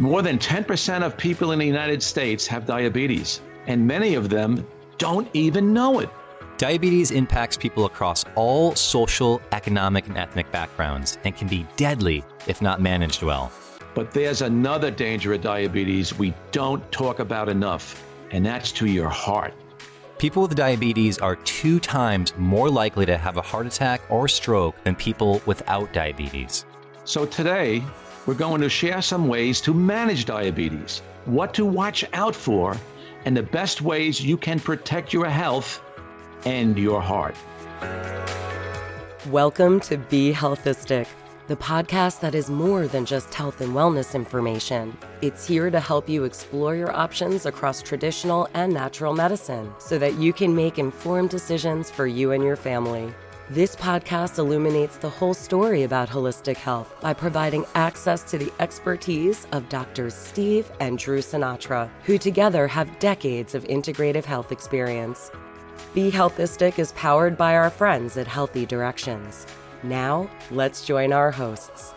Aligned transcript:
More 0.00 0.22
than 0.22 0.38
10% 0.38 1.02
of 1.02 1.14
people 1.18 1.52
in 1.52 1.58
the 1.58 1.66
United 1.66 2.02
States 2.02 2.46
have 2.46 2.64
diabetes, 2.64 3.42
and 3.66 3.86
many 3.86 4.14
of 4.14 4.30
them 4.30 4.66
don't 4.96 5.28
even 5.34 5.74
know 5.74 5.98
it. 5.98 6.08
Diabetes 6.56 7.10
impacts 7.10 7.58
people 7.58 7.84
across 7.84 8.24
all 8.34 8.74
social, 8.74 9.42
economic, 9.52 10.06
and 10.06 10.16
ethnic 10.16 10.50
backgrounds 10.50 11.18
and 11.24 11.36
can 11.36 11.48
be 11.48 11.66
deadly 11.76 12.24
if 12.46 12.62
not 12.62 12.80
managed 12.80 13.22
well. 13.22 13.52
But 13.92 14.10
there's 14.12 14.40
another 14.40 14.90
danger 14.90 15.34
of 15.34 15.42
diabetes 15.42 16.18
we 16.18 16.32
don't 16.50 16.90
talk 16.90 17.18
about 17.18 17.50
enough, 17.50 18.02
and 18.30 18.44
that's 18.46 18.72
to 18.72 18.86
your 18.86 19.10
heart. 19.10 19.52
People 20.16 20.40
with 20.44 20.54
diabetes 20.54 21.18
are 21.18 21.36
two 21.36 21.78
times 21.78 22.32
more 22.38 22.70
likely 22.70 23.04
to 23.04 23.18
have 23.18 23.36
a 23.36 23.42
heart 23.42 23.66
attack 23.66 24.00
or 24.08 24.28
stroke 24.28 24.82
than 24.82 24.94
people 24.94 25.42
without 25.44 25.92
diabetes. 25.92 26.64
So 27.04 27.26
today, 27.26 27.82
we're 28.26 28.34
going 28.34 28.60
to 28.60 28.68
share 28.68 29.00
some 29.00 29.28
ways 29.28 29.60
to 29.62 29.72
manage 29.72 30.26
diabetes, 30.26 31.00
what 31.24 31.54
to 31.54 31.64
watch 31.64 32.04
out 32.12 32.34
for, 32.34 32.76
and 33.24 33.34
the 33.36 33.42
best 33.42 33.80
ways 33.80 34.20
you 34.20 34.36
can 34.36 34.60
protect 34.60 35.12
your 35.12 35.28
health 35.28 35.82
and 36.44 36.78
your 36.78 37.00
heart. 37.00 37.34
Welcome 39.30 39.80
to 39.80 39.96
Be 39.96 40.32
Healthistic, 40.34 41.06
the 41.48 41.56
podcast 41.56 42.20
that 42.20 42.34
is 42.34 42.50
more 42.50 42.86
than 42.86 43.06
just 43.06 43.32
health 43.32 43.62
and 43.62 43.74
wellness 43.74 44.14
information. 44.14 44.96
It's 45.22 45.46
here 45.46 45.70
to 45.70 45.80
help 45.80 46.06
you 46.06 46.24
explore 46.24 46.76
your 46.76 46.94
options 46.94 47.46
across 47.46 47.80
traditional 47.80 48.48
and 48.52 48.72
natural 48.72 49.14
medicine 49.14 49.72
so 49.78 49.98
that 49.98 50.16
you 50.16 50.34
can 50.34 50.54
make 50.54 50.78
informed 50.78 51.30
decisions 51.30 51.90
for 51.90 52.06
you 52.06 52.32
and 52.32 52.44
your 52.44 52.56
family. 52.56 53.14
This 53.50 53.74
podcast 53.74 54.38
illuminates 54.38 54.98
the 54.98 55.10
whole 55.10 55.34
story 55.34 55.82
about 55.82 56.08
holistic 56.08 56.56
health 56.56 56.94
by 57.00 57.12
providing 57.12 57.64
access 57.74 58.22
to 58.30 58.38
the 58.38 58.52
expertise 58.60 59.48
of 59.50 59.68
Doctors 59.68 60.14
Steve 60.14 60.70
and 60.78 60.96
Drew 60.96 61.18
Sinatra, 61.18 61.90
who 62.04 62.16
together 62.16 62.68
have 62.68 63.00
decades 63.00 63.56
of 63.56 63.64
integrative 63.64 64.24
health 64.24 64.52
experience. 64.52 65.32
Be 65.94 66.12
Healthistic 66.12 66.78
is 66.78 66.92
powered 66.92 67.36
by 67.36 67.56
our 67.56 67.70
friends 67.70 68.16
at 68.16 68.28
Healthy 68.28 68.66
Directions. 68.66 69.48
Now, 69.82 70.30
let's 70.52 70.86
join 70.86 71.12
our 71.12 71.32
hosts. 71.32 71.92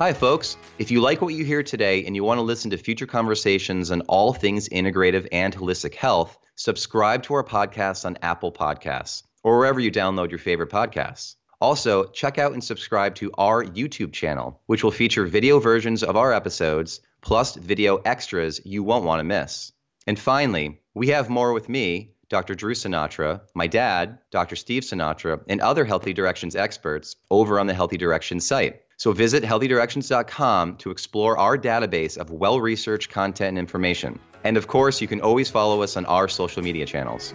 Hi, 0.00 0.12
folks. 0.12 0.56
If 0.80 0.90
you 0.90 1.00
like 1.00 1.22
what 1.22 1.34
you 1.34 1.44
hear 1.44 1.62
today 1.62 2.04
and 2.04 2.16
you 2.16 2.24
want 2.24 2.38
to 2.38 2.42
listen 2.42 2.72
to 2.72 2.76
future 2.76 3.06
conversations 3.06 3.92
on 3.92 4.00
all 4.08 4.32
things 4.32 4.68
integrative 4.70 5.28
and 5.30 5.54
holistic 5.54 5.94
health, 5.94 6.36
subscribe 6.56 7.22
to 7.22 7.34
our 7.34 7.44
podcast 7.44 8.04
on 8.04 8.18
Apple 8.20 8.50
Podcasts 8.50 9.22
or 9.42 9.58
wherever 9.58 9.80
you 9.80 9.90
download 9.90 10.30
your 10.30 10.38
favorite 10.38 10.70
podcasts. 10.70 11.36
Also, 11.60 12.04
check 12.06 12.38
out 12.38 12.52
and 12.52 12.62
subscribe 12.62 13.14
to 13.14 13.30
our 13.38 13.64
YouTube 13.64 14.12
channel, 14.12 14.60
which 14.66 14.82
will 14.82 14.90
feature 14.90 15.26
video 15.26 15.60
versions 15.60 16.02
of 16.02 16.16
our 16.16 16.32
episodes 16.32 17.00
plus 17.20 17.54
video 17.54 17.98
extras 17.98 18.60
you 18.64 18.82
won't 18.82 19.04
want 19.04 19.20
to 19.20 19.24
miss. 19.24 19.72
And 20.06 20.18
finally, 20.18 20.80
we 20.94 21.08
have 21.08 21.30
more 21.30 21.52
with 21.52 21.68
me, 21.68 22.14
Dr. 22.28 22.54
Drew 22.54 22.74
Sinatra, 22.74 23.42
my 23.54 23.66
dad, 23.66 24.18
Dr. 24.30 24.56
Steve 24.56 24.82
Sinatra, 24.82 25.40
and 25.48 25.60
other 25.60 25.84
Healthy 25.84 26.14
Directions 26.14 26.56
experts 26.56 27.14
over 27.30 27.60
on 27.60 27.66
the 27.66 27.74
Healthy 27.74 27.98
Directions 27.98 28.46
site. 28.46 28.82
So 28.96 29.12
visit 29.12 29.42
healthydirections.com 29.42 30.76
to 30.78 30.90
explore 30.90 31.36
our 31.36 31.58
database 31.58 32.16
of 32.16 32.30
well 32.30 32.60
researched 32.60 33.10
content 33.10 33.50
and 33.50 33.58
information. 33.58 34.18
And 34.44 34.56
of 34.56 34.66
course, 34.66 35.00
you 35.00 35.08
can 35.08 35.20
always 35.20 35.50
follow 35.50 35.82
us 35.82 35.96
on 35.96 36.06
our 36.06 36.26
social 36.26 36.62
media 36.62 36.86
channels. 36.86 37.34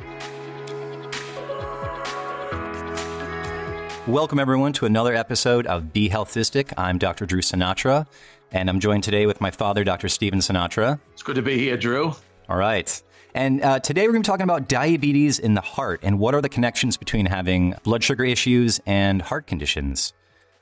Welcome, 4.07 4.39
everyone, 4.39 4.71
to 4.73 4.85
another 4.85 5.13
episode 5.13 5.67
of 5.67 5.91
Be 5.91 6.07
Healthistic. 6.07 6.71
I'm 6.77 6.97
Dr. 6.97 7.25
Drew 7.25 7.41
Sinatra, 7.41 8.07
and 8.53 8.69
I'm 8.69 8.79
joined 8.79 9.03
today 9.03 9.25
with 9.25 9.41
my 9.41 9.51
father, 9.51 9.83
Dr. 9.83 10.07
Steven 10.07 10.39
Sinatra. 10.39 11.01
It's 11.11 11.23
good 11.23 11.35
to 11.35 11.41
be 11.41 11.57
here, 11.57 11.75
Drew. 11.75 12.13
All 12.47 12.55
right. 12.55 13.03
And 13.33 13.61
uh, 13.61 13.79
today 13.79 14.03
we're 14.03 14.13
going 14.13 14.23
to 14.23 14.27
be 14.27 14.31
talking 14.31 14.45
about 14.45 14.69
diabetes 14.69 15.39
in 15.39 15.55
the 15.55 15.61
heart 15.61 15.99
and 16.03 16.19
what 16.19 16.33
are 16.33 16.41
the 16.41 16.47
connections 16.47 16.95
between 16.95 17.25
having 17.25 17.75
blood 17.83 18.01
sugar 18.01 18.23
issues 18.23 18.79
and 18.85 19.21
heart 19.21 19.45
conditions. 19.45 20.13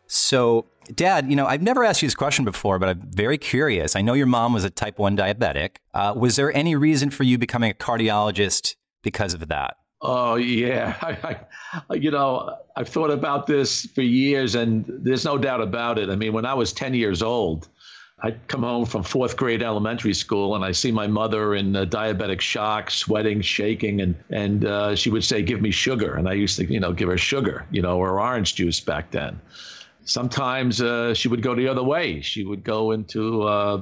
So, 0.08 0.66
Dad, 0.96 1.30
you 1.30 1.36
know, 1.36 1.46
I've 1.46 1.62
never 1.62 1.84
asked 1.84 2.02
you 2.02 2.08
this 2.08 2.16
question 2.16 2.46
before, 2.46 2.80
but 2.80 2.90
I'm 2.90 3.02
very 3.12 3.38
curious. 3.38 3.96
I 3.96 4.02
know 4.02 4.14
your 4.14 4.26
mom 4.26 4.54
was 4.54 4.64
a 4.64 4.72
type 4.72 4.98
1 4.98 5.16
diabetic. 5.16 5.76
Uh, 5.94 6.16
was 6.18 6.36
there 6.36 6.52
any 6.58 6.76
reason 6.76 7.12
for 7.12 7.22
you 7.22 7.38
becoming 7.38 7.70
a 7.70 7.76
cardiologist 7.76 8.76
because 9.04 9.36
of 9.36 9.48
that? 9.50 9.78
Oh 10.08 10.36
yeah, 10.36 10.96
I, 11.02 11.38
I, 11.90 11.96
you 11.96 12.12
know 12.12 12.58
I've 12.76 12.90
thought 12.90 13.10
about 13.10 13.48
this 13.48 13.88
for 13.88 14.04
years, 14.04 14.54
and 14.54 14.86
there's 14.88 15.26
no 15.26 15.38
doubt 15.38 15.62
about 15.62 15.98
it. 15.98 16.10
I 16.10 16.16
mean, 16.16 16.32
when 16.32 16.46
I 16.46 16.54
was 16.54 16.72
10 16.74 16.94
years 16.94 17.24
old, 17.24 17.70
I'd 18.22 18.48
come 18.48 18.62
home 18.62 18.86
from 18.86 19.02
fourth 19.02 19.36
grade 19.36 19.64
elementary 19.64 20.14
school, 20.14 20.56
and 20.56 20.64
I 20.64 20.74
see 20.74 20.92
my 20.92 21.08
mother 21.08 21.56
in 21.56 21.74
diabetic 21.74 22.40
shock, 22.40 22.92
sweating, 22.92 23.42
shaking, 23.42 24.02
and 24.02 24.16
and 24.30 24.66
uh, 24.66 24.96
she 24.96 25.10
would 25.10 25.24
say, 25.24 25.42
"Give 25.42 25.60
me 25.60 25.72
sugar," 25.72 26.16
and 26.16 26.30
I 26.30 26.34
used 26.34 26.58
to, 26.58 26.72
you 26.72 26.80
know, 26.80 26.94
give 26.94 27.10
her 27.10 27.18
sugar, 27.18 27.66
you 27.72 27.82
know, 27.82 27.98
or 27.98 28.20
orange 28.20 28.54
juice 28.54 28.80
back 28.80 29.10
then. 29.10 29.42
Sometimes 30.04 30.82
uh, 30.84 31.16
she 31.16 31.28
would 31.30 31.42
go 31.42 31.56
the 31.56 31.68
other 31.68 31.84
way. 31.84 32.22
She 32.22 32.44
would 32.46 32.64
go 32.64 32.92
into 32.92 33.42
uh, 33.42 33.82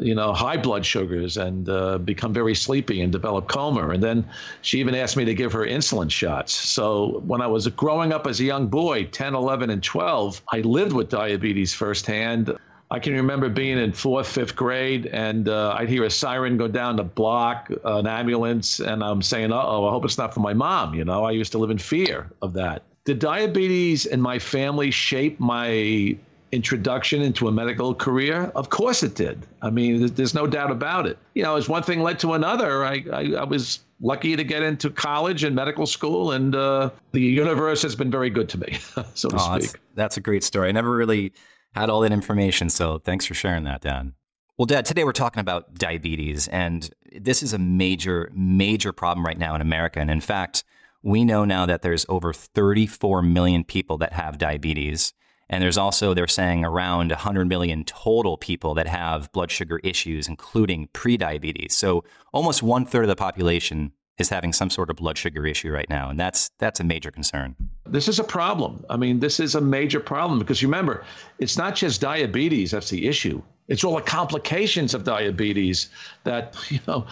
you 0.00 0.14
know, 0.14 0.32
high 0.32 0.56
blood 0.56 0.84
sugars 0.84 1.36
and 1.36 1.68
uh, 1.68 1.98
become 1.98 2.32
very 2.32 2.54
sleepy 2.54 3.00
and 3.00 3.12
develop 3.12 3.48
coma. 3.48 3.88
And 3.90 4.02
then 4.02 4.26
she 4.62 4.80
even 4.80 4.94
asked 4.94 5.16
me 5.16 5.24
to 5.24 5.34
give 5.34 5.52
her 5.52 5.66
insulin 5.66 6.10
shots. 6.10 6.54
So 6.54 7.22
when 7.26 7.40
I 7.40 7.46
was 7.46 7.66
growing 7.68 8.12
up 8.12 8.26
as 8.26 8.40
a 8.40 8.44
young 8.44 8.66
boy, 8.66 9.04
10, 9.04 9.34
11, 9.34 9.70
and 9.70 9.82
12, 9.82 10.42
I 10.52 10.60
lived 10.60 10.92
with 10.92 11.08
diabetes 11.08 11.74
firsthand. 11.74 12.56
I 12.90 12.98
can 12.98 13.14
remember 13.14 13.48
being 13.48 13.78
in 13.78 13.92
fourth, 13.92 14.28
fifth 14.28 14.54
grade, 14.54 15.06
and 15.06 15.48
uh, 15.48 15.74
I'd 15.78 15.88
hear 15.88 16.04
a 16.04 16.10
siren 16.10 16.56
go 16.56 16.68
down 16.68 16.96
the 16.96 17.02
block, 17.02 17.70
an 17.84 18.06
ambulance, 18.06 18.78
and 18.78 19.02
I'm 19.02 19.22
saying, 19.22 19.52
"Uh 19.52 19.62
oh, 19.64 19.86
I 19.86 19.90
hope 19.90 20.04
it's 20.04 20.18
not 20.18 20.34
for 20.34 20.40
my 20.40 20.52
mom." 20.52 20.94
You 20.94 21.04
know, 21.04 21.24
I 21.24 21.32
used 21.32 21.50
to 21.52 21.58
live 21.58 21.70
in 21.70 21.78
fear 21.78 22.30
of 22.42 22.52
that. 22.52 22.82
Did 23.04 23.18
diabetes 23.18 24.06
in 24.06 24.20
my 24.20 24.38
family 24.38 24.90
shape 24.90 25.40
my 25.40 26.16
introduction 26.54 27.22
into 27.22 27.48
a 27.48 27.52
medical 27.52 27.94
career? 27.94 28.52
Of 28.54 28.70
course 28.70 29.02
it 29.02 29.14
did. 29.14 29.46
I 29.62 29.70
mean, 29.70 30.06
there's 30.14 30.34
no 30.34 30.46
doubt 30.46 30.70
about 30.70 31.06
it. 31.06 31.18
You 31.34 31.42
know, 31.42 31.56
as 31.56 31.68
one 31.68 31.82
thing 31.82 32.00
led 32.00 32.18
to 32.20 32.34
another, 32.34 32.84
I, 32.84 33.04
I, 33.12 33.32
I 33.40 33.44
was 33.44 33.80
lucky 34.00 34.36
to 34.36 34.44
get 34.44 34.62
into 34.62 34.90
college 34.90 35.44
and 35.44 35.54
medical 35.54 35.86
school, 35.86 36.32
and 36.32 36.54
uh, 36.54 36.90
the 37.12 37.20
universe 37.20 37.82
has 37.82 37.94
been 37.96 38.10
very 38.10 38.30
good 38.30 38.48
to 38.50 38.58
me, 38.58 38.78
so 39.14 39.28
to 39.28 39.36
oh, 39.36 39.58
speak. 39.58 39.72
That's, 39.72 39.76
that's 39.94 40.16
a 40.16 40.20
great 40.20 40.44
story. 40.44 40.68
I 40.68 40.72
never 40.72 40.94
really 40.94 41.32
had 41.72 41.90
all 41.90 42.00
that 42.00 42.12
information, 42.12 42.70
so 42.70 42.98
thanks 42.98 43.26
for 43.26 43.34
sharing 43.34 43.64
that, 43.64 43.80
Dad. 43.80 44.12
Well, 44.56 44.66
Dad, 44.66 44.84
today 44.84 45.02
we're 45.02 45.12
talking 45.12 45.40
about 45.40 45.74
diabetes, 45.74 46.46
and 46.46 46.88
this 47.12 47.42
is 47.42 47.52
a 47.52 47.58
major, 47.58 48.30
major 48.32 48.92
problem 48.92 49.26
right 49.26 49.38
now 49.38 49.56
in 49.56 49.60
America. 49.60 49.98
And 49.98 50.10
in 50.10 50.20
fact, 50.20 50.62
we 51.02 51.24
know 51.24 51.44
now 51.44 51.66
that 51.66 51.82
there's 51.82 52.06
over 52.08 52.32
34 52.32 53.20
million 53.22 53.64
people 53.64 53.98
that 53.98 54.12
have 54.12 54.38
diabetes. 54.38 55.12
And 55.50 55.62
there's 55.62 55.78
also, 55.78 56.14
they're 56.14 56.26
saying, 56.26 56.64
around 56.64 57.10
100 57.10 57.46
million 57.46 57.84
total 57.84 58.36
people 58.36 58.74
that 58.74 58.86
have 58.86 59.30
blood 59.32 59.50
sugar 59.50 59.78
issues, 59.84 60.28
including 60.28 60.88
prediabetes. 60.88 61.72
So 61.72 62.04
almost 62.32 62.62
one 62.62 62.86
third 62.86 63.04
of 63.04 63.08
the 63.08 63.16
population 63.16 63.92
is 64.18 64.28
having 64.28 64.52
some 64.52 64.70
sort 64.70 64.90
of 64.90 64.96
blood 64.96 65.18
sugar 65.18 65.46
issue 65.46 65.70
right 65.70 65.88
now. 65.90 66.08
And 66.08 66.18
that's, 66.18 66.50
that's 66.58 66.80
a 66.80 66.84
major 66.84 67.10
concern. 67.10 67.56
This 67.86 68.08
is 68.08 68.18
a 68.18 68.24
problem. 68.24 68.84
I 68.88 68.96
mean, 68.96 69.18
this 69.20 69.40
is 69.40 69.54
a 69.54 69.60
major 69.60 70.00
problem 70.00 70.38
because 70.38 70.62
remember, 70.62 71.04
it's 71.38 71.56
not 71.56 71.74
just 71.74 72.00
diabetes 72.00 72.70
that's 72.70 72.90
the 72.90 73.08
issue. 73.08 73.42
It's 73.66 73.82
all 73.82 73.96
the 73.96 74.02
complications 74.02 74.94
of 74.94 75.04
diabetes 75.04 75.88
that, 76.24 76.56
you 76.70 76.80
know, 76.86 77.06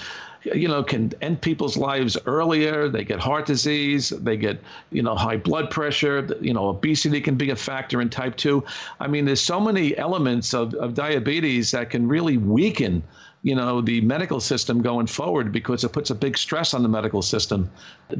you 0.44 0.66
know, 0.66 0.82
can 0.82 1.12
end 1.20 1.40
people's 1.40 1.76
lives 1.76 2.18
earlier. 2.26 2.88
They 2.88 3.04
get 3.04 3.20
heart 3.20 3.46
disease. 3.46 4.10
They 4.10 4.36
get, 4.36 4.60
you 4.90 5.02
know, 5.02 5.14
high 5.14 5.36
blood 5.36 5.70
pressure. 5.70 6.28
You 6.40 6.52
know, 6.52 6.68
obesity 6.68 7.20
can 7.20 7.36
be 7.36 7.50
a 7.50 7.56
factor 7.56 8.00
in 8.00 8.10
type 8.10 8.36
2. 8.36 8.64
I 8.98 9.06
mean, 9.06 9.24
there's 9.24 9.40
so 9.40 9.60
many 9.60 9.96
elements 9.96 10.52
of, 10.52 10.74
of 10.74 10.94
diabetes 10.94 11.70
that 11.70 11.90
can 11.90 12.08
really 12.08 12.38
weaken 12.38 13.02
you 13.42 13.54
know 13.54 13.80
the 13.80 14.00
medical 14.00 14.40
system 14.40 14.80
going 14.82 15.06
forward 15.06 15.52
because 15.52 15.84
it 15.84 15.92
puts 15.92 16.10
a 16.10 16.14
big 16.14 16.38
stress 16.38 16.74
on 16.74 16.82
the 16.82 16.88
medical 16.88 17.22
system. 17.22 17.70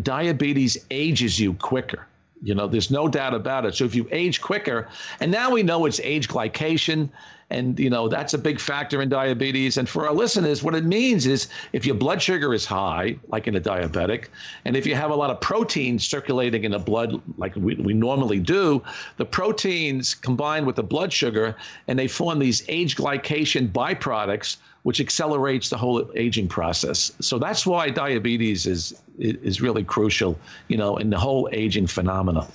Diabetes 0.02 0.84
ages 0.90 1.38
you 1.38 1.54
quicker. 1.54 2.06
You 2.42 2.54
know 2.56 2.66
there's 2.66 2.90
no 2.90 3.06
doubt 3.06 3.34
about 3.34 3.64
it. 3.64 3.74
So 3.74 3.84
if 3.84 3.94
you 3.94 4.08
age 4.10 4.40
quicker 4.40 4.88
and 5.20 5.30
now 5.30 5.50
we 5.50 5.62
know 5.62 5.86
it's 5.86 6.00
age 6.00 6.28
glycation 6.28 7.08
and 7.50 7.78
you 7.78 7.88
know 7.88 8.08
that's 8.08 8.34
a 8.34 8.38
big 8.38 8.58
factor 8.58 9.00
in 9.00 9.10
diabetes. 9.10 9.76
And 9.76 9.88
for 9.88 10.08
our 10.08 10.12
listeners 10.12 10.64
what 10.64 10.74
it 10.74 10.84
means 10.84 11.24
is 11.24 11.46
if 11.72 11.86
your 11.86 11.94
blood 11.94 12.20
sugar 12.20 12.52
is 12.52 12.66
high 12.66 13.14
like 13.28 13.46
in 13.46 13.54
a 13.54 13.60
diabetic 13.60 14.26
and 14.64 14.76
if 14.76 14.86
you 14.86 14.96
have 14.96 15.12
a 15.12 15.14
lot 15.14 15.30
of 15.30 15.40
proteins 15.40 16.04
circulating 16.04 16.64
in 16.64 16.72
the 16.72 16.80
blood 16.80 17.22
like 17.38 17.54
we, 17.54 17.76
we 17.76 17.94
normally 17.94 18.40
do 18.40 18.82
the 19.18 19.24
proteins 19.24 20.12
combine 20.12 20.66
with 20.66 20.74
the 20.74 20.82
blood 20.82 21.12
sugar 21.12 21.54
and 21.86 21.96
they 21.96 22.08
form 22.08 22.40
these 22.40 22.64
age 22.66 22.96
glycation 22.96 23.70
byproducts 23.70 24.56
which 24.82 25.00
accelerates 25.00 25.70
the 25.70 25.76
whole 25.76 26.10
aging 26.16 26.48
process. 26.48 27.12
So 27.20 27.38
that's 27.38 27.66
why 27.66 27.90
diabetes 27.90 28.66
is 28.66 29.00
is 29.18 29.60
really 29.60 29.84
crucial 29.84 30.38
you 30.68 30.76
know 30.76 30.96
in 30.96 31.10
the 31.10 31.18
whole 31.18 31.48
aging 31.52 31.86
phenomena 31.86 32.46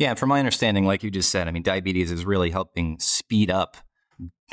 yeah, 0.00 0.14
from 0.14 0.30
my 0.30 0.38
understanding, 0.38 0.86
like 0.86 1.02
you 1.02 1.10
just 1.10 1.30
said, 1.30 1.46
I 1.46 1.50
mean, 1.50 1.62
diabetes 1.62 2.10
is 2.10 2.24
really 2.24 2.48
helping 2.48 2.98
speed 2.98 3.50
up 3.50 3.76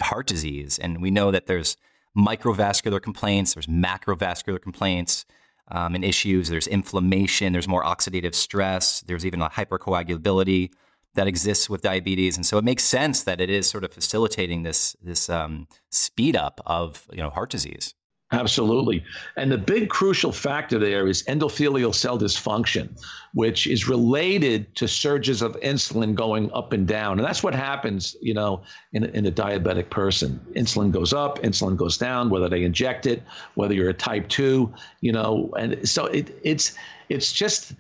heart 0.01 0.27
disease. 0.27 0.77
And 0.77 1.01
we 1.01 1.09
know 1.09 1.31
that 1.31 1.47
there's 1.47 1.77
microvascular 2.17 3.01
complaints, 3.01 3.53
there's 3.53 3.65
macrovascular 3.65 4.61
complaints 4.61 5.25
um, 5.69 5.95
and 5.95 6.03
issues, 6.03 6.49
there's 6.49 6.67
inflammation, 6.67 7.53
there's 7.53 7.67
more 7.67 7.83
oxidative 7.83 8.35
stress, 8.35 8.99
there's 9.07 9.25
even 9.25 9.41
a 9.41 9.49
hypercoagulability 9.49 10.71
that 11.17 11.27
exists 11.27 11.69
with 11.69 11.81
diabetes. 11.81 12.37
And 12.37 12.45
so 12.45 12.57
it 12.57 12.63
makes 12.63 12.83
sense 12.83 13.23
that 13.23 13.41
it 13.41 13.49
is 13.49 13.67
sort 13.67 13.83
of 13.83 13.91
facilitating 13.91 14.63
this, 14.63 14.95
this 15.01 15.29
um, 15.29 15.67
speed 15.89 16.35
up 16.35 16.61
of 16.65 17.07
you 17.11 17.17
know, 17.17 17.31
heart 17.31 17.49
disease. 17.49 17.95
Absolutely. 18.33 19.03
And 19.37 19.51
the 19.51 19.57
big 19.57 19.89
crucial 19.89 20.31
factor 20.31 20.77
there 20.77 21.07
is 21.07 21.23
endothelial 21.23 21.95
cell 21.95 22.19
dysfunction, 22.19 22.89
which 23.33 23.65
is 23.65 23.87
related 23.87 24.75
to 24.75 24.87
surges 24.87 25.41
of 25.41 25.57
insulin 25.61 26.13
going 26.13 26.51
up 26.51 26.73
and 26.73 26.85
down. 26.85 27.19
And 27.19 27.25
that's 27.25 27.41
what 27.41 27.55
happens, 27.55 28.17
you 28.21 28.33
know, 28.33 28.61
in, 28.91 29.05
in 29.05 29.25
a 29.25 29.31
diabetic 29.31 29.89
person. 29.89 30.39
Insulin 30.55 30.91
goes 30.91 31.13
up, 31.13 31.41
insulin 31.41 31.77
goes 31.77 31.97
down, 31.97 32.29
whether 32.29 32.49
they 32.49 32.63
inject 32.63 33.05
it, 33.05 33.23
whether 33.55 33.73
you're 33.73 33.89
a 33.89 33.93
type 33.93 34.27
2, 34.27 34.71
you 34.99 35.13
know, 35.13 35.49
and 35.57 35.87
so 35.87 36.05
it, 36.07 36.37
it's 36.43 36.75
it's 37.09 37.31
just 37.31 37.73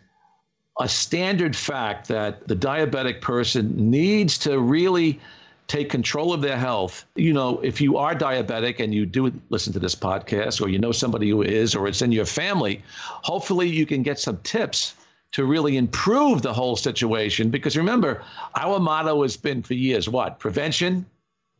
a 0.79 0.87
standard 0.87 1.55
fact 1.55 2.07
that 2.07 2.47
the 2.47 2.55
diabetic 2.55 3.21
person 3.21 3.73
needs 3.75 4.37
to 4.39 4.59
really 4.59 5.19
take 5.67 5.89
control 5.89 6.33
of 6.33 6.41
their 6.41 6.57
health. 6.57 7.05
You 7.15 7.33
know, 7.33 7.59
if 7.59 7.81
you 7.81 7.97
are 7.97 8.15
diabetic 8.15 8.79
and 8.79 8.93
you 8.93 9.05
do 9.05 9.31
listen 9.49 9.73
to 9.73 9.79
this 9.79 9.95
podcast, 9.95 10.61
or 10.61 10.69
you 10.69 10.79
know 10.79 10.91
somebody 10.91 11.29
who 11.29 11.41
is, 11.41 11.75
or 11.75 11.87
it's 11.87 12.01
in 12.01 12.11
your 12.11 12.25
family, 12.25 12.81
hopefully 12.87 13.67
you 13.67 13.85
can 13.85 14.03
get 14.03 14.19
some 14.19 14.37
tips 14.43 14.95
to 15.33 15.45
really 15.45 15.75
improve 15.77 16.41
the 16.41 16.53
whole 16.53 16.75
situation. 16.75 17.49
Because 17.49 17.75
remember, 17.75 18.23
our 18.55 18.79
motto 18.79 19.21
has 19.23 19.35
been 19.35 19.61
for 19.61 19.73
years 19.73 20.07
what? 20.07 20.39
Prevention 20.39 21.05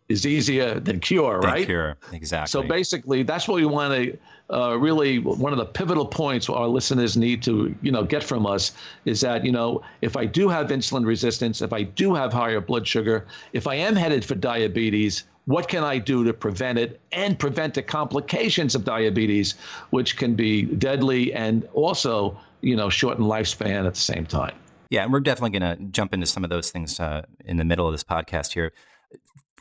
is 0.08 0.25
easier 0.25 0.80
than 0.80 1.02
cure, 1.02 1.42
than 1.42 1.50
right? 1.50 1.66
Cure, 1.66 1.98
exactly. 2.14 2.50
So 2.50 2.66
basically, 2.66 3.24
that's 3.24 3.48
what 3.48 3.56
we 3.56 3.66
want 3.66 3.94
to 3.94 4.18
uh, 4.51 4.77
really 4.77 5.19
one 5.19 5.51
of 5.51 5.59
the 5.59 5.65
pivotal 5.65 6.05
points 6.05 6.49
our 6.49 6.67
listeners 6.67 7.17
need 7.17 7.44
to 7.44 7.75
you 7.81 7.91
know 7.91 8.03
get 8.03 8.23
from 8.23 8.45
us 8.45 8.71
is 9.05 9.21
that 9.21 9.44
you 9.44 9.51
know 9.51 9.81
if 10.01 10.15
I 10.15 10.25
do 10.25 10.47
have 10.49 10.67
insulin 10.67 11.05
resistance, 11.05 11.61
if 11.61 11.73
I 11.73 11.83
do 11.83 12.13
have 12.13 12.31
higher 12.31 12.61
blood 12.61 12.88
sugar, 12.88 13.25
if 13.53 13.67
I 13.67 13.75
am 13.75 13.95
headed 13.95 14.23
for 14.23 14.35
diabetes, 14.35 15.25
what 15.45 15.67
can 15.67 15.83
I 15.83 15.97
do 15.97 16.23
to 16.23 16.33
prevent 16.33 16.79
it 16.79 17.01
and 17.11 17.38
prevent 17.38 17.73
the 17.73 17.81
complications 17.81 18.75
of 18.75 18.83
diabetes, 18.83 19.55
which 19.89 20.17
can 20.17 20.35
be 20.35 20.63
deadly 20.63 21.33
and 21.33 21.67
also 21.73 22.39
you 22.61 22.75
know 22.75 22.89
shorten 22.89 23.25
lifespan 23.25 23.85
at 23.85 23.94
the 23.94 23.99
same 23.99 24.25
time. 24.25 24.55
Yeah, 24.89 25.03
and 25.03 25.11
we're 25.11 25.19
definitely 25.19 25.59
going 25.59 25.77
to 25.77 25.83
jump 25.91 26.13
into 26.13 26.25
some 26.25 26.45
of 26.45 26.49
those 26.49 26.71
things 26.71 26.97
uh, 26.99 27.23
in 27.44 27.57
the 27.57 27.65
middle 27.65 27.85
of 27.85 27.94
this 27.94 28.05
podcast 28.05 28.53
here. 28.53 28.71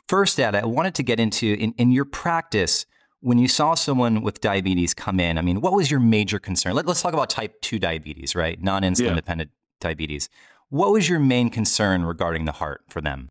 First, 0.07 0.37
Dad, 0.37 0.55
I 0.55 0.65
wanted 0.65 0.95
to 0.95 1.03
get 1.03 1.19
into 1.19 1.53
in, 1.59 1.73
in 1.73 1.91
your 1.91 2.05
practice 2.05 2.85
when 3.21 3.37
you 3.37 3.47
saw 3.47 3.73
someone 3.73 4.21
with 4.21 4.41
diabetes 4.41 4.93
come 4.93 5.19
in. 5.19 5.37
I 5.37 5.41
mean, 5.41 5.61
what 5.61 5.73
was 5.73 5.89
your 5.89 5.99
major 5.99 6.39
concern? 6.39 6.73
Let, 6.75 6.87
us 6.87 7.01
talk 7.01 7.13
about 7.13 7.29
type 7.29 7.59
two 7.61 7.79
diabetes, 7.79 8.35
right? 8.35 8.61
Non-insulin 8.61 9.05
yeah. 9.05 9.15
dependent 9.15 9.51
diabetes. 9.79 10.29
What 10.69 10.91
was 10.91 11.07
your 11.07 11.19
main 11.19 11.49
concern 11.49 12.03
regarding 12.03 12.45
the 12.45 12.51
heart 12.51 12.81
for 12.89 13.01
them? 13.01 13.29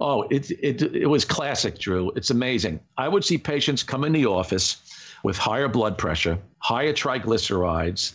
Oh, 0.00 0.22
it, 0.30 0.50
it, 0.50 0.82
it 0.82 1.06
was 1.06 1.24
classic, 1.24 1.78
Drew. 1.78 2.10
It's 2.16 2.30
amazing. 2.30 2.80
I 2.98 3.08
would 3.08 3.24
see 3.24 3.38
patients 3.38 3.82
come 3.82 4.04
in 4.04 4.12
the 4.12 4.26
office 4.26 4.78
with 5.22 5.36
higher 5.36 5.68
blood 5.68 5.96
pressure, 5.96 6.38
higher 6.58 6.92
triglycerides, 6.92 8.14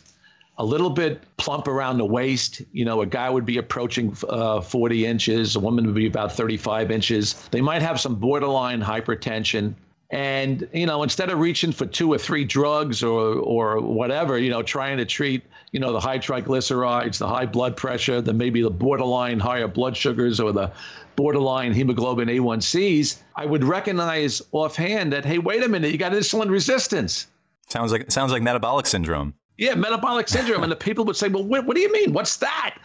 a 0.57 0.65
little 0.65 0.89
bit 0.89 1.23
plump 1.37 1.67
around 1.67 1.97
the 1.97 2.05
waist. 2.05 2.61
You 2.73 2.83
know, 2.83 3.01
a 3.01 3.05
guy 3.05 3.29
would 3.29 3.45
be 3.45 3.57
approaching 3.57 4.15
uh, 4.27 4.59
40 4.59 5.05
inches, 5.05 5.55
a 5.55 5.59
woman 5.59 5.85
would 5.85 5.95
be 5.95 6.07
about 6.07 6.33
35 6.33 6.91
inches. 6.91 7.47
They 7.51 7.61
might 7.61 7.81
have 7.81 8.01
some 8.01 8.15
borderline 8.15 8.81
hypertension. 8.81 9.75
And, 10.09 10.67
you 10.71 10.85
know, 10.85 11.03
instead 11.03 11.29
of 11.29 11.39
reaching 11.39 11.73
for 11.73 11.85
two 11.85 12.13
or 12.13 12.17
three 12.17 12.45
drugs 12.45 13.03
or, 13.03 13.35
or 13.39 13.81
whatever, 13.81 14.37
you 14.37 14.49
know, 14.49 14.63
trying 14.63 14.97
to 14.97 15.05
treat, 15.05 15.43
you 15.71 15.81
know, 15.81 15.91
the 15.91 15.99
high 15.99 16.17
triglycerides, 16.17 17.17
the 17.17 17.27
high 17.27 17.45
blood 17.45 17.75
pressure, 17.75 18.21
the 18.21 18.33
maybe 18.33 18.61
the 18.61 18.69
borderline 18.69 19.37
higher 19.39 19.67
blood 19.67 19.97
sugars 19.97 20.39
or 20.39 20.53
the 20.53 20.71
borderline 21.17 21.73
hemoglobin 21.73 22.29
A1Cs, 22.29 23.17
I 23.35 23.45
would 23.45 23.65
recognize 23.65 24.41
offhand 24.53 25.11
that, 25.11 25.25
hey, 25.25 25.39
wait 25.39 25.63
a 25.63 25.67
minute, 25.67 25.91
you 25.91 25.97
got 25.97 26.13
insulin 26.13 26.49
resistance. 26.49 27.27
Sounds 27.67 27.91
like 27.91 28.09
sounds 28.09 28.31
like 28.31 28.41
metabolic 28.41 28.85
syndrome. 28.85 29.33
Yeah, 29.57 29.75
metabolic 29.75 30.29
syndrome. 30.29 30.63
and 30.63 30.71
the 30.71 30.77
people 30.77 31.03
would 31.05 31.17
say, 31.17 31.27
well, 31.27 31.43
what, 31.43 31.65
what, 31.65 31.75
do 31.75 31.81
you 31.81 31.91
mean? 31.91 32.13
What's 32.13 32.37
that? 32.37 32.77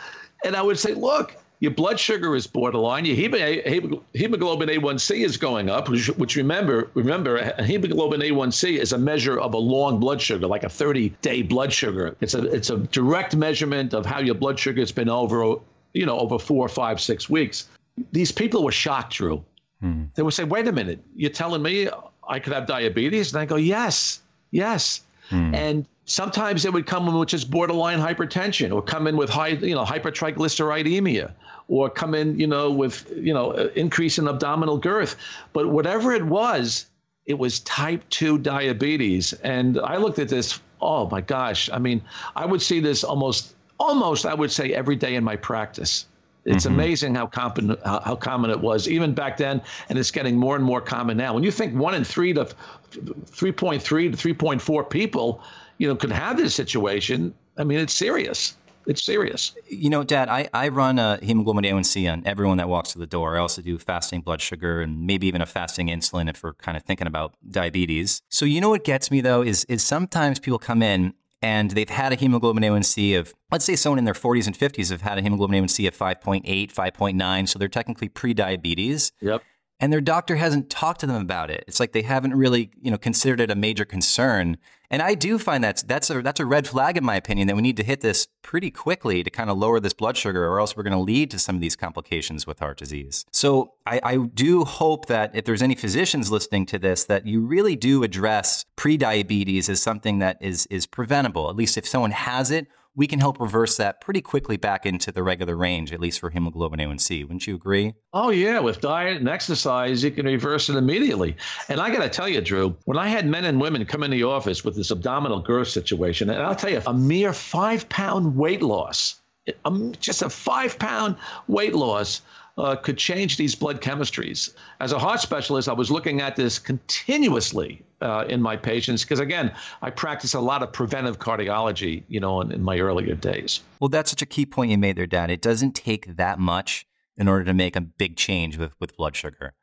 And 0.44 0.56
I 0.56 0.62
would 0.62 0.78
say, 0.78 0.94
look, 0.94 1.36
your 1.62 1.70
blood 1.70 2.00
sugar 2.00 2.34
is 2.34 2.44
borderline. 2.44 3.04
Your 3.04 3.14
hemoglobin 3.14 4.68
A1C 4.68 5.24
is 5.24 5.36
going 5.36 5.70
up, 5.70 5.88
which, 5.88 6.08
which 6.08 6.34
remember, 6.34 6.90
remember, 6.94 7.54
hemoglobin 7.62 8.20
A1C 8.20 8.78
is 8.78 8.92
a 8.92 8.98
measure 8.98 9.38
of 9.38 9.54
a 9.54 9.58
long 9.58 10.00
blood 10.00 10.20
sugar, 10.20 10.48
like 10.48 10.64
a 10.64 10.68
30-day 10.68 11.42
blood 11.42 11.72
sugar. 11.72 12.16
It's 12.20 12.34
a 12.34 12.46
it's 12.52 12.70
a 12.70 12.78
direct 12.78 13.36
measurement 13.36 13.94
of 13.94 14.04
how 14.04 14.18
your 14.18 14.34
blood 14.34 14.58
sugar 14.58 14.80
has 14.80 14.90
been 14.90 15.08
over, 15.08 15.54
you 15.94 16.04
know, 16.04 16.18
over 16.18 16.36
four, 16.36 16.68
five, 16.68 17.00
six 17.00 17.30
weeks. 17.30 17.68
These 18.10 18.32
people 18.32 18.64
were 18.64 18.72
shocked, 18.72 19.12
Drew. 19.12 19.44
Hmm. 19.80 20.06
They 20.16 20.24
would 20.24 20.34
say, 20.34 20.42
wait 20.42 20.66
a 20.66 20.72
minute, 20.72 20.98
you're 21.14 21.30
telling 21.30 21.62
me 21.62 21.88
I 22.28 22.40
could 22.40 22.54
have 22.54 22.66
diabetes? 22.66 23.32
And 23.32 23.40
I 23.40 23.44
go, 23.44 23.54
yes, 23.54 24.20
yes. 24.50 25.02
Hmm. 25.32 25.54
And 25.54 25.86
sometimes 26.04 26.66
it 26.66 26.72
would 26.74 26.86
come 26.86 27.08
in 27.08 27.14
with 27.14 27.30
just 27.30 27.50
borderline 27.50 27.98
hypertension 27.98 28.70
or 28.70 28.82
come 28.82 29.06
in 29.06 29.16
with 29.16 29.30
high, 29.30 29.48
you 29.48 29.74
know, 29.74 29.82
hypertriglyceridemia 29.82 31.32
or 31.68 31.88
come 31.88 32.14
in, 32.14 32.38
you 32.38 32.46
know, 32.46 32.70
with, 32.70 33.10
you 33.16 33.32
know, 33.32 33.52
increase 33.74 34.18
in 34.18 34.28
abdominal 34.28 34.76
girth. 34.76 35.16
But 35.54 35.70
whatever 35.70 36.12
it 36.12 36.26
was, 36.26 36.84
it 37.24 37.38
was 37.38 37.60
type 37.60 38.06
2 38.10 38.38
diabetes. 38.38 39.32
And 39.42 39.80
I 39.80 39.96
looked 39.96 40.18
at 40.18 40.28
this, 40.28 40.60
oh 40.82 41.08
my 41.08 41.22
gosh. 41.22 41.70
I 41.72 41.78
mean, 41.78 42.02
I 42.36 42.44
would 42.44 42.60
see 42.60 42.78
this 42.78 43.02
almost, 43.02 43.54
almost, 43.80 44.26
I 44.26 44.34
would 44.34 44.52
say, 44.52 44.74
every 44.74 44.96
day 44.96 45.14
in 45.14 45.24
my 45.24 45.36
practice. 45.36 46.04
It's 46.44 46.64
mm-hmm. 46.64 46.74
amazing 46.74 47.14
how 47.14 47.26
common 47.26 47.76
how, 47.84 48.00
how, 48.00 48.16
common 48.16 48.50
it 48.50 48.60
was 48.60 48.88
even 48.88 49.14
back 49.14 49.36
then, 49.36 49.62
and 49.88 49.98
it's 49.98 50.10
getting 50.10 50.36
more 50.36 50.56
and 50.56 50.64
more 50.64 50.80
common 50.80 51.16
now. 51.16 51.34
When 51.34 51.44
you 51.44 51.52
think 51.52 51.74
one 51.74 51.94
in 51.94 52.04
three 52.04 52.32
to 52.32 52.44
3.3 52.90 53.80
to 53.80 54.34
3.4 54.34 54.90
people, 54.90 55.42
you 55.78 55.88
know, 55.88 55.94
could 55.94 56.12
have 56.12 56.36
this 56.36 56.54
situation, 56.54 57.32
I 57.56 57.64
mean, 57.64 57.78
it's 57.78 57.94
serious. 57.94 58.56
It's 58.86 59.04
serious. 59.04 59.54
You 59.68 59.90
know, 59.90 60.02
Dad, 60.02 60.28
I, 60.28 60.48
I 60.52 60.68
run 60.68 60.98
a 60.98 61.18
hemoglobin 61.22 61.64
A1C 61.64 62.12
on 62.12 62.22
everyone 62.26 62.58
that 62.58 62.68
walks 62.68 62.92
through 62.92 63.00
the 63.00 63.06
door. 63.06 63.36
I 63.36 63.40
also 63.40 63.62
do 63.62 63.78
fasting 63.78 64.22
blood 64.22 64.40
sugar 64.40 64.80
and 64.80 65.06
maybe 65.06 65.28
even 65.28 65.40
a 65.40 65.46
fasting 65.46 65.86
insulin 65.86 66.28
if 66.28 66.42
we're 66.42 66.54
kind 66.54 66.76
of 66.76 66.82
thinking 66.82 67.06
about 67.06 67.34
diabetes. 67.48 68.22
So 68.28 68.44
you 68.44 68.60
know 68.60 68.70
what 68.70 68.82
gets 68.82 69.10
me 69.10 69.20
though 69.20 69.42
is 69.42 69.64
is 69.66 69.84
sometimes 69.84 70.40
people 70.40 70.58
come 70.58 70.82
in 70.82 71.14
and 71.42 71.72
they've 71.72 71.88
had 71.88 72.12
a 72.12 72.16
hemoglobin 72.16 72.62
A1C 72.62 73.18
of, 73.18 73.34
let's 73.50 73.64
say 73.64 73.76
someone 73.76 73.98
in 73.98 74.04
their 74.04 74.14
40s 74.14 74.46
and 74.46 74.56
50s 74.56 74.90
have 74.90 75.02
had 75.02 75.18
a 75.18 75.22
hemoglobin 75.22 75.62
A1C 75.62 75.88
of 75.88 75.96
5.8, 75.96 76.72
5.9, 76.72 77.48
so 77.48 77.58
they're 77.58 77.68
technically 77.68 78.08
pre-diabetes. 78.08 79.12
Yep. 79.20 79.42
And 79.80 79.92
their 79.92 80.00
doctor 80.00 80.36
hasn't 80.36 80.70
talked 80.70 81.00
to 81.00 81.06
them 81.06 81.20
about 81.20 81.50
it. 81.50 81.64
It's 81.66 81.80
like 81.80 81.92
they 81.92 82.02
haven't 82.02 82.34
really, 82.34 82.70
you 82.80 82.90
know, 82.90 82.98
considered 82.98 83.40
it 83.40 83.50
a 83.50 83.56
major 83.56 83.84
concern. 83.84 84.56
And 84.92 85.02
I 85.02 85.14
do 85.14 85.38
find 85.38 85.64
that 85.64 85.82
that's 85.86 86.10
a 86.10 86.20
that's 86.20 86.38
a 86.38 86.44
red 86.44 86.68
flag 86.68 86.98
in 86.98 87.04
my 87.04 87.16
opinion 87.16 87.48
that 87.48 87.56
we 87.56 87.62
need 87.62 87.78
to 87.78 87.82
hit 87.82 88.02
this 88.02 88.28
pretty 88.42 88.70
quickly 88.70 89.24
to 89.24 89.30
kind 89.30 89.48
of 89.48 89.56
lower 89.56 89.80
this 89.80 89.94
blood 89.94 90.18
sugar, 90.18 90.46
or 90.46 90.60
else 90.60 90.76
we're 90.76 90.82
going 90.82 90.92
to 90.92 90.98
lead 90.98 91.30
to 91.30 91.38
some 91.38 91.54
of 91.54 91.62
these 91.62 91.74
complications 91.74 92.46
with 92.46 92.58
heart 92.58 92.76
disease. 92.76 93.24
So 93.32 93.72
I, 93.86 94.00
I 94.04 94.16
do 94.18 94.64
hope 94.64 95.06
that 95.06 95.34
if 95.34 95.46
there's 95.46 95.62
any 95.62 95.74
physicians 95.74 96.30
listening 96.30 96.66
to 96.66 96.78
this, 96.78 97.04
that 97.04 97.26
you 97.26 97.40
really 97.40 97.74
do 97.74 98.04
address 98.04 98.66
prediabetes 98.76 99.70
as 99.70 99.80
something 99.80 100.18
that 100.18 100.36
is 100.42 100.66
is 100.66 100.86
preventable. 100.86 101.48
At 101.48 101.56
least 101.56 101.78
if 101.78 101.88
someone 101.88 102.10
has 102.10 102.50
it 102.50 102.68
we 102.94 103.06
can 103.06 103.18
help 103.18 103.40
reverse 103.40 103.76
that 103.78 104.00
pretty 104.00 104.20
quickly 104.20 104.56
back 104.56 104.84
into 104.84 105.10
the 105.10 105.22
regular 105.22 105.56
range, 105.56 105.92
at 105.92 106.00
least 106.00 106.20
for 106.20 106.28
hemoglobin 106.30 106.78
A1C. 106.78 107.22
Wouldn't 107.22 107.46
you 107.46 107.54
agree? 107.54 107.94
Oh, 108.12 108.30
yeah. 108.30 108.58
With 108.58 108.80
diet 108.80 109.16
and 109.16 109.28
exercise, 109.28 110.04
you 110.04 110.10
can 110.10 110.26
reverse 110.26 110.68
it 110.68 110.76
immediately. 110.76 111.36
And 111.68 111.80
I 111.80 111.90
got 111.90 112.02
to 112.02 112.10
tell 112.10 112.28
you, 112.28 112.40
Drew, 112.42 112.76
when 112.84 112.98
I 112.98 113.08
had 113.08 113.26
men 113.26 113.46
and 113.46 113.60
women 113.60 113.84
come 113.86 114.02
in 114.02 114.10
the 114.10 114.24
office 114.24 114.64
with 114.64 114.76
this 114.76 114.90
abdominal 114.90 115.40
girth 115.40 115.68
situation, 115.68 116.28
and 116.28 116.42
I'll 116.42 116.54
tell 116.54 116.70
you, 116.70 116.82
a 116.86 116.92
mere 116.92 117.32
five 117.32 117.88
pound 117.88 118.36
weight 118.36 118.62
loss, 118.62 119.20
um, 119.64 119.92
just 119.98 120.22
a 120.22 120.28
five 120.28 120.78
pound 120.78 121.16
weight 121.48 121.74
loss 121.74 122.20
uh, 122.58 122.76
could 122.76 122.98
change 122.98 123.36
these 123.36 123.54
blood 123.54 123.80
chemistries. 123.80 124.54
As 124.80 124.92
a 124.92 124.98
heart 124.98 125.20
specialist, 125.20 125.68
I 125.68 125.72
was 125.72 125.90
looking 125.90 126.20
at 126.20 126.36
this 126.36 126.58
continuously 126.58 127.82
uh, 128.00 128.24
in 128.28 128.42
my 128.42 128.56
patients 128.56 129.02
because, 129.02 129.20
again, 129.20 129.52
I 129.80 129.90
practice 129.90 130.34
a 130.34 130.40
lot 130.40 130.62
of 130.62 130.72
preventive 130.72 131.18
cardiology, 131.18 132.02
you 132.08 132.20
know, 132.20 132.40
in, 132.40 132.52
in 132.52 132.62
my 132.62 132.78
earlier 132.78 133.14
days. 133.14 133.60
Well, 133.80 133.88
that's 133.88 134.10
such 134.10 134.22
a 134.22 134.26
key 134.26 134.46
point 134.46 134.70
you 134.70 134.78
made 134.78 134.96
there, 134.96 135.06
Dad. 135.06 135.30
It 135.30 135.40
doesn't 135.40 135.74
take 135.74 136.16
that 136.16 136.38
much 136.38 136.86
in 137.16 137.28
order 137.28 137.44
to 137.44 137.54
make 137.54 137.76
a 137.76 137.80
big 137.80 138.16
change 138.16 138.56
with, 138.58 138.72
with 138.80 138.96
blood 138.96 139.16
sugar. 139.16 139.54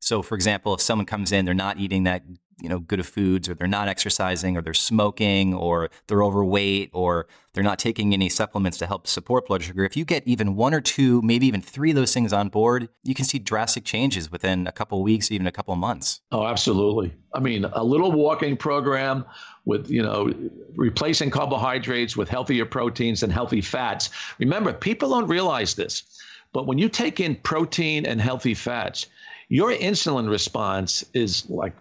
So, 0.00 0.22
for 0.22 0.34
example, 0.34 0.74
if 0.74 0.80
someone 0.80 1.06
comes 1.06 1.32
in, 1.32 1.44
they're 1.44 1.54
not 1.54 1.78
eating 1.78 2.04
that 2.04 2.22
you 2.60 2.68
know 2.68 2.78
good 2.78 3.00
of 3.00 3.06
foods 3.06 3.48
or 3.48 3.54
they're 3.54 3.66
not 3.66 3.88
exercising 3.88 4.56
or 4.56 4.62
they're 4.62 4.74
smoking 4.74 5.54
or 5.54 5.90
they're 6.06 6.22
overweight 6.22 6.90
or 6.92 7.26
they're 7.52 7.64
not 7.64 7.78
taking 7.78 8.12
any 8.12 8.28
supplements 8.28 8.78
to 8.78 8.86
help 8.86 9.06
support 9.06 9.46
blood 9.46 9.62
sugar 9.62 9.84
if 9.84 9.96
you 9.96 10.04
get 10.04 10.26
even 10.26 10.56
one 10.56 10.72
or 10.72 10.80
two 10.80 11.20
maybe 11.22 11.46
even 11.46 11.60
three 11.60 11.90
of 11.90 11.96
those 11.96 12.14
things 12.14 12.32
on 12.32 12.48
board 12.48 12.88
you 13.02 13.14
can 13.14 13.24
see 13.24 13.38
drastic 13.38 13.84
changes 13.84 14.32
within 14.32 14.66
a 14.66 14.72
couple 14.72 15.02
weeks 15.02 15.30
even 15.30 15.46
a 15.46 15.52
couple 15.52 15.74
months. 15.76 16.20
Oh 16.32 16.46
absolutely. 16.46 17.14
I 17.34 17.40
mean 17.40 17.64
a 17.64 17.84
little 17.84 18.12
walking 18.12 18.56
program 18.56 19.24
with 19.64 19.90
you 19.90 20.02
know 20.02 20.32
replacing 20.76 21.30
carbohydrates 21.30 22.16
with 22.16 22.28
healthier 22.28 22.64
proteins 22.64 23.22
and 23.22 23.32
healthy 23.32 23.60
fats. 23.60 24.10
Remember 24.38 24.72
people 24.72 25.10
don't 25.10 25.28
realize 25.28 25.74
this 25.74 26.04
but 26.52 26.66
when 26.66 26.78
you 26.78 26.88
take 26.88 27.20
in 27.20 27.36
protein 27.36 28.06
and 28.06 28.18
healthy 28.18 28.54
fats 28.54 29.06
your 29.48 29.72
insulin 29.72 30.28
response 30.28 31.04
is 31.14 31.48
like 31.48 31.74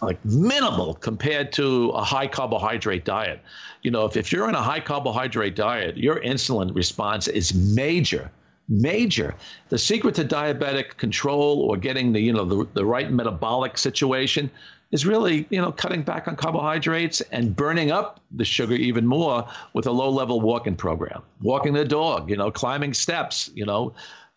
like 0.00 0.24
minimal 0.24 0.94
compared 0.94 1.52
to 1.52 1.90
a 1.90 2.02
high 2.02 2.26
carbohydrate 2.26 3.04
diet. 3.04 3.40
You 3.82 3.92
know, 3.92 4.04
if, 4.04 4.16
if 4.16 4.32
you're 4.32 4.48
on 4.48 4.54
a 4.56 4.62
high 4.62 4.80
carbohydrate 4.80 5.54
diet, 5.54 5.96
your 5.96 6.20
insulin 6.20 6.74
response 6.74 7.28
is 7.28 7.54
major 7.54 8.30
major. 8.68 9.34
The 9.68 9.78
secret 9.78 10.14
to 10.16 10.24
diabetic 10.24 10.96
control 10.96 11.60
or 11.62 11.76
getting 11.76 12.12
the 12.12 12.20
you 12.20 12.32
know 12.32 12.44
the, 12.44 12.66
the 12.74 12.84
right 12.84 13.10
metabolic 13.10 13.78
situation 13.78 14.50
is 14.90 15.06
really 15.06 15.46
you 15.50 15.60
know 15.60 15.72
cutting 15.72 16.02
back 16.02 16.28
on 16.28 16.36
carbohydrates 16.36 17.20
and 17.32 17.54
burning 17.54 17.90
up 17.90 18.20
the 18.30 18.44
sugar 18.44 18.74
even 18.74 19.06
more 19.06 19.46
with 19.74 19.86
a 19.86 19.90
low 19.90 20.10
level 20.10 20.40
walking 20.40 20.76
program. 20.76 21.22
Walking 21.42 21.72
the 21.72 21.84
dog 21.84 22.30
you 22.30 22.36
know 22.36 22.50
climbing 22.50 22.94
steps 22.94 23.50
you 23.54 23.66
know 23.66 23.92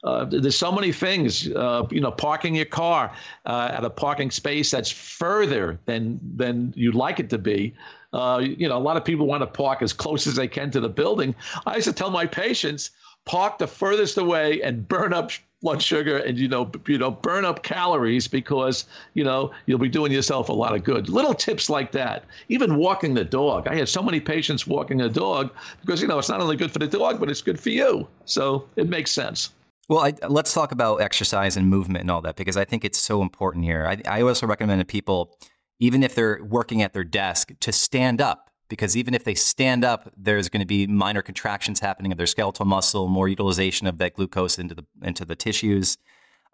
uh, 0.06 0.24
there's 0.26 0.58
so 0.58 0.72
many 0.72 0.92
things. 0.92 1.52
Uh, 1.52 1.86
you 1.90 2.00
know, 2.00 2.12
parking 2.12 2.56
your 2.56 2.66
car 2.66 3.12
uh, 3.46 3.72
at 3.72 3.84
a 3.84 3.90
parking 3.90 4.30
space 4.32 4.72
that's 4.72 4.92
further 4.92 5.80
than 5.86 6.20
than 6.36 6.74
you'd 6.76 6.96
like 6.96 7.20
it 7.20 7.30
to 7.32 7.38
be. 7.38 7.74
Uh, 8.14 8.40
you 8.42 8.70
know, 8.70 8.78
a 8.78 8.80
lot 8.80 8.96
of 8.96 9.04
people 9.04 9.26
want 9.26 9.42
to 9.42 9.48
park 9.48 9.82
as 9.82 9.92
close 9.92 10.26
as 10.28 10.36
they 10.36 10.48
can 10.48 10.72
to 10.72 10.80
the 10.80 10.88
building. 10.88 11.36
I 11.66 11.76
used 11.76 11.88
to 11.88 11.94
tell 11.94 12.12
my 12.12 12.26
patients, 12.26 12.92
park 13.26 13.58
the 13.58 13.68
furthest 13.68 14.18
away 14.18 14.62
and 14.62 14.88
burn 14.88 15.12
up 15.12 15.32
blood 15.62 15.82
sugar 15.82 16.18
and 16.18 16.38
you 16.38 16.48
know 16.48 16.70
you 16.86 16.98
know 16.98 17.10
burn 17.10 17.44
up 17.44 17.64
calories 17.64 18.28
because 18.28 18.86
you 19.16 19.24
know 19.24 19.52
you'll 19.66 19.80
be 19.80 19.90
doing 19.90 20.12
yourself 20.12 20.48
a 20.50 20.54
lot 20.54 20.76
of 20.76 20.84
good 20.84 21.10
little 21.10 21.34
tips 21.34 21.72
like 21.72 21.92
that 21.92 22.24
even 22.50 22.76
walking 22.76 23.16
the 23.16 23.24
dog 23.24 23.68
i 23.68 23.74
had 23.74 23.90
so 23.90 24.04
many 24.04 24.20
patients 24.20 24.68
walking 24.68 25.02
a 25.02 25.10
dog 25.10 25.50
because 25.82 26.04
you 26.04 26.08
know 26.08 26.20
it's 26.20 26.30
not 26.30 26.40
only 26.40 26.56
good 26.56 26.70
for 26.70 26.78
the 26.78 26.88
dog 26.88 27.20
but 27.20 27.32
it's 27.32 27.42
good 27.42 27.60
for 27.60 27.70
you 27.70 28.08
so 28.26 28.68
it 28.76 28.88
makes 28.88 29.12
sense 29.12 29.54
well, 29.88 30.00
I, 30.00 30.14
let's 30.28 30.54
talk 30.54 30.72
about 30.72 31.02
exercise 31.02 31.58
and 31.58 31.70
movement 31.70 32.02
and 32.02 32.12
all 32.12 32.22
that 32.22 32.36
because 32.36 32.58
I 32.58 32.66
think 32.66 32.84
it's 32.84 32.98
so 32.98 33.22
important 33.22 33.66
here. 33.66 33.86
I, 33.86 34.20
I 34.20 34.22
also 34.22 34.48
recommend 34.48 34.82
to 34.82 34.86
people, 34.86 35.38
even 35.80 36.04
if 36.04 36.16
they're 36.16 36.44
working 36.44 36.82
at 36.82 36.94
their 36.94 37.04
desk, 37.04 37.52
to 37.60 37.72
stand 37.72 38.22
up 38.22 38.50
because 38.68 38.98
even 38.98 39.14
if 39.14 39.24
they 39.24 39.36
stand 39.36 39.86
up, 39.86 40.12
there's 40.18 40.50
going 40.50 40.62
to 40.62 40.66
be 40.66 40.88
minor 40.88 41.22
contractions 41.22 41.80
happening 41.80 42.12
of 42.12 42.18
their 42.18 42.28
skeletal 42.28 42.66
muscle, 42.66 43.08
more 43.08 43.28
utilization 43.28 43.86
of 43.86 44.00
that 44.00 44.16
glucose 44.16 44.58
into 44.58 44.74
the 44.74 44.86
into 45.04 45.24
the 45.26 45.36
tissues. 45.36 45.98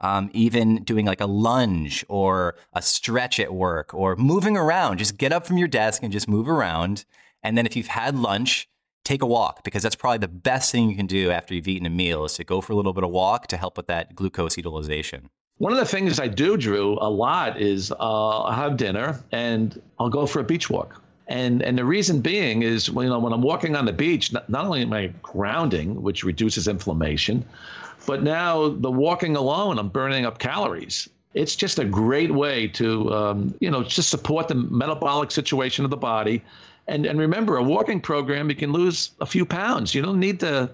Um, 0.02 0.32
even 0.34 0.84
doing 0.84 1.06
like 1.06 1.22
a 1.22 1.28
lunge 1.28 2.04
or 2.10 2.56
a 2.74 2.82
stretch 2.82 3.40
at 3.40 3.54
work 3.54 3.94
or 3.94 4.16
moving 4.16 4.58
around, 4.58 4.98
just 4.98 5.16
get 5.16 5.32
up 5.32 5.46
from 5.46 5.58
your 5.58 5.68
desk 5.68 6.02
and 6.02 6.12
just 6.12 6.28
move 6.28 6.50
around. 6.50 7.06
And 7.44 7.56
then 7.56 7.68
if 7.68 7.76
you've 7.76 7.88
had 7.88 8.18
lunch, 8.18 8.68
take 9.03 9.22
a 9.22 9.25
walk 9.25 9.63
because 9.63 9.84
that's 9.84 9.96
probably 9.96 10.20
the 10.20 10.27
best 10.27 10.72
thing 10.72 10.89
you 10.89 10.96
can 10.96 11.08
do 11.08 11.31
after 11.31 11.53
you've 11.53 11.67
eaten 11.67 11.86
a 11.86 11.89
meal 11.89 12.25
is 12.25 12.34
to 12.36 12.43
go 12.43 12.62
for 12.62 12.74
a 12.74 12.75
little 12.75 12.93
bit 12.93 13.03
of 13.03 13.10
walk 13.10 13.48
to 13.48 13.58
help 13.58 13.77
with 13.77 13.88
that 13.88 14.15
glucose 14.15 14.58
utilization. 14.58 15.29
One 15.58 15.72
of 15.72 15.77
the 15.77 15.86
things 15.86 16.20
I 16.20 16.27
do, 16.27 16.58
Drew, 16.58 16.98
a 17.00 17.10
lot 17.10 17.62
is 17.62 17.91
uh, 17.91 17.96
I'll 18.00 18.51
have 18.51 18.77
dinner 18.77 19.20
and 19.31 19.79
I'll 20.00 20.10
go 20.10 20.25
for 20.25 20.39
a 20.39 20.43
beach 20.43 20.70
walk. 20.70 21.01
And, 21.27 21.62
and 21.62 21.77
the 21.77 21.86
reason 21.86 22.20
being 22.20 22.63
is 22.63 22.88
you 22.89 22.93
know 22.93 23.20
when 23.20 23.31
I'm 23.31 23.41
walking 23.41 23.75
on 23.75 23.86
the 23.86 23.93
beach, 23.93 24.34
not, 24.34 24.50
not 24.50 24.65
only 24.65 24.81
am 24.81 24.91
I 24.91 25.13
grounding, 25.22 26.01
which 26.01 26.24
reduces 26.24 26.67
inflammation, 26.67 27.46
but 28.05 28.24
now 28.24 28.70
the 28.70 28.91
walking 28.91 29.36
alone, 29.36 29.77
I'm 29.77 29.89
burning 29.89 30.25
up 30.25 30.39
calories. 30.39 31.08
It's 31.34 31.55
just 31.55 31.79
a 31.79 31.86
great 31.86 32.31
way 32.31 32.67
to 32.70 33.13
um, 33.13 33.55
you 33.62 33.72
know 33.72 33.84
just 33.84 34.10
support 34.10 34.48
the 34.48 34.55
metabolic 34.55 35.31
situation 35.31 35.86
of 35.86 35.91
the 35.91 35.98
body 35.98 36.43
and 36.92 37.06
and 37.06 37.20
remember, 37.20 37.58
a 37.58 37.64
walking 37.64 38.02
program, 38.02 38.50
you 38.50 38.56
can 38.56 38.72
lose 38.72 39.12
a 39.22 39.26
few 39.26 39.46
pounds. 39.46 39.96
You 39.96 40.02
don't 40.02 40.20
need 40.20 40.40
to 40.42 40.70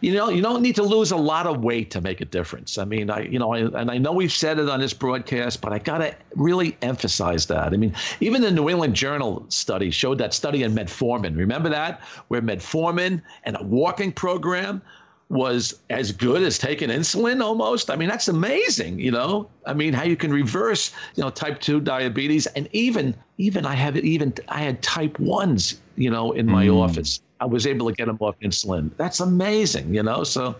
you 0.00 0.12
know 0.12 0.28
you 0.28 0.42
don't 0.42 0.62
need 0.62 0.76
to 0.76 0.82
lose 0.82 1.10
a 1.10 1.16
lot 1.16 1.46
of 1.46 1.64
weight 1.64 1.90
to 1.92 2.00
make 2.00 2.20
a 2.20 2.24
difference. 2.24 2.78
I 2.78 2.84
mean 2.84 3.10
i 3.10 3.22
you 3.22 3.38
know 3.38 3.54
I, 3.54 3.60
and 3.80 3.90
i 3.90 3.98
know 3.98 4.12
we've 4.12 4.32
said 4.32 4.58
it 4.58 4.68
on 4.68 4.80
this 4.80 4.92
broadcast 4.92 5.60
but 5.60 5.72
i 5.72 5.78
got 5.78 5.98
to 5.98 6.14
really 6.34 6.76
emphasize 6.82 7.46
that. 7.46 7.72
I 7.72 7.76
mean 7.76 7.94
even 8.20 8.42
the 8.42 8.50
new 8.50 8.68
england 8.68 8.94
journal 8.94 9.44
study 9.48 9.90
showed 9.90 10.18
that 10.18 10.34
study 10.34 10.62
in 10.62 10.74
metformin. 10.74 11.36
Remember 11.36 11.68
that? 11.70 12.00
Where 12.28 12.42
metformin 12.42 13.22
and 13.44 13.56
a 13.58 13.62
walking 13.64 14.12
program 14.12 14.82
was 15.28 15.80
as 15.90 16.12
good 16.12 16.42
as 16.42 16.58
taking 16.58 16.88
insulin 16.88 17.42
almost. 17.42 17.90
I 17.90 17.96
mean, 17.96 18.08
that's 18.08 18.28
amazing, 18.28 19.00
you 19.00 19.10
know. 19.10 19.48
I 19.66 19.74
mean, 19.74 19.92
how 19.92 20.04
you 20.04 20.16
can 20.16 20.32
reverse, 20.32 20.92
you 21.16 21.22
know, 21.22 21.30
type 21.30 21.60
2 21.60 21.80
diabetes 21.80 22.46
and 22.46 22.68
even 22.72 23.14
even 23.38 23.66
I 23.66 23.74
have 23.74 23.96
even 23.96 24.32
I 24.48 24.60
had 24.60 24.82
type 24.82 25.16
1s, 25.18 25.78
you 25.96 26.10
know, 26.10 26.32
in 26.32 26.46
my 26.46 26.66
mm. 26.66 26.76
office. 26.76 27.20
I 27.40 27.44
was 27.44 27.66
able 27.66 27.88
to 27.88 27.94
get 27.94 28.06
them 28.06 28.18
off 28.20 28.36
insulin. 28.40 28.90
That's 28.96 29.20
amazing, 29.20 29.92
you 29.92 30.02
know. 30.02 30.24
So, 30.24 30.56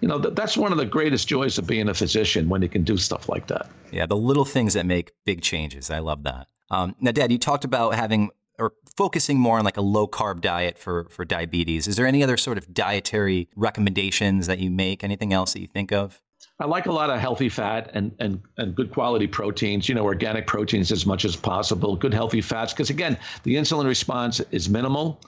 you 0.00 0.08
know, 0.08 0.20
th- 0.20 0.34
that's 0.34 0.56
one 0.56 0.72
of 0.72 0.78
the 0.78 0.86
greatest 0.86 1.28
joys 1.28 1.58
of 1.58 1.66
being 1.66 1.88
a 1.88 1.94
physician 1.94 2.48
when 2.48 2.62
you 2.62 2.68
can 2.68 2.82
do 2.82 2.96
stuff 2.96 3.28
like 3.28 3.48
that. 3.48 3.68
Yeah, 3.90 4.06
the 4.06 4.16
little 4.16 4.44
things 4.44 4.74
that 4.74 4.86
make 4.86 5.12
big 5.26 5.42
changes. 5.42 5.90
I 5.90 5.98
love 5.98 6.22
that. 6.22 6.46
Um, 6.70 6.94
now, 7.00 7.12
Dad, 7.12 7.30
you 7.30 7.38
talked 7.38 7.64
about 7.64 7.94
having 7.94 8.30
or 8.58 8.74
focusing 8.96 9.38
more 9.38 9.58
on 9.58 9.64
like 9.64 9.76
a 9.76 9.82
low 9.82 10.06
carb 10.06 10.40
diet 10.40 10.78
for 10.78 11.08
for 11.10 11.24
diabetes. 11.24 11.88
Is 11.88 11.96
there 11.96 12.06
any 12.06 12.22
other 12.22 12.36
sort 12.36 12.58
of 12.58 12.72
dietary 12.72 13.48
recommendations 13.56 14.46
that 14.46 14.58
you 14.58 14.70
make? 14.70 15.02
Anything 15.02 15.32
else 15.32 15.52
that 15.52 15.60
you 15.60 15.66
think 15.66 15.92
of? 15.92 16.20
I 16.60 16.66
like 16.66 16.86
a 16.86 16.92
lot 16.92 17.10
of 17.10 17.18
healthy 17.18 17.48
fat 17.48 17.90
and, 17.94 18.14
and, 18.20 18.40
and 18.58 18.76
good 18.76 18.92
quality 18.92 19.26
proteins, 19.26 19.88
you 19.88 19.94
know, 19.94 20.04
organic 20.04 20.46
proteins 20.46 20.92
as 20.92 21.04
much 21.04 21.24
as 21.24 21.34
possible, 21.34 21.96
good 21.96 22.14
healthy 22.14 22.40
fats, 22.40 22.72
because 22.72 22.90
again, 22.90 23.18
the 23.42 23.56
insulin 23.56 23.86
response 23.86 24.40
is 24.52 24.68
minimal. 24.68 25.20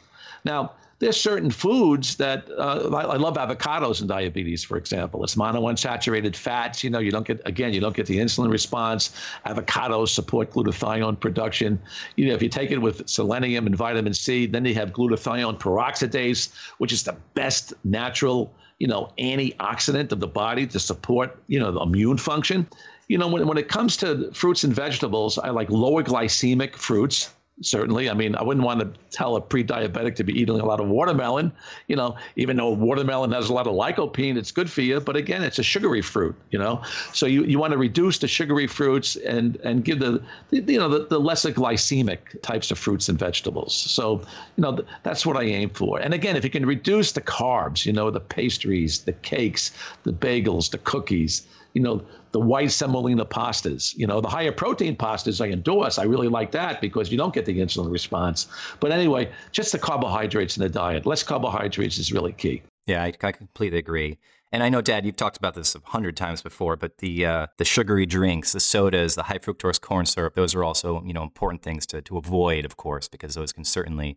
Now, 0.45 0.75
there's 0.99 1.21
certain 1.21 1.51
foods 1.51 2.17
that 2.17 2.49
uh, 2.57 2.89
I, 2.95 3.03
I, 3.03 3.17
love 3.17 3.35
avocados 3.35 4.01
in 4.01 4.07
diabetes, 4.07 4.65
for 4.65 4.79
example. 4.79 5.23
It's 5.25 5.35
monounsaturated 5.35 6.35
fats. 6.35 6.83
You 6.83 6.91
know, 6.91 7.01
you 7.01 7.11
don't 7.11 7.27
get 7.27 7.41
again, 7.45 7.75
you 7.75 7.81
don't 7.81 7.95
get 7.95 8.07
the 8.07 8.17
insulin 8.17 8.51
response. 8.51 9.11
Avocados 9.45 10.09
support 10.09 10.51
glutathione 10.51 11.21
production. 11.21 11.79
You 12.17 12.29
know, 12.29 12.35
if 12.35 12.43
you 12.43 12.49
take 12.49 12.71
it 12.71 12.79
with 12.79 13.07
selenium 13.09 13.67
and 13.67 13.77
vitamin 13.77 14.15
C, 14.15 14.47
then 14.47 14.65
you 14.65 14.75
have 14.75 14.93
glutathione 14.93 15.59
peroxidase, 15.59 16.55
which 16.79 16.93
is 16.93 17.03
the 17.03 17.17
best 17.35 17.75
natural, 17.85 18.55
you 18.79 18.87
know, 18.87 19.13
antioxidant 19.19 20.13
of 20.13 20.21
the 20.21 20.27
body 20.27 20.67
to 20.67 20.81
support, 20.81 21.39
you 21.47 21.61
know, 21.61 21.73
the 21.73 21.81
immune 21.81 22.17
function. 22.17 22.67
You 23.09 23.19
know, 23.19 23.29
when, 23.29 23.47
when 23.47 23.59
it 23.59 23.69
comes 23.69 23.97
to 23.99 24.33
fruits 24.33 24.65
and 24.65 24.75
vegetables, 24.75 25.39
I 25.39 25.51
like 25.51 25.71
lower 25.71 26.03
glycemic 26.03 26.75
fruits 26.75 27.31
certainly. 27.63 28.11
I 28.11 28.15
mean, 28.15 28.35
I 28.35 28.43
wouldn't 28.43 28.65
want 28.65 28.81
to 28.81 28.93
tell 29.11 29.37
a 29.37 29.41
pre-diabetic 29.41 30.15
to 30.17 30.25
be 30.25 30.39
eating 30.39 30.61
a 30.61 30.65
lot 30.65 30.81
of 30.81 30.89
watermelon, 30.89 31.53
you 31.89 31.97
know, 31.97 32.17
even 32.37 32.57
though 32.57 32.71
watermelon 32.71 33.33
has 33.33 33.49
a 33.49 33.53
lot 33.53 33.67
of 33.67 33.75
lycopene, 33.75 34.37
it's 34.37 34.51
good 34.51 34.71
for 34.71 34.83
you. 34.83 35.01
But 35.01 35.17
again, 35.17 35.43
it's 35.43 35.59
a 35.59 35.63
sugary 35.63 36.03
fruit, 36.03 36.35
you 36.51 36.59
know. 36.59 36.83
So 37.13 37.27
you, 37.27 37.45
you 37.45 37.59
want 37.59 37.73
to 37.73 37.79
reduce 37.79 38.19
the 38.19 38.29
sugary 38.29 38.67
fruits 38.67 39.17
and 39.17 39.57
and 39.57 39.85
give 39.85 40.01
the, 40.01 40.23
the 40.51 40.61
you 40.61 40.79
know 40.79 40.89
the, 40.89 41.07
the 41.07 41.19
lesser 41.19 41.53
glycemic 41.53 42.41
types 42.43 42.71
of 42.71 42.79
fruits 42.79 43.09
and 43.09 43.19
vegetables. 43.19 43.75
So 43.75 44.21
you 44.57 44.63
know 44.63 44.77
th- 44.77 44.89
that's 45.03 45.25
what 45.25 45.37
I 45.37 45.45
aim 45.45 45.71
for. 45.71 45.99
And 45.99 46.13
again, 46.13 46.37
if 46.37 46.45
you 46.45 46.51
can 46.51 46.67
reduce 46.67 47.13
the 47.13 47.23
carbs, 47.23 47.87
you 47.87 47.93
know, 47.93 48.11
the 48.11 48.21
pastries, 48.21 49.01
the 49.01 49.13
cakes, 49.13 49.73
the 50.05 50.13
bagels, 50.13 50.71
the 50.71 50.79
cookies, 50.79 51.47
you 51.77 51.83
know, 51.83 52.03
the 52.33 52.41
white 52.41 52.73
semolina 52.73 53.27
pastas. 53.27 53.95
You 53.99 54.07
know, 54.07 54.23
the 54.23 54.31
higher 54.31 54.51
protein 54.51 54.97
pastas 54.97 55.45
I 55.45 55.51
endorse. 55.51 55.99
I 55.99 56.05
really 56.05 56.29
like 56.29 56.51
that 56.53 56.81
because 56.81 57.13
you 57.13 57.19
don't 57.19 57.35
get 57.35 57.45
the 57.45 57.59
insulin 57.59 57.93
response. 57.93 58.47
But 58.81 58.93
anyway, 58.93 59.31
just 59.53 59.73
the 59.73 59.79
carbohydrates 59.79 60.57
in 60.57 60.63
the 60.63 60.71
diet. 60.71 61.05
Less 61.05 61.23
carbohydrates 61.23 61.99
is 61.99 62.15
really 62.15 62.33
key. 62.33 62.63
Yeah, 62.87 63.05
I, 63.05 63.13
I 63.23 63.33
completely 63.33 63.79
agree. 63.79 64.17
And 64.53 64.63
I 64.63 64.71
know, 64.71 64.81
Dad, 64.81 65.05
you've 65.05 65.17
talked 65.17 65.37
about 65.37 65.53
this 65.53 65.75
a 65.75 65.81
hundred 65.85 66.17
times 66.17 66.41
before, 66.41 66.77
but 66.77 66.97
the 66.99 67.27
uh, 67.27 67.47
the 67.59 67.65
sugary 67.67 68.07
drinks, 68.07 68.53
the 68.53 68.61
sodas, 68.61 69.15
the 69.15 69.25
high 69.25 69.39
fructose 69.39 69.79
corn 69.79 70.07
syrup, 70.07 70.35
those 70.35 70.55
are 70.55 70.65
also 70.65 71.03
you 71.05 71.13
know 71.13 71.23
important 71.23 71.63
things 71.63 71.85
to 71.89 72.01
to 72.01 72.17
avoid, 72.17 72.65
of 72.65 72.79
course, 72.79 73.07
because 73.07 73.35
those 73.35 73.53
can 73.53 73.65
certainly 73.65 74.17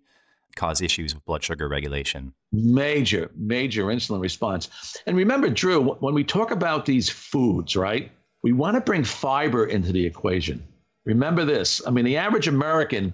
cause 0.56 0.82
issues 0.82 1.14
with 1.14 1.24
blood 1.26 1.44
sugar 1.44 1.68
regulation. 1.68 2.34
Major, 2.52 3.32
major 3.36 3.86
insulin 3.86 4.22
response. 4.22 4.70
And 5.06 5.16
remember, 5.16 5.50
Drew, 5.50 5.82
when 5.82 6.14
we 6.14 6.24
talk 6.24 6.52
about 6.52 6.86
these 6.86 7.10
foods, 7.10 7.76
right, 7.76 8.12
we 8.44 8.52
want 8.54 8.76
to 8.76 8.82
bring 8.82 9.04
fiber 9.04 9.66
into 9.66 9.92
the 9.92 10.06
equation. 10.06 10.64
Remember 11.06 11.46
this. 11.46 11.82
I 11.88 11.92
mean, 11.92 12.06
the 12.06 12.18
average 12.18 12.48
American 12.48 13.14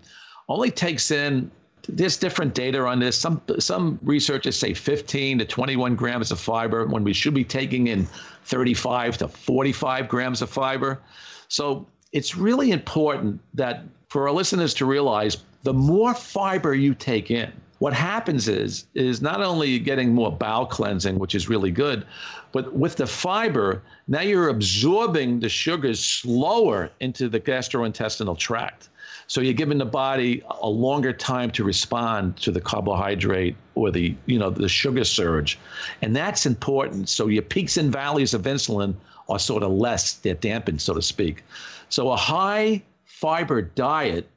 only 0.50 0.72
takes 0.72 1.12
in 1.12 1.52
there's 1.88 2.18
different 2.18 2.54
data 2.54 2.82
on 2.86 3.00
this. 3.00 3.18
Some 3.18 3.42
some 3.60 4.00
researchers 4.04 4.58
say 4.58 4.74
15 4.74 5.40
to 5.40 5.46
21 5.46 5.96
grams 5.96 6.32
of 6.32 6.40
fiber 6.40 6.86
when 6.86 7.04
we 7.04 7.14
should 7.14 7.34
be 7.34 7.44
taking 7.44 7.88
in 7.88 8.08
35 8.46 9.18
to 9.20 9.28
45 9.28 10.08
grams 10.08 10.42
of 10.42 10.50
fiber. 10.50 11.00
So 11.48 11.88
it's 12.12 12.36
really 12.36 12.72
important 12.72 13.40
that 13.54 13.84
for 14.10 14.28
our 14.28 14.34
listeners 14.34 14.74
to 14.76 14.86
realize 14.86 15.38
the 15.66 15.74
more 15.74 16.14
fiber 16.14 16.76
you 16.76 16.94
take 16.94 17.32
in, 17.32 17.52
what 17.80 17.92
happens 17.92 18.48
is 18.48 18.86
is 18.94 19.20
not 19.20 19.42
only 19.42 19.80
getting 19.80 20.14
more 20.14 20.32
bowel 20.32 20.68
cleansing, 20.68 21.18
which 21.18 21.34
is 21.34 21.50
really 21.50 21.72
good, 21.72 22.06
but 22.52 22.74
with 22.74 22.96
the 22.98 23.08
fiber, 23.08 23.82
now 24.08 24.22
you're 24.22 24.50
absorbing 24.50 25.40
the 25.40 25.50
sugars 25.50 26.00
slower 26.00 26.92
into 27.00 27.28
the 27.28 27.40
gastrointestinal 27.40 28.38
tract. 28.38 28.90
So 29.26 29.42
you're 29.42 29.54
giving 29.54 29.80
the 29.80 29.86
body 29.86 30.44
a 30.62 30.70
longer 30.70 31.12
time 31.12 31.50
to 31.52 31.64
respond 31.64 32.38
to 32.38 32.52
the 32.52 32.62
carbohydrate 32.62 33.56
or 33.74 33.90
the 33.90 34.16
you 34.28 34.38
know 34.38 34.52
the 34.52 34.70
sugar 34.70 35.04
surge, 35.04 35.58
and 36.04 36.16
that's 36.16 36.46
important. 36.46 37.10
So 37.10 37.28
your 37.28 37.42
peaks 37.42 37.76
and 37.78 37.92
valleys 37.92 38.36
of 38.36 38.44
insulin 38.44 38.94
are 39.30 39.40
sort 39.40 39.64
of 39.64 39.72
less, 39.72 40.14
they're 40.14 40.36
dampened, 40.36 40.80
so 40.80 40.94
to 40.94 41.02
speak. 41.02 41.44
So 41.90 42.12
a 42.12 42.16
high 42.16 42.84
fiber 43.06 43.64
diet 43.64 44.30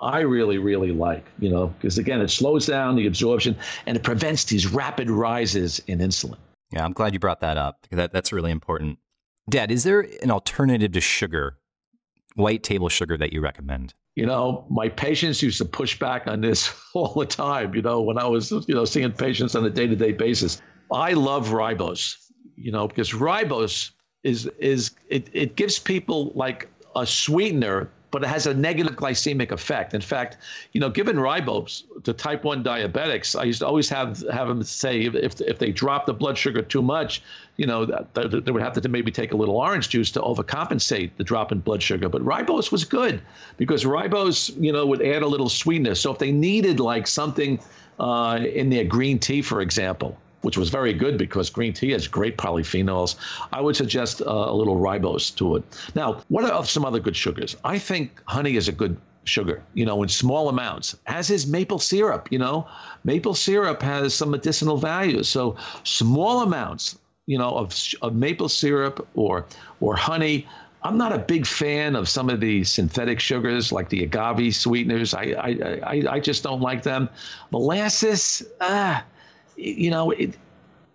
I 0.00 0.20
really, 0.20 0.58
really 0.58 0.92
like, 0.92 1.24
you 1.38 1.50
know, 1.50 1.68
because 1.68 1.98
again, 1.98 2.20
it 2.20 2.28
slows 2.28 2.66
down 2.66 2.96
the 2.96 3.06
absorption 3.06 3.56
and 3.86 3.96
it 3.96 4.02
prevents 4.02 4.44
these 4.44 4.66
rapid 4.66 5.10
rises 5.10 5.80
in 5.86 5.98
insulin. 5.98 6.36
Yeah, 6.72 6.84
I'm 6.84 6.92
glad 6.92 7.12
you 7.12 7.20
brought 7.20 7.40
that 7.40 7.56
up. 7.56 7.86
That, 7.90 8.12
that's 8.12 8.32
really 8.32 8.50
important. 8.50 8.98
Dad, 9.48 9.70
is 9.70 9.84
there 9.84 10.06
an 10.22 10.30
alternative 10.30 10.92
to 10.92 11.00
sugar, 11.00 11.58
white 12.34 12.62
table 12.62 12.88
sugar, 12.88 13.16
that 13.16 13.32
you 13.32 13.40
recommend? 13.40 13.94
You 14.16 14.26
know, 14.26 14.64
my 14.70 14.88
patients 14.88 15.42
used 15.42 15.58
to 15.58 15.64
push 15.64 15.98
back 15.98 16.26
on 16.26 16.40
this 16.40 16.74
all 16.94 17.14
the 17.14 17.26
time, 17.26 17.74
you 17.74 17.82
know, 17.82 18.00
when 18.00 18.18
I 18.18 18.26
was, 18.26 18.50
you 18.50 18.74
know, 18.74 18.84
seeing 18.84 19.12
patients 19.12 19.54
on 19.54 19.64
a 19.64 19.70
day 19.70 19.86
to 19.86 19.96
day 19.96 20.12
basis. 20.12 20.60
I 20.92 21.12
love 21.12 21.48
ribose, 21.48 22.16
you 22.56 22.72
know, 22.72 22.88
because 22.88 23.12
ribose 23.12 23.90
is, 24.22 24.46
is 24.58 24.92
it, 25.08 25.28
it 25.32 25.56
gives 25.56 25.78
people 25.78 26.32
like 26.34 26.68
a 26.96 27.06
sweetener 27.06 27.90
but 28.14 28.22
it 28.22 28.28
has 28.28 28.46
a 28.46 28.54
negative 28.54 28.94
glycemic 28.94 29.50
effect. 29.50 29.92
In 29.92 30.00
fact, 30.00 30.36
you 30.70 30.80
know, 30.80 30.88
given 30.88 31.16
ribose 31.16 31.82
to 32.04 32.12
type 32.12 32.44
1 32.44 32.62
diabetics, 32.62 33.36
I 33.36 33.42
used 33.42 33.58
to 33.58 33.66
always 33.66 33.88
have 33.88 34.22
have 34.30 34.46
them 34.46 34.62
say 34.62 35.00
if, 35.00 35.40
if 35.40 35.58
they 35.58 35.72
drop 35.72 36.06
the 36.06 36.14
blood 36.14 36.38
sugar 36.38 36.62
too 36.62 36.80
much, 36.80 37.22
you 37.56 37.66
know, 37.66 37.84
they 37.84 38.52
would 38.52 38.62
have 38.62 38.80
to 38.80 38.88
maybe 38.88 39.10
take 39.10 39.32
a 39.32 39.36
little 39.36 39.56
orange 39.56 39.88
juice 39.88 40.12
to 40.12 40.20
overcompensate 40.20 41.10
the 41.16 41.24
drop 41.24 41.50
in 41.50 41.58
blood 41.58 41.82
sugar. 41.82 42.08
But 42.08 42.22
ribose 42.22 42.70
was 42.70 42.84
good 42.84 43.20
because 43.56 43.82
ribose, 43.82 44.54
you 44.62 44.70
know, 44.72 44.86
would 44.86 45.02
add 45.02 45.22
a 45.22 45.26
little 45.26 45.48
sweetness. 45.48 46.00
So 46.00 46.12
if 46.12 46.20
they 46.20 46.30
needed 46.30 46.78
like 46.78 47.08
something 47.08 47.58
uh, 47.98 48.38
in 48.46 48.70
their 48.70 48.84
green 48.84 49.18
tea, 49.18 49.42
for 49.42 49.60
example, 49.60 50.16
which 50.44 50.58
was 50.58 50.68
very 50.68 50.92
good 50.92 51.16
because 51.16 51.48
green 51.48 51.72
tea 51.72 51.90
has 51.92 52.06
great 52.06 52.36
polyphenols. 52.36 53.16
I 53.52 53.60
would 53.62 53.76
suggest 53.76 54.20
uh, 54.20 54.24
a 54.26 54.54
little 54.54 54.76
ribose 54.76 55.34
to 55.36 55.56
it. 55.56 55.64
Now, 55.94 56.20
what 56.28 56.44
are 56.44 56.64
some 56.64 56.84
other 56.84 57.00
good 57.00 57.16
sugars? 57.16 57.56
I 57.64 57.78
think 57.78 58.22
honey 58.26 58.56
is 58.56 58.68
a 58.68 58.72
good 58.72 58.96
sugar, 59.24 59.62
you 59.72 59.86
know, 59.86 60.02
in 60.02 60.08
small 60.10 60.50
amounts, 60.50 60.96
as 61.06 61.30
is 61.30 61.46
maple 61.46 61.78
syrup. 61.78 62.28
You 62.30 62.38
know, 62.38 62.68
maple 63.04 63.34
syrup 63.34 63.80
has 63.82 64.14
some 64.14 64.30
medicinal 64.30 64.76
value. 64.76 65.22
So 65.22 65.56
small 65.84 66.42
amounts, 66.42 66.98
you 67.24 67.38
know, 67.38 67.56
of, 67.56 67.74
of 68.02 68.14
maple 68.14 68.50
syrup 68.50 69.08
or 69.14 69.46
or 69.80 69.96
honey. 69.96 70.46
I'm 70.82 70.98
not 70.98 71.14
a 71.14 71.18
big 71.18 71.46
fan 71.46 71.96
of 71.96 72.10
some 72.10 72.28
of 72.28 72.40
the 72.40 72.62
synthetic 72.64 73.18
sugars 73.18 73.72
like 73.72 73.88
the 73.88 74.02
agave 74.04 74.54
sweeteners. 74.54 75.14
I 75.14 75.24
I, 75.48 75.50
I, 75.82 76.04
I 76.16 76.20
just 76.20 76.42
don't 76.42 76.60
like 76.60 76.82
them. 76.82 77.08
Molasses, 77.50 78.42
ah, 78.60 79.02
you 79.56 79.90
know, 79.90 80.10
it, 80.12 80.36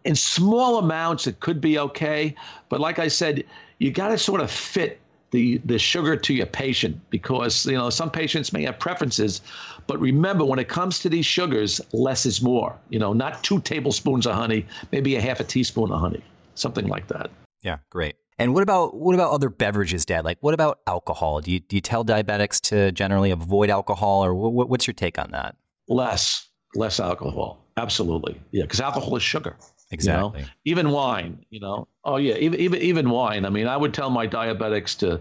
in 0.05 0.15
small 0.15 0.79
amounts, 0.79 1.27
it 1.27 1.39
could 1.39 1.61
be 1.61 1.77
okay. 1.79 2.35
But 2.69 2.79
like 2.79 2.99
I 2.99 3.07
said, 3.07 3.43
you 3.79 3.91
got 3.91 4.09
to 4.09 4.17
sort 4.17 4.41
of 4.41 4.49
fit 4.49 4.99
the, 5.31 5.59
the 5.65 5.77
sugar 5.77 6.15
to 6.15 6.33
your 6.33 6.47
patient 6.47 6.99
because, 7.09 7.65
you 7.65 7.77
know, 7.77 7.89
some 7.89 8.09
patients 8.09 8.51
may 8.51 8.63
have 8.63 8.79
preferences. 8.79 9.41
But 9.87 9.99
remember, 9.99 10.45
when 10.45 10.59
it 10.59 10.67
comes 10.67 10.99
to 10.99 11.09
these 11.09 11.25
sugars, 11.25 11.79
less 11.93 12.25
is 12.25 12.41
more. 12.41 12.75
You 12.89 12.99
know, 12.99 13.13
not 13.13 13.43
two 13.43 13.59
tablespoons 13.61 14.25
of 14.25 14.35
honey, 14.35 14.65
maybe 14.91 15.15
a 15.15 15.21
half 15.21 15.39
a 15.39 15.43
teaspoon 15.43 15.91
of 15.91 15.99
honey, 15.99 16.23
something 16.55 16.87
like 16.87 17.07
that. 17.07 17.29
Yeah, 17.61 17.77
great. 17.89 18.15
And 18.39 18.53
what 18.53 18.63
about 18.63 18.95
what 18.95 19.15
about 19.15 19.31
other 19.31 19.49
beverages, 19.49 20.05
Dad? 20.05 20.23
Like, 20.23 20.37
what 20.39 20.53
about 20.53 20.79
alcohol? 20.87 21.41
Do 21.41 21.51
you 21.51 21.59
do 21.59 21.75
you 21.75 21.81
tell 21.81 22.05
diabetics 22.05 22.61
to 22.69 22.91
generally 22.93 23.31
avoid 23.31 23.69
alcohol, 23.69 24.23
or 24.23 24.33
what, 24.33 24.69
what's 24.69 24.87
your 24.87 24.93
take 24.93 25.19
on 25.19 25.31
that? 25.31 25.57
Less, 25.89 26.48
less 26.74 27.01
alcohol. 27.01 27.65
Absolutely. 27.79 28.39
Yeah, 28.51 28.63
because 28.63 28.81
alcohol 28.81 29.15
is 29.15 29.24
sugar. 29.24 29.55
Exactly. 29.92 30.42
You 30.42 30.46
know? 30.46 30.51
Even 30.65 30.92
wine, 30.92 31.46
you 31.50 31.59
know. 31.59 31.87
Oh 32.03 32.18
yeah, 32.18 32.35
even 32.35 32.59
even 32.59 32.81
even 32.81 33.09
wine. 33.09 33.46
I 33.46 33.50
mean, 33.50 33.68
I 33.68 33.77
would 33.77 33.94
tell 33.94 34.09
my 34.09 34.27
diabetics 34.27 34.98
to 35.00 35.20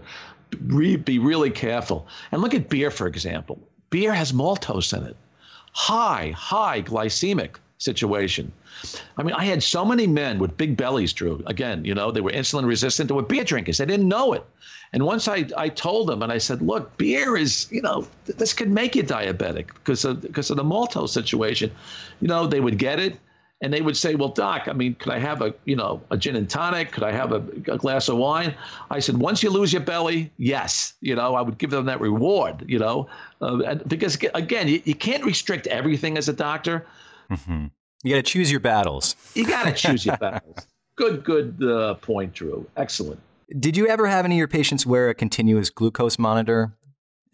re- 0.65 0.95
be 0.95 1.19
really 1.19 1.49
careful. 1.49 2.07
And 2.31 2.41
look 2.41 2.53
at 2.53 2.69
beer, 2.69 2.91
for 2.91 3.07
example. 3.07 3.59
Beer 3.89 4.13
has 4.13 4.31
maltose 4.31 4.95
in 4.95 5.03
it. 5.03 5.15
High, 5.73 6.33
high 6.35 6.81
glycemic 6.81 7.55
situation. 7.79 8.51
I 9.17 9.23
mean, 9.23 9.33
I 9.33 9.45
had 9.45 9.63
so 9.63 9.83
many 9.83 10.05
men 10.05 10.37
with 10.37 10.55
big 10.57 10.77
bellies, 10.77 11.11
Drew. 11.11 11.41
Again, 11.47 11.83
you 11.83 11.95
know, 11.95 12.11
they 12.11 12.21
were 12.21 12.31
insulin 12.31 12.65
resistant. 12.65 13.09
They 13.09 13.15
were 13.15 13.23
beer 13.23 13.43
drinkers. 13.43 13.79
They 13.79 13.85
didn't 13.85 14.07
know 14.07 14.33
it. 14.33 14.45
And 14.93 15.05
once 15.05 15.27
I, 15.27 15.45
I 15.57 15.69
told 15.69 16.07
them 16.07 16.21
and 16.23 16.31
I 16.31 16.37
said, 16.37 16.61
look, 16.61 16.97
beer 16.97 17.37
is, 17.37 17.67
you 17.71 17.81
know, 17.81 18.07
this 18.25 18.53
could 18.53 18.69
make 18.71 18.95
you 18.95 19.03
diabetic 19.03 19.67
because 19.67 20.05
of, 20.05 20.21
because 20.21 20.49
of 20.49 20.57
the 20.57 20.63
maltose 20.63 21.09
situation. 21.09 21.71
You 22.21 22.27
know, 22.27 22.47
they 22.47 22.59
would 22.59 22.77
get 22.77 22.99
it 22.99 23.19
and 23.61 23.73
they 23.73 23.81
would 23.81 23.97
say, 23.97 24.15
well, 24.15 24.29
doc, 24.29 24.67
I 24.67 24.73
mean, 24.73 24.95
could 24.95 25.11
I 25.11 25.19
have 25.19 25.41
a, 25.41 25.53
you 25.65 25.75
know, 25.75 26.01
a 26.11 26.17
gin 26.17 26.37
and 26.37 26.49
tonic? 26.49 26.91
Could 26.91 27.03
I 27.03 27.11
have 27.11 27.33
a, 27.33 27.43
a 27.71 27.77
glass 27.77 28.07
of 28.07 28.17
wine? 28.17 28.55
I 28.89 28.99
said, 28.99 29.17
once 29.17 29.43
you 29.43 29.49
lose 29.49 29.73
your 29.73 29.81
belly, 29.81 30.31
yes. 30.37 30.93
You 31.01 31.15
know, 31.15 31.35
I 31.35 31.41
would 31.41 31.57
give 31.57 31.69
them 31.69 31.85
that 31.85 31.99
reward, 31.99 32.63
you 32.67 32.79
know, 32.79 33.09
uh, 33.41 33.75
because 33.87 34.17
again, 34.33 34.69
you, 34.69 34.81
you, 34.85 34.95
can't 34.95 35.25
restrict 35.25 35.67
everything 35.67 36.17
as 36.17 36.29
a 36.29 36.33
doctor. 36.33 36.87
Mm-hmm. 37.31 37.67
You 38.03 38.15
got 38.15 38.25
to 38.25 38.31
choose 38.31 38.49
your 38.51 38.59
battles. 38.59 39.15
You 39.35 39.47
got 39.47 39.65
to 39.65 39.73
choose 39.73 40.05
your 40.05 40.17
battles. 40.21 40.67
Good, 40.95 41.23
good 41.23 41.61
uh, 41.63 41.95
point, 41.95 42.33
Drew. 42.33 42.65
Excellent. 42.77 43.19
Did 43.57 43.75
you 43.75 43.87
ever 43.87 44.07
have 44.07 44.25
any 44.25 44.35
of 44.35 44.39
your 44.39 44.47
patients 44.47 44.85
wear 44.85 45.09
a 45.09 45.15
continuous 45.15 45.69
glucose 45.69 46.19
monitor? 46.19 46.73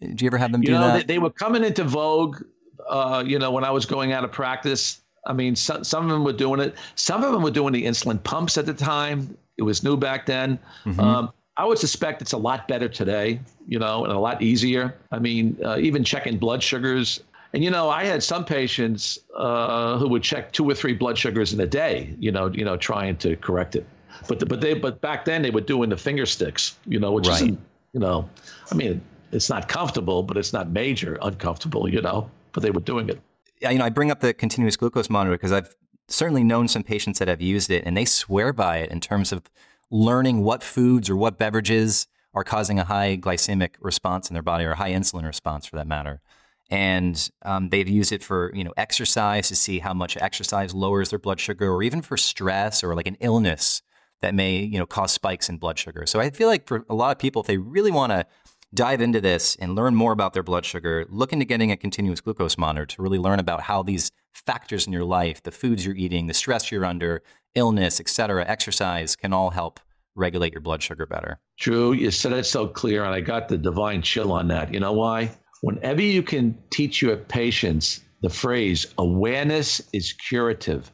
Did 0.00 0.20
you 0.20 0.26
ever 0.26 0.38
have 0.38 0.52
them 0.52 0.62
you 0.62 0.68
do 0.68 0.72
know, 0.72 0.80
that? 0.80 1.06
They, 1.06 1.14
they 1.14 1.18
were 1.18 1.30
coming 1.30 1.64
into 1.64 1.84
vogue, 1.84 2.42
uh, 2.88 3.22
you 3.26 3.38
know, 3.38 3.50
when 3.50 3.64
I 3.64 3.70
was 3.70 3.86
going 3.86 4.12
out 4.12 4.24
of 4.24 4.32
practice. 4.32 5.00
I 5.26 5.32
mean, 5.32 5.56
some, 5.56 5.84
some 5.84 6.04
of 6.04 6.10
them 6.10 6.24
were 6.24 6.32
doing 6.32 6.60
it. 6.60 6.74
Some 6.94 7.24
of 7.24 7.32
them 7.32 7.42
were 7.42 7.50
doing 7.50 7.72
the 7.72 7.84
insulin 7.84 8.22
pumps 8.22 8.56
at 8.56 8.66
the 8.66 8.74
time. 8.74 9.36
It 9.58 9.62
was 9.62 9.82
new 9.82 9.96
back 9.96 10.26
then. 10.26 10.58
Mm-hmm. 10.84 11.00
Um, 11.00 11.32
I 11.56 11.64
would 11.64 11.78
suspect 11.78 12.20
it's 12.20 12.32
a 12.32 12.38
lot 12.38 12.68
better 12.68 12.88
today, 12.88 13.40
you 13.66 13.78
know, 13.78 14.04
and 14.04 14.12
a 14.12 14.18
lot 14.18 14.42
easier. 14.42 14.94
I 15.10 15.18
mean, 15.18 15.58
uh, 15.64 15.78
even 15.78 16.04
checking 16.04 16.38
blood 16.38 16.62
sugars. 16.62 17.22
And 17.52 17.64
you 17.64 17.70
know, 17.70 17.88
I 17.88 18.04
had 18.04 18.22
some 18.22 18.44
patients 18.44 19.18
uh, 19.34 19.98
who 19.98 20.08
would 20.08 20.22
check 20.22 20.52
two 20.52 20.68
or 20.68 20.74
three 20.74 20.92
blood 20.92 21.16
sugars 21.16 21.52
in 21.52 21.60
a 21.60 21.66
day, 21.66 22.14
you 22.18 22.32
know, 22.32 22.50
you 22.52 22.64
know, 22.64 22.76
trying 22.76 23.16
to 23.18 23.36
correct 23.36 23.76
it. 23.76 23.86
But 24.28 24.40
the, 24.40 24.46
but 24.46 24.60
they 24.60 24.74
but 24.74 25.00
back 25.00 25.24
then 25.24 25.42
they 25.42 25.50
were 25.50 25.60
doing 25.60 25.90
the 25.90 25.96
finger 25.96 26.26
sticks, 26.26 26.76
you 26.86 26.98
know, 26.98 27.12
which 27.12 27.28
right. 27.28 27.42
isn't 27.42 27.60
you 27.92 28.00
know, 28.00 28.28
I 28.70 28.74
mean, 28.74 29.00
it's 29.32 29.48
not 29.48 29.68
comfortable, 29.68 30.22
but 30.22 30.36
it's 30.36 30.52
not 30.52 30.70
major 30.70 31.18
uncomfortable, 31.22 31.88
you 31.88 32.02
know. 32.02 32.30
But 32.52 32.62
they 32.62 32.70
were 32.70 32.80
doing 32.80 33.08
it. 33.08 33.20
Yeah, 33.60 33.70
you 33.70 33.78
know, 33.78 33.86
I 33.86 33.90
bring 33.90 34.10
up 34.10 34.20
the 34.20 34.34
continuous 34.34 34.76
glucose 34.76 35.08
monitor 35.08 35.34
because 35.34 35.52
I've 35.52 35.74
certainly 36.08 36.44
known 36.44 36.68
some 36.68 36.82
patients 36.82 37.18
that 37.18 37.28
have 37.28 37.40
used 37.40 37.70
it, 37.70 37.84
and 37.86 37.96
they 37.96 38.04
swear 38.04 38.52
by 38.52 38.78
it 38.78 38.90
in 38.90 39.00
terms 39.00 39.32
of 39.32 39.50
learning 39.90 40.42
what 40.42 40.62
foods 40.62 41.08
or 41.08 41.16
what 41.16 41.38
beverages 41.38 42.06
are 42.34 42.44
causing 42.44 42.78
a 42.78 42.84
high 42.84 43.16
glycemic 43.16 43.70
response 43.80 44.28
in 44.28 44.34
their 44.34 44.42
body 44.42 44.64
or 44.64 44.72
a 44.72 44.76
high 44.76 44.92
insulin 44.92 45.24
response, 45.24 45.64
for 45.64 45.76
that 45.76 45.86
matter. 45.86 46.20
And 46.68 47.30
um, 47.42 47.68
they've 47.68 47.88
used 47.88 48.12
it 48.12 48.22
for 48.22 48.50
you 48.54 48.64
know 48.64 48.72
exercise 48.76 49.48
to 49.48 49.56
see 49.56 49.78
how 49.78 49.94
much 49.94 50.16
exercise 50.16 50.74
lowers 50.74 51.10
their 51.10 51.18
blood 51.18 51.40
sugar, 51.40 51.70
or 51.70 51.82
even 51.82 52.02
for 52.02 52.16
stress 52.16 52.82
or 52.82 52.94
like 52.94 53.06
an 53.06 53.16
illness 53.20 53.82
that 54.20 54.34
may 54.34 54.56
you 54.58 54.78
know 54.78 54.86
cause 54.86 55.12
spikes 55.12 55.48
in 55.48 55.58
blood 55.58 55.78
sugar. 55.78 56.06
So 56.06 56.20
I 56.20 56.30
feel 56.30 56.48
like 56.48 56.66
for 56.66 56.84
a 56.88 56.94
lot 56.94 57.12
of 57.12 57.18
people, 57.18 57.42
if 57.42 57.46
they 57.46 57.58
really 57.58 57.90
want 57.90 58.12
to 58.12 58.26
dive 58.74 59.00
into 59.00 59.20
this 59.20 59.56
and 59.56 59.74
learn 59.74 59.94
more 59.94 60.12
about 60.12 60.34
their 60.34 60.42
blood 60.42 60.64
sugar, 60.64 61.06
look 61.08 61.32
into 61.32 61.44
getting 61.44 61.70
a 61.70 61.76
continuous 61.76 62.20
glucose 62.20 62.58
monitor 62.58 62.86
to 62.86 63.02
really 63.02 63.18
learn 63.18 63.38
about 63.38 63.62
how 63.62 63.82
these 63.82 64.10
factors 64.34 64.86
in 64.86 64.92
your 64.92 65.04
life, 65.04 65.42
the 65.42 65.52
foods 65.52 65.86
you're 65.86 65.94
eating, 65.94 66.26
the 66.26 66.34
stress 66.34 66.70
you're 66.70 66.84
under, 66.84 67.22
illness, 67.54 68.00
etc., 68.00 68.44
exercise 68.46 69.16
can 69.16 69.32
all 69.32 69.50
help 69.50 69.80
regulate 70.14 70.52
your 70.52 70.60
blood 70.60 70.82
sugar 70.82 71.06
better. 71.06 71.38
Drew, 71.58 71.92
you 71.92 72.10
said 72.10 72.32
it 72.32 72.44
so 72.44 72.66
clear, 72.66 73.04
and 73.04 73.14
I 73.14 73.20
got 73.20 73.48
the 73.48 73.58
divine 73.58 74.02
chill 74.02 74.32
on 74.32 74.48
that. 74.48 74.72
You 74.72 74.80
know 74.80 74.92
why? 74.92 75.30
Whenever 75.66 76.00
you 76.00 76.22
can 76.22 76.56
teach 76.70 77.02
your 77.02 77.16
patients 77.16 78.00
the 78.22 78.30
phrase 78.30 78.86
awareness 78.98 79.82
is 79.92 80.12
curative 80.12 80.92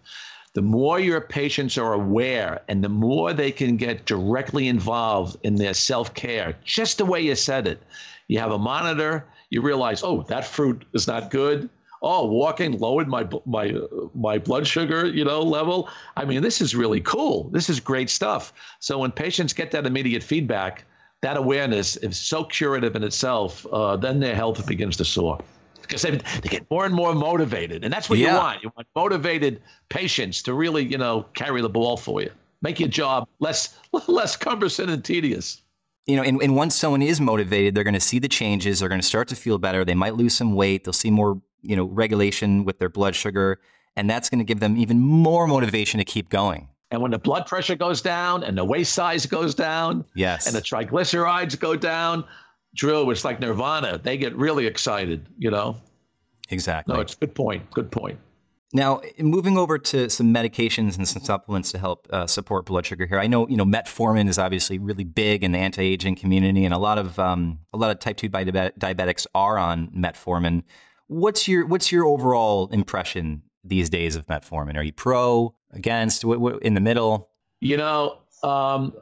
the 0.55 0.63
more 0.63 1.01
your 1.01 1.21
patients 1.21 1.79
are 1.79 1.95
aware 1.95 2.63
and 2.69 2.85
the 2.85 2.89
more 2.89 3.33
they 3.33 3.51
can 3.51 3.77
get 3.77 4.05
directly 4.05 4.69
involved 4.69 5.37
in 5.43 5.55
their 5.57 5.75
self 5.75 6.13
care, 6.15 6.57
just 6.65 6.99
the 6.99 7.05
way 7.07 7.21
you 7.21 7.35
said 7.35 7.67
it. 7.67 7.83
You 8.29 8.39
have 8.39 8.53
a 8.53 8.59
monitor, 8.59 9.27
you 9.51 9.63
realize, 9.63 10.03
oh, 10.03 10.23
that 10.29 10.47
fruit 10.47 10.85
is 10.93 11.07
not 11.07 11.31
good. 11.31 11.71
Oh, 12.03 12.27
walking 12.27 12.79
lowered 12.79 13.09
my 13.09 13.27
my 13.47 13.75
my 14.15 14.39
blood 14.39 14.67
sugar, 14.67 15.07
you 15.07 15.25
know, 15.25 15.41
level. 15.41 15.89
I 16.17 16.25
mean, 16.25 16.43
this 16.43 16.61
is 16.61 16.75
really 16.75 17.01
cool. 17.01 17.49
This 17.51 17.71
is 17.71 17.79
great 17.79 18.11
stuff. 18.11 18.53
So 18.81 18.99
when 18.99 19.13
patients 19.13 19.53
get 19.53 19.71
that 19.71 19.87
immediate 19.87 20.23
feedback, 20.23 20.85
that 21.23 21.37
awareness 21.37 21.97
is 21.97 22.19
so 22.19 22.45
curative 22.45 22.97
in 22.97 23.05
itself, 23.05 23.65
uh, 23.73 23.97
then 23.97 24.21
their 24.21 24.35
health 24.35 24.67
begins 24.67 24.97
to 24.97 25.05
soar 25.05 25.39
because 25.81 26.03
they, 26.03 26.11
they 26.11 26.49
get 26.49 26.69
more 26.71 26.85
and 26.85 26.95
more 26.95 27.15
motivated. 27.15 27.85
And 27.85 27.93
that's 27.93 28.11
what 28.11 28.19
yeah. 28.19 28.33
you 28.33 28.39
want. 28.39 28.63
You 28.63 28.73
want 28.77 28.89
motivated 28.97 29.63
patients 29.89 30.43
to 30.43 30.55
really, 30.55 30.85
you 30.85 30.99
know, 30.99 31.27
carry 31.35 31.63
the 31.63 31.69
ball 31.69 31.97
for 31.97 32.23
you, 32.23 32.31
make 32.61 32.81
your 32.81 32.89
job 32.89 33.29
less 33.39 33.79
less 34.09 34.37
cumbersome 34.37 34.91
and 34.91 35.05
tedious. 35.05 35.63
You 36.07 36.17
know, 36.17 36.25
and, 36.25 36.43
and 36.43 36.57
once 36.57 36.75
someone 36.75 37.03
is 37.03 37.21
motivated, 37.21 37.77
they're 37.77 37.85
going 37.85 37.95
to 37.95 38.01
see 38.01 38.19
the 38.19 38.29
changes. 38.29 38.81
They're 38.81 38.89
going 38.89 39.01
to 39.01 39.07
start 39.07 39.29
to 39.29 39.37
feel 39.37 39.59
better. 39.59 39.85
They 39.85 39.95
might 39.95 40.17
lose 40.17 40.35
some 40.35 40.57
weight. 40.57 40.83
They'll 40.83 40.93
see 40.93 41.13
more, 41.13 41.41
you 41.61 41.77
know, 41.77 41.85
regulation 41.85 42.65
with 42.65 42.81
their 42.81 42.89
blood 42.89 43.15
sugar, 43.15 43.61
and 43.95 44.11
that's 44.11 44.29
going 44.29 44.41
to 44.41 44.45
give 44.45 44.59
them 44.59 44.77
even 44.77 44.99
more 44.99 45.47
motivation 45.47 45.99
to 45.99 46.05
keep 46.05 46.29
going. 46.29 46.69
And 46.92 47.00
when 47.00 47.11
the 47.11 47.18
blood 47.18 47.46
pressure 47.46 47.74
goes 47.74 48.02
down 48.02 48.44
and 48.44 48.57
the 48.57 48.64
waist 48.64 48.92
size 48.92 49.24
goes 49.26 49.55
down, 49.55 50.05
yes, 50.14 50.46
and 50.46 50.55
the 50.55 50.61
triglycerides 50.61 51.59
go 51.59 51.74
down, 51.74 52.24
Drew, 52.74 53.11
it's 53.11 53.24
like 53.24 53.40
nirvana. 53.40 53.98
They 53.98 54.18
get 54.18 54.37
really 54.37 54.66
excited, 54.66 55.26
you 55.38 55.50
know? 55.50 55.76
Exactly. 56.50 56.94
No, 56.94 57.00
it's 57.00 57.14
a 57.14 57.16
good 57.16 57.35
point. 57.35 57.70
Good 57.70 57.90
point. 57.90 58.18
Now, 58.74 59.00
moving 59.18 59.59
over 59.59 59.78
to 59.78 60.09
some 60.09 60.33
medications 60.33 60.96
and 60.96 61.07
some 61.07 61.22
supplements 61.22 61.72
to 61.72 61.78
help 61.78 62.09
uh, 62.11 62.26
support 62.26 62.66
blood 62.66 62.87
sugar 62.87 63.07
here. 63.07 63.18
I 63.18 63.26
know, 63.26 63.48
you 63.48 63.57
know, 63.57 63.66
metformin 63.66 64.28
is 64.28 64.38
obviously 64.38 64.78
really 64.78 65.05
big 65.05 65.44
in 65.44 65.52
the 65.52 65.59
anti-aging 65.59 66.16
community, 66.16 66.64
and 66.64 66.72
a 66.72 66.78
lot 66.78 66.98
of 66.98 67.18
um, 67.18 67.59
a 67.72 67.78
lot 67.78 67.90
of 67.90 67.98
type 68.00 68.16
two 68.16 68.31
diabetics 68.31 69.26
are 69.35 69.59
on 69.59 69.88
metformin. 69.88 70.62
What's 71.07 71.48
your 71.48 71.66
what's 71.66 71.92
your 71.92 72.07
overall 72.07 72.68
impression 72.68 73.42
these 73.62 73.90
days 73.90 74.16
of 74.16 74.26
metformin? 74.26 74.76
Are 74.76 74.83
you 74.83 74.92
pro, 74.92 75.55
against, 75.73 76.25
in 76.25 76.75
the 76.75 76.81
middle? 76.81 77.29
You 77.61 77.77
know, 77.77 78.19
um, 78.43 78.93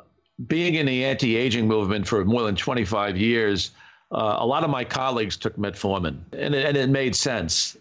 being 0.47 0.75
in 0.75 0.87
the 0.87 1.05
anti-aging 1.05 1.67
movement 1.67 2.07
for 2.07 2.25
more 2.25 2.43
than 2.43 2.57
25 2.57 3.17
years, 3.17 3.73
uh, 4.13 4.37
a 4.39 4.47
lot 4.47 4.65
of 4.65 4.71
my 4.71 4.85
colleagues 4.85 5.37
took 5.37 5.57
metformin, 5.57 6.19
and 6.33 6.55
it, 6.55 6.67
and 6.67 6.77
it 6.77 6.89
made 6.89 7.15
sense. 7.15 7.77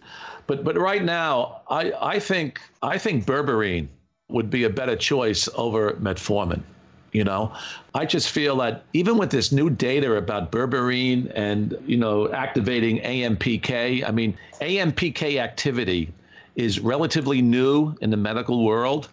But 0.47 0.63
but 0.63 0.77
right 0.77 1.03
now, 1.03 1.61
I, 1.69 1.93
I 1.99 2.19
think 2.19 2.59
I 2.81 2.97
think 2.97 3.25
berberine 3.25 3.87
would 4.29 4.49
be 4.49 4.63
a 4.63 4.69
better 4.69 4.95
choice 4.95 5.49
over 5.55 5.93
metformin. 5.93 6.61
You 7.11 7.23
know, 7.23 7.51
I 7.95 8.05
just 8.05 8.29
feel 8.29 8.55
that 8.57 8.83
even 8.93 9.17
with 9.17 9.31
this 9.31 9.51
new 9.51 9.71
data 9.71 10.15
about 10.15 10.51
berberine 10.51 11.31
and 11.33 11.75
you 11.85 11.97
know 11.97 12.31
activating 12.31 12.99
AMPK, 12.99 14.07
I 14.07 14.11
mean 14.11 14.37
AMPK 14.61 15.37
activity 15.37 16.13
is 16.59 16.81
relatively 16.81 17.41
new 17.41 17.95
in 18.01 18.09
the 18.09 18.17
medical 18.17 18.65
world 18.65 19.07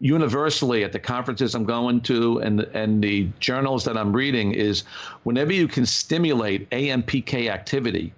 universally 0.00 0.84
at 0.84 0.92
the 0.92 0.98
conferences 0.98 1.54
I'm 1.54 1.64
going 1.64 2.02
to 2.02 2.38
and 2.40 2.60
and 2.74 3.02
the 3.02 3.30
journals 3.40 3.82
that 3.84 3.96
I'm 3.96 4.12
reading 4.12 4.52
is 4.52 4.82
whenever 5.22 5.54
you 5.54 5.68
can 5.68 5.86
stimulate 5.86 6.68
AMPK 6.68 7.48
activity, 7.48 8.12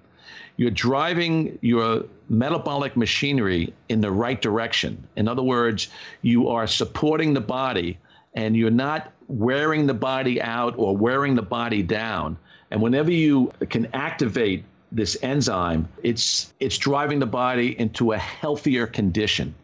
you're 0.56 0.72
driving 0.72 1.56
your 1.60 2.04
metabolic 2.28 2.96
machinery 2.96 3.72
in 3.90 4.00
the 4.00 4.10
right 4.10 4.42
direction. 4.42 5.06
In 5.14 5.28
other 5.28 5.42
words, 5.42 5.88
you 6.22 6.48
are 6.48 6.66
supporting 6.66 7.32
the 7.32 7.40
body 7.40 7.96
and 8.34 8.56
you're 8.56 8.70
not 8.70 9.12
wearing 9.28 9.86
the 9.86 9.94
body 9.94 10.42
out 10.42 10.74
or 10.76 10.96
wearing 10.96 11.36
the 11.36 11.42
body 11.42 11.82
down. 11.82 12.36
And 12.72 12.82
whenever 12.82 13.12
you 13.12 13.52
can 13.70 13.86
activate 13.94 14.64
this 14.94 15.16
enzyme, 15.22 15.88
it's 16.02 16.52
it's 16.60 16.78
driving 16.78 17.18
the 17.18 17.26
body 17.26 17.78
into 17.78 18.12
a 18.12 18.18
healthier 18.18 18.86
condition. 18.86 19.54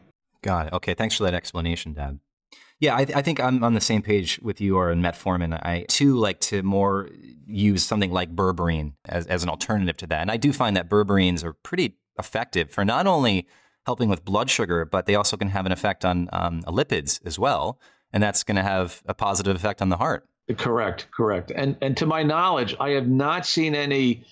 Got 0.42 0.68
it. 0.68 0.72
Okay, 0.74 0.94
thanks 0.94 1.16
for 1.16 1.24
that 1.24 1.34
explanation, 1.34 1.94
Dad. 1.94 2.18
Yeah, 2.80 2.96
I, 2.96 3.00
I, 3.14 3.20
think 3.20 3.40
I'm 3.40 3.62
on 3.62 3.74
the 3.74 3.80
same 3.80 4.00
page 4.00 4.40
with 4.42 4.58
you 4.58 4.78
or 4.78 4.90
in 4.90 5.02
metformin. 5.02 5.52
I 5.52 5.84
too 5.88 6.16
like 6.16 6.40
to 6.40 6.62
more 6.62 7.10
use 7.46 7.84
something 7.84 8.10
like 8.10 8.34
berberine 8.34 8.94
as, 9.04 9.26
as 9.26 9.42
an 9.42 9.50
alternative 9.50 9.98
to 9.98 10.06
that. 10.06 10.22
And 10.22 10.30
I 10.30 10.38
do 10.38 10.50
find 10.50 10.74
that 10.78 10.88
berberines 10.88 11.44
are 11.44 11.52
pretty 11.52 11.98
effective 12.18 12.70
for 12.70 12.82
not 12.82 13.06
only 13.06 13.46
helping 13.84 14.08
with 14.08 14.24
blood 14.24 14.48
sugar, 14.48 14.86
but 14.86 15.04
they 15.04 15.14
also 15.14 15.36
can 15.36 15.48
have 15.50 15.66
an 15.66 15.72
effect 15.72 16.06
on 16.06 16.30
um, 16.32 16.62
lipids 16.62 17.20
as 17.26 17.38
well. 17.38 17.78
And 18.14 18.22
that's 18.22 18.42
going 18.44 18.56
to 18.56 18.62
have 18.62 19.02
a 19.04 19.12
positive 19.12 19.54
effect 19.54 19.82
on 19.82 19.90
the 19.90 19.98
heart. 19.98 20.26
Correct, 20.56 21.06
correct. 21.12 21.52
And 21.54 21.76
and 21.80 21.96
to 21.98 22.06
my 22.06 22.22
knowledge, 22.22 22.74
I 22.80 22.90
have 22.90 23.06
not 23.06 23.46
seen 23.46 23.74
any 23.74 24.24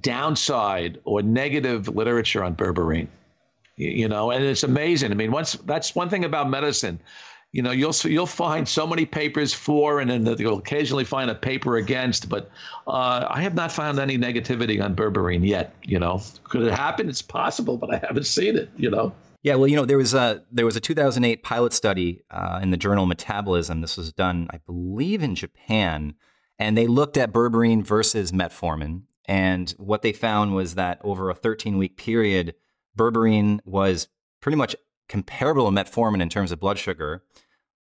downside 0.00 1.00
or 1.04 1.22
negative 1.22 1.88
literature 1.88 2.42
on 2.42 2.54
berberine. 2.54 3.08
You 3.76 4.08
know 4.08 4.30
and 4.30 4.44
it's 4.44 4.62
amazing. 4.62 5.10
I 5.10 5.14
mean 5.14 5.32
once 5.32 5.54
that's 5.64 5.94
one 5.94 6.08
thing 6.08 6.24
about 6.24 6.48
medicine. 6.48 7.00
You 7.52 7.62
know 7.62 7.70
you'll 7.70 7.94
you'll 8.04 8.26
find 8.26 8.68
so 8.68 8.86
many 8.86 9.06
papers 9.06 9.52
for 9.52 10.00
and 10.00 10.10
then 10.10 10.36
you'll 10.38 10.58
occasionally 10.58 11.04
find 11.04 11.30
a 11.30 11.34
paper 11.34 11.76
against 11.76 12.28
but 12.28 12.50
uh, 12.88 13.26
i 13.30 13.40
have 13.42 13.54
not 13.54 13.70
found 13.70 14.00
any 14.00 14.18
negativity 14.18 14.82
on 14.82 14.96
berberine 14.96 15.46
yet 15.46 15.74
you 15.82 15.98
know. 15.98 16.20
Could 16.44 16.62
it 16.62 16.74
happen? 16.74 17.08
It's 17.08 17.22
possible 17.22 17.76
but 17.76 17.94
i 17.94 17.98
haven't 17.98 18.26
seen 18.26 18.56
it 18.56 18.70
you 18.76 18.90
know. 18.90 19.12
Yeah, 19.44 19.56
well, 19.56 19.68
you 19.68 19.76
know, 19.76 19.84
there 19.84 19.98
was 19.98 20.14
a 20.14 20.42
there 20.50 20.64
was 20.64 20.74
a 20.74 20.80
2008 20.80 21.42
pilot 21.42 21.74
study 21.74 22.24
uh, 22.30 22.60
in 22.62 22.70
the 22.70 22.78
journal 22.78 23.04
Metabolism. 23.04 23.82
This 23.82 23.98
was 23.98 24.10
done, 24.10 24.48
I 24.50 24.56
believe, 24.56 25.22
in 25.22 25.34
Japan, 25.34 26.14
and 26.58 26.78
they 26.78 26.86
looked 26.86 27.18
at 27.18 27.30
berberine 27.30 27.84
versus 27.84 28.32
metformin. 28.32 29.02
And 29.26 29.70
what 29.78 30.02
they 30.02 30.12
found 30.12 30.54
was 30.54 30.74
that 30.74 31.00
over 31.02 31.30
a 31.30 31.34
13 31.34 31.78
week 31.78 31.96
period, 31.96 32.54
berberine 32.96 33.60
was 33.64 34.08
pretty 34.40 34.56
much 34.56 34.76
comparable 35.08 35.70
to 35.70 35.76
metformin 35.76 36.20
in 36.20 36.28
terms 36.28 36.52
of 36.52 36.60
blood 36.60 36.78
sugar, 36.78 37.22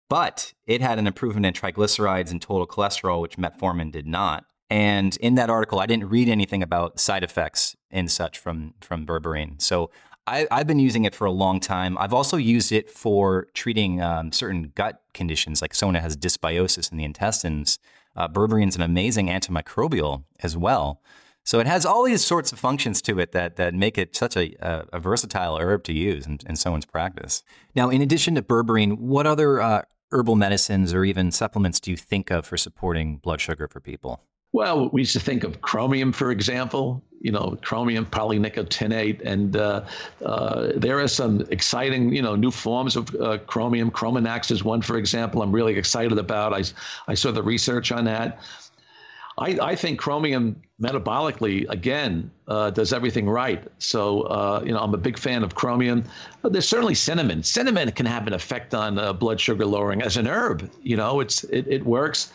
but 0.10 0.54
it 0.66 0.82
had 0.82 1.00
an 1.00 1.08
improvement 1.08 1.46
in 1.46 1.54
triglycerides 1.54 2.32
and 2.32 2.42
total 2.42 2.68
cholesterol, 2.68 3.22
which 3.22 3.38
metformin 3.38 3.92
did 3.92 4.08
not. 4.08 4.46
And 4.70 5.16
in 5.18 5.36
that 5.36 5.50
article, 5.50 5.80
I 5.80 5.86
didn't 5.86 6.10
read 6.10 6.30
anything 6.30 6.64
about 6.64 7.00
side 7.00 7.24
effects 7.24 7.76
and 7.92 8.10
such 8.10 8.40
from 8.40 8.74
from 8.82 9.06
berberine. 9.06 9.62
So 9.62 9.92
I, 10.26 10.48
have 10.52 10.68
been 10.68 10.80
using 10.80 11.04
it 11.04 11.14
for 11.14 11.26
a 11.26 11.32
long 11.32 11.60
time. 11.60 11.98
I've 11.98 12.14
also 12.14 12.38
used 12.38 12.72
it 12.72 12.90
for 12.90 13.48
treating 13.54 14.02
um, 14.02 14.32
certain 14.32 14.72
gut 14.74 15.02
conditions, 15.14 15.62
like 15.62 15.76
someone 15.76 15.96
has 15.96 16.16
dysbiosis 16.16 16.92
in 16.92 16.98
the 16.98 17.04
intestines. 17.04 17.78
Uh, 18.16 18.28
berberine 18.28 18.70
is 18.70 18.76
an 18.76 18.82
amazing 18.82 19.28
antimicrobial 19.28 20.24
as 20.40 20.56
well. 20.56 21.02
So 21.44 21.60
it 21.60 21.68
has 21.68 21.86
all 21.86 22.04
these 22.04 22.24
sorts 22.24 22.52
of 22.52 22.60
functions 22.60 23.02
to 23.04 23.20
it 23.20 23.34
that, 23.34 23.58
that 23.58 23.74
make 23.74 23.98
it 23.98 24.16
such 24.16 24.38
a, 24.38 24.56
a, 24.66 24.86
a 24.94 25.00
versatile 25.00 25.58
herb 25.58 25.84
to 25.84 25.94
use 25.94 26.26
in, 26.26 26.40
in, 26.48 26.56
someone's 26.56 26.86
practice. 26.86 27.44
Now, 27.76 27.90
in 27.90 28.02
addition 28.02 28.36
to 28.36 28.42
berberine, 28.42 28.98
what 28.98 29.28
other 29.28 29.62
uh, 29.62 29.82
herbal 30.12 30.36
medicines 30.36 30.94
or 30.94 31.04
even 31.04 31.32
supplements 31.32 31.80
do 31.82 31.92
you 31.92 31.98
think 31.98 32.32
of 32.32 32.46
for 32.46 32.56
supporting 32.56 33.18
blood 33.18 33.42
sugar 33.42 33.68
for 33.68 33.82
people? 33.82 34.22
Well, 34.54 34.90
we 34.90 35.02
used 35.02 35.14
to 35.14 35.20
think 35.20 35.44
of 35.44 35.62
chromium, 35.62 36.14
for 36.14 36.30
example, 36.30 37.04
you 37.20 37.32
know, 37.32 37.58
chromium 37.64 38.06
polynicotinate, 38.06 39.20
and 39.26 39.58
uh, 39.58 39.84
uh, 40.24 40.74
there 40.76 41.00
are 41.00 41.08
some 41.08 41.42
exciting, 41.50 42.14
you 42.14 42.22
know, 42.22 42.36
new 42.36 42.52
forms 42.52 42.96
of 42.96 43.14
uh, 43.16 43.40
chromium. 43.48 43.90
Crominex 43.90 44.52
is 44.52 44.64
one, 44.64 44.84
for 44.84 44.98
example, 44.98 45.42
I'm 45.42 45.52
really 45.52 45.76
excited 45.76 46.20
about. 46.20 46.54
I, 46.54 46.64
I 47.08 47.16
saw 47.16 47.32
the 47.32 47.42
research 47.42 47.92
on 47.92 48.06
that. 48.06 48.42
I, 49.38 49.58
I 49.62 49.76
think 49.76 50.00
chromium 50.00 50.62
metabolically, 50.82 51.68
again, 51.70 52.30
uh, 52.48 52.70
does 52.70 52.94
everything 52.94 53.30
right. 53.30 53.64
So, 53.80 54.22
uh, 54.24 54.62
you 54.66 54.72
know, 54.72 54.80
I'm 54.80 54.94
a 54.94 54.98
big 54.98 55.18
fan 55.18 55.44
of 55.44 55.56
chromium. 55.56 56.04
But 56.42 56.54
there's 56.54 56.68
certainly 56.68 56.96
cinnamon. 56.96 57.44
Cinnamon 57.44 57.92
can 57.92 58.06
have 58.06 58.28
an 58.28 58.34
effect 58.34 58.74
on 58.74 59.00
uh, 59.00 59.14
blood 59.14 59.40
sugar 59.40 59.66
lowering 59.66 60.02
as 60.02 60.18
an 60.18 60.28
herb. 60.28 60.70
You 60.84 60.98
know, 60.98 61.20
it's 61.20 61.44
it, 61.46 61.68
it 61.68 61.86
works. 61.86 62.32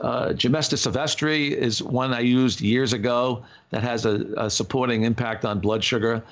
Uh, 0.00 0.28
Gymnema 0.30 0.78
sylvestre 0.78 1.28
is 1.28 1.82
one 1.82 2.14
I 2.14 2.20
used 2.20 2.60
years 2.62 2.94
ago 2.94 3.44
that 3.68 3.82
has 3.82 4.06
a, 4.06 4.24
a 4.38 4.50
supporting 4.50 5.02
impact 5.02 5.44
on 5.44 5.60
blood 5.60 5.84
sugar. 5.84 6.22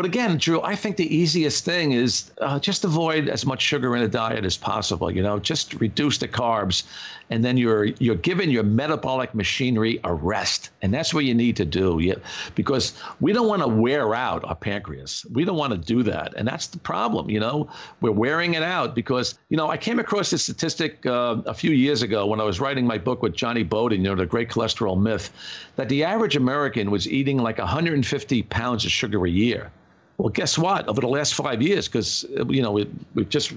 But 0.00 0.06
again, 0.06 0.38
Drew, 0.38 0.62
I 0.62 0.76
think 0.76 0.96
the 0.96 1.14
easiest 1.14 1.62
thing 1.62 1.92
is 1.92 2.30
uh, 2.40 2.58
just 2.58 2.86
avoid 2.86 3.28
as 3.28 3.44
much 3.44 3.60
sugar 3.60 3.94
in 3.94 4.02
a 4.02 4.08
diet 4.08 4.46
as 4.46 4.56
possible. 4.56 5.10
You 5.10 5.22
know, 5.22 5.38
just 5.38 5.74
reduce 5.74 6.16
the 6.16 6.26
carbs, 6.26 6.84
and 7.28 7.44
then 7.44 7.58
you're 7.58 7.84
you're 7.84 8.14
giving 8.14 8.48
your 8.48 8.62
metabolic 8.62 9.34
machinery 9.34 10.00
a 10.04 10.14
rest, 10.14 10.70
and 10.80 10.94
that's 10.94 11.12
what 11.12 11.26
you 11.26 11.34
need 11.34 11.54
to 11.56 11.66
do. 11.66 11.98
You, 12.00 12.18
because 12.54 12.94
we 13.20 13.34
don't 13.34 13.46
want 13.46 13.60
to 13.60 13.68
wear 13.68 14.14
out 14.14 14.42
our 14.46 14.54
pancreas. 14.54 15.26
We 15.34 15.44
don't 15.44 15.58
want 15.58 15.74
to 15.74 15.78
do 15.78 16.02
that, 16.04 16.32
and 16.34 16.48
that's 16.48 16.68
the 16.68 16.78
problem. 16.78 17.28
You 17.28 17.40
know, 17.40 17.68
we're 18.00 18.10
wearing 18.10 18.54
it 18.54 18.62
out 18.62 18.94
because 18.94 19.38
you 19.50 19.58
know 19.58 19.68
I 19.68 19.76
came 19.76 19.98
across 19.98 20.30
this 20.30 20.44
statistic 20.44 21.04
uh, 21.04 21.42
a 21.44 21.52
few 21.52 21.72
years 21.72 22.00
ago 22.00 22.24
when 22.24 22.40
I 22.40 22.44
was 22.44 22.58
writing 22.58 22.86
my 22.86 22.96
book 22.96 23.22
with 23.22 23.34
Jonny 23.34 23.64
Bowden, 23.64 24.02
you 24.02 24.08
know, 24.08 24.16
the 24.16 24.24
Great 24.24 24.48
Cholesterol 24.48 24.98
Myth, 24.98 25.30
that 25.76 25.90
the 25.90 26.04
average 26.04 26.36
American 26.36 26.90
was 26.90 27.06
eating 27.06 27.36
like 27.36 27.58
150 27.58 28.42
pounds 28.44 28.86
of 28.86 28.90
sugar 28.90 29.26
a 29.26 29.30
year. 29.30 29.70
Well, 30.20 30.28
guess 30.28 30.58
what? 30.58 30.86
Over 30.86 31.00
the 31.00 31.08
last 31.08 31.34
five 31.34 31.62
years, 31.62 31.88
because 31.88 32.26
uh, 32.38 32.44
you 32.46 32.60
know 32.60 32.72
we, 32.72 32.90
we've 33.14 33.30
just 33.30 33.54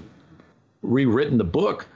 rewritten 0.80 1.36
the 1.36 1.44
book, 1.44 1.86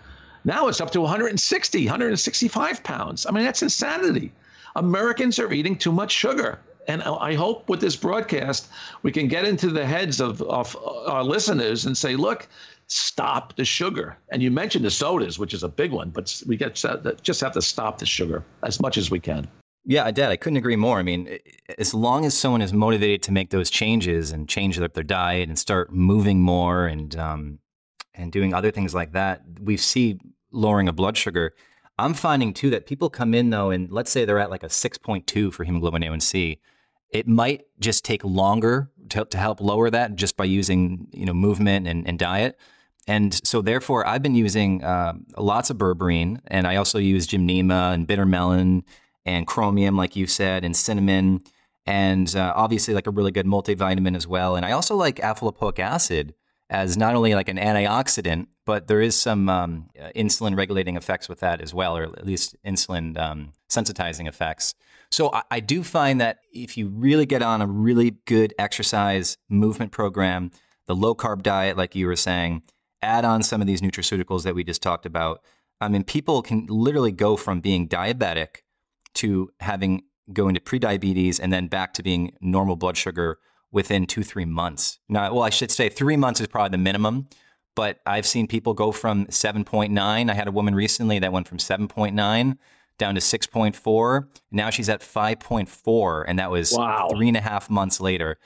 now 0.45 0.69
it's 0.69 0.79
up 0.79 0.91
to 0.91 1.01
160, 1.01 1.87
165 1.87 2.85
pounds. 2.85 3.25
I 3.25 3.31
mean, 3.31 3.45
that's 3.45 3.63
insanity. 3.63 4.31
Americans 4.77 5.39
are 5.39 5.51
eating 5.51 5.75
too 5.75 5.91
much 5.91 6.13
sugar. 6.13 6.59
And 6.87 7.03
I 7.03 7.33
hope 7.33 7.67
with 7.71 7.81
this 7.81 7.97
broadcast, 7.97 8.69
we 9.03 9.11
can 9.11 9.27
get 9.27 9.47
into 9.47 9.71
the 9.71 9.87
heads 9.87 10.21
of, 10.21 10.43
of 10.43 10.77
uh, 10.77 11.13
our 11.13 11.25
listeners 11.25 11.87
and 11.87 11.97
say, 11.97 12.15
look, 12.15 12.47
stop 12.89 13.57
the 13.57 13.65
sugar. 13.65 14.19
And 14.33 14.43
you 14.43 14.51
mentioned 14.51 14.85
the 14.85 14.91
sodas, 14.91 15.39
which 15.39 15.55
is 15.55 15.63
a 15.63 15.69
big 15.69 15.93
one, 15.93 16.11
but 16.11 16.43
we 16.47 16.59
get 16.59 16.85
uh, 16.85 17.13
just 17.23 17.41
have 17.41 17.53
to 17.53 17.63
stop 17.63 17.99
the 17.99 18.07
sugar 18.07 18.45
as 18.63 18.81
much 18.81 18.99
as 18.99 19.11
we 19.11 19.19
can. 19.19 19.49
Yeah, 19.85 20.11
Dad, 20.11 20.31
I 20.31 20.37
couldn't 20.37 20.59
agree 20.59 20.77
more. 20.77 20.99
I 20.99 21.03
mean, 21.03 21.39
as 21.79 21.95
long 21.95 22.25
as 22.27 22.37
someone 22.37 22.61
is 22.61 22.73
motivated 22.73 23.23
to 23.23 23.33
make 23.33 23.51
those 23.51 23.71
changes 23.71 24.33
and 24.33 24.49
change 24.49 24.77
their, 24.77 24.89
their 24.89 25.03
diet 25.03 25.49
and 25.49 25.59
start 25.59 25.93
moving 25.93 26.41
more 26.41 26.87
and 26.87 27.17
um, 27.17 27.59
and 28.15 28.33
doing 28.33 28.53
other 28.53 28.71
things 28.71 28.95
like 28.95 29.13
that, 29.13 29.43
we 29.61 29.77
see 29.77 30.19
lowering 30.51 30.89
of 30.89 30.97
blood 30.97 31.17
sugar. 31.17 31.55
I'm 31.99 32.15
finding 32.15 32.53
too 32.53 32.71
that 32.71 32.87
people 32.87 33.09
come 33.09 33.35
in 33.35 33.51
though, 33.51 33.71
and 33.71 33.91
let's 33.91 34.11
say 34.11 34.25
they're 34.25 34.39
at 34.39 34.51
like 34.51 34.63
a 34.63 34.69
6.2 34.69 35.53
for 35.53 35.65
hemoglobin 35.65 36.03
A1C. 36.03 36.59
It 37.11 37.27
might 37.27 37.63
just 37.81 38.05
take 38.05 38.23
longer 38.25 38.91
to, 39.11 39.25
to 39.25 39.39
help 39.39 39.61
lower 39.61 39.89
that 39.91 40.17
just 40.17 40.37
by 40.37 40.45
using 40.45 41.09
you 41.13 41.25
know 41.25 41.35
movement 41.35 41.87
and, 41.87 42.07
and 42.07 42.19
diet. 42.19 42.59
And 43.07 43.41
so, 43.47 43.63
therefore, 43.63 44.07
I've 44.07 44.23
been 44.23 44.35
using 44.35 44.85
uh, 44.85 45.15
lots 45.39 45.71
of 45.71 45.79
berberine, 45.79 46.41
and 46.49 46.67
I 46.67 46.77
also 46.77 46.99
use 46.99 47.27
gymnema 47.27 47.95
and 47.95 48.07
bitter 48.07 48.27
melon 48.27 48.85
and 49.29 49.47
chromium, 49.47 49.97
like 49.97 50.17
you 50.17 50.27
said, 50.27 50.65
and 50.65 50.77
cinnamon, 50.77 51.43
and 51.87 52.35
uh, 52.35 52.53
obviously 52.57 52.95
like 52.95 53.07
a 53.07 53.11
really 53.11 53.31
good 53.31 53.47
multivitamin 53.47 54.17
as 54.17 54.27
well. 54.27 54.57
And 54.57 54.67
I 54.67 54.73
also 54.73 54.97
like 54.97 55.21
alpha-lipoic 55.21 55.79
acid 55.79 56.35
as 56.71 56.97
not 56.97 57.15
only 57.15 57.35
like 57.35 57.49
an 57.49 57.57
antioxidant, 57.57 58.47
but 58.67 58.89
there 58.89 59.01
is 59.01 59.17
some 59.17 59.49
um, 59.49 59.87
uh, 59.99 60.11
insulin 60.15 60.57
regulating 60.57 60.97
effects 60.97 61.29
with 61.29 61.41
that 61.41 61.61
as 61.63 61.73
well, 61.73 61.97
or 61.97 62.03
at 62.03 62.27
least 62.27 62.57
insulin 62.67 63.17
um, 63.19 63.53
sensitizing 63.71 64.29
effects. 64.29 64.75
So 65.11 65.33
I, 65.33 65.43
I 65.51 65.61
do 65.61 65.83
find 65.83 66.21
that 66.21 66.41
if 66.53 66.77
you 66.77 66.89
really 66.89 67.25
get 67.25 67.43
on 67.43 67.63
a 67.63 67.67
really 67.67 68.11
good 68.27 68.53
exercise 68.59 69.39
movement 69.49 69.93
program, 69.93 70.51
the 70.87 70.95
low 70.95 71.15
carb 71.15 71.43
diet, 71.43 71.79
like 71.79 71.95
you 71.95 72.07
were 72.07 72.17
saying, 72.17 72.63
add 73.01 73.25
on 73.25 73.43
some 73.43 73.63
of 73.63 73.67
these 73.67 73.81
nutraceuticals 73.81 74.43
that 74.43 74.55
we 74.55 74.65
just 74.65 74.83
talked 74.83 75.07
about, 75.07 75.43
I 75.81 75.89
mean, 75.89 76.05
people 76.05 76.43
can 76.43 76.67
literally 76.69 77.13
go 77.13 77.37
from 77.37 77.61
being 77.61 77.89
diabetic 77.89 78.63
to 79.15 79.51
having 79.61 80.03
go 80.33 80.49
into 80.49 80.61
prediabetes 80.61 81.41
and 81.41 81.53
then 81.53 81.69
back 81.69 81.95
to 81.95 82.03
being 82.03 82.33
normal 82.41 82.77
blood 82.77 82.97
sugar 82.97 83.39
within 83.71 84.07
two, 84.07 84.23
three 84.23 84.45
months. 84.45 84.99
Now, 85.09 85.33
well, 85.33 85.43
I 85.43 85.51
should 85.51 85.71
say 85.71 85.89
three 85.89 86.17
months 86.17 86.41
is 86.41 86.47
probably 86.47 86.71
the 86.71 86.83
minimum, 86.83 87.29
but 87.75 88.01
I've 88.07 88.27
seen 88.27 88.47
people 88.47 88.75
go 88.75 88.93
from 88.93 89.27
7.9. 89.27 90.31
I 90.31 90.35
had 90.35 90.49
a 90.49 90.53
woman 90.53 90.75
recently 90.75 91.19
that 91.19 91.33
went 91.33 91.49
from 91.49 91.59
7.9 91.59 92.59
down 92.99 93.15
to 93.15 93.21
6.4. 93.21 94.29
Now 94.51 94.71
she's 94.71 94.89
at 94.89 95.01
5.4, 95.01 96.25
and 96.27 96.39
that 96.39 96.51
was 96.51 96.73
wow. 96.73 97.09
three 97.11 97.29
and 97.29 97.37
a 97.37 97.41
half 97.41 97.71
months 97.71 98.01
later 98.01 98.39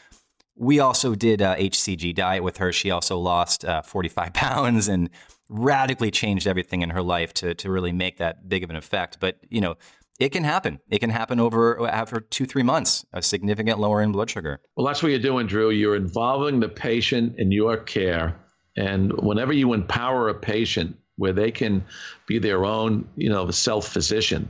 we 0.57 0.81
also 0.81 1.15
did 1.15 1.41
a 1.41 1.57
HCG 1.57 2.15
diet 2.15 2.43
with 2.43 2.59
her. 2.59 2.73
She 2.73 2.91
also 2.91 3.19
lost 3.19 3.65
uh, 3.65 3.83
45 3.83 4.33
pounds 4.35 4.89
and 4.89 5.11
radically 5.49 6.11
changed 6.11 6.47
everything 6.47 6.83
in 6.83 6.91
her 6.91 7.03
life 7.03 7.35
to 7.35 7.55
to 7.55 7.71
really 7.71 7.93
make 7.93 8.19
that 8.19 8.49
big 8.49 8.65
of 8.65 8.71
an 8.71 8.77
effect. 8.77 9.19
But 9.21 9.39
you 9.49 9.61
know, 9.61 9.77
it 10.19 10.31
can 10.31 10.45
happen. 10.45 10.81
It 10.89 11.01
can 11.01 11.11
happen 11.11 11.41
over 11.41 11.87
after 11.89 12.21
two 12.21 12.47
three 12.47 12.63
months. 12.63 13.05
A 13.13 13.23
significant 13.23 13.79
lower 13.79 14.03
in 14.03 14.13
blood 14.13 14.31
sugar. 14.31 14.61
Well, 14.77 14.87
that's 14.87 15.03
what 15.03 15.11
you're 15.11 15.19
doing, 15.19 15.47
Drew. 15.47 15.71
You're 15.71 15.97
involving 15.97 16.61
the 16.61 16.69
patient 16.69 17.39
in 17.39 17.53
your 17.53 17.77
care, 17.77 18.37
and 18.77 19.13
whenever 19.15 19.53
you 19.53 19.73
empower 19.73 20.29
a 20.29 20.35
patient 20.35 20.97
where 21.17 21.33
they 21.33 21.51
can 21.51 21.85
be 22.27 22.39
their 22.39 22.65
own, 22.65 23.09
you 23.17 23.29
know, 23.29 23.51
self 23.51 23.89
physician 23.89 24.49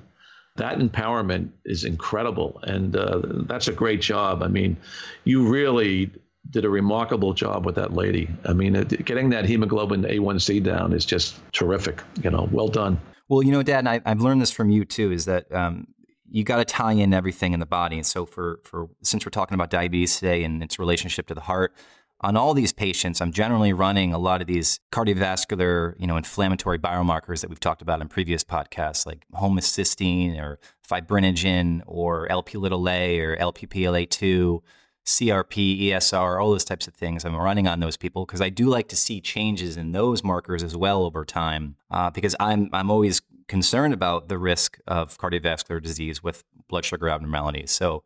that 0.56 0.78
empowerment 0.78 1.50
is 1.64 1.84
incredible. 1.84 2.60
And 2.64 2.96
uh, 2.96 3.22
that's 3.46 3.68
a 3.68 3.72
great 3.72 4.00
job. 4.00 4.42
I 4.42 4.48
mean, 4.48 4.76
you 5.24 5.48
really 5.48 6.10
did 6.50 6.64
a 6.64 6.68
remarkable 6.68 7.32
job 7.32 7.64
with 7.64 7.74
that 7.76 7.94
lady. 7.94 8.28
I 8.44 8.52
mean, 8.52 8.74
getting 9.04 9.30
that 9.30 9.46
hemoglobin 9.46 10.02
A1C 10.02 10.62
down 10.62 10.92
is 10.92 11.06
just 11.06 11.40
terrific. 11.52 12.02
You 12.22 12.30
know, 12.30 12.48
well 12.52 12.68
done. 12.68 13.00
Well, 13.32 13.42
you 13.42 13.50
know, 13.50 13.62
Dad, 13.62 13.78
and 13.78 13.88
I, 13.88 14.02
have 14.04 14.20
learned 14.20 14.42
this 14.42 14.50
from 14.50 14.68
you 14.68 14.84
too. 14.84 15.10
Is 15.10 15.24
that 15.24 15.50
um, 15.54 15.86
you 16.30 16.44
got 16.44 16.58
to 16.58 16.66
tie 16.66 16.92
in 16.92 17.14
everything 17.14 17.54
in 17.54 17.60
the 17.60 17.66
body. 17.66 17.96
And 17.96 18.04
so, 18.06 18.26
for 18.26 18.60
for 18.62 18.90
since 19.00 19.24
we're 19.24 19.30
talking 19.30 19.54
about 19.54 19.70
diabetes 19.70 20.16
today 20.16 20.44
and 20.44 20.62
its 20.62 20.78
relationship 20.78 21.28
to 21.28 21.34
the 21.34 21.40
heart, 21.40 21.74
on 22.20 22.36
all 22.36 22.52
these 22.52 22.74
patients, 22.74 23.22
I'm 23.22 23.32
generally 23.32 23.72
running 23.72 24.12
a 24.12 24.18
lot 24.18 24.42
of 24.42 24.48
these 24.48 24.80
cardiovascular, 24.92 25.94
you 25.98 26.06
know, 26.06 26.18
inflammatory 26.18 26.78
biomarkers 26.78 27.40
that 27.40 27.48
we've 27.48 27.58
talked 27.58 27.80
about 27.80 28.02
in 28.02 28.08
previous 28.08 28.44
podcasts, 28.44 29.06
like 29.06 29.24
homocysteine 29.32 30.38
or 30.38 30.58
fibrinogen 30.86 31.80
or 31.86 32.30
LP 32.30 32.58
little 32.58 32.86
a 32.86 33.18
or 33.18 33.38
LPPLA2, 33.38 34.60
CRP, 35.04 35.82
ESR, 35.82 36.40
all 36.40 36.50
those 36.50 36.64
types 36.64 36.86
of 36.86 36.94
things. 36.94 37.24
I'm 37.24 37.34
running 37.34 37.66
on 37.66 37.80
those 37.80 37.96
people 37.96 38.24
because 38.24 38.40
I 38.40 38.50
do 38.50 38.66
like 38.66 38.88
to 38.88 38.96
see 38.96 39.20
changes 39.20 39.76
in 39.76 39.92
those 39.92 40.22
markers 40.22 40.62
as 40.62 40.76
well 40.76 41.02
over 41.02 41.24
time. 41.24 41.76
Uh, 41.90 42.10
because 42.10 42.36
I'm 42.38 42.70
I'm 42.72 42.90
always 42.90 43.20
concerned 43.48 43.92
about 43.92 44.28
the 44.28 44.38
risk 44.38 44.78
of 44.86 45.18
cardiovascular 45.18 45.82
disease 45.82 46.22
with 46.22 46.44
blood 46.68 46.84
sugar 46.84 47.08
abnormalities. 47.08 47.70
So 47.70 48.04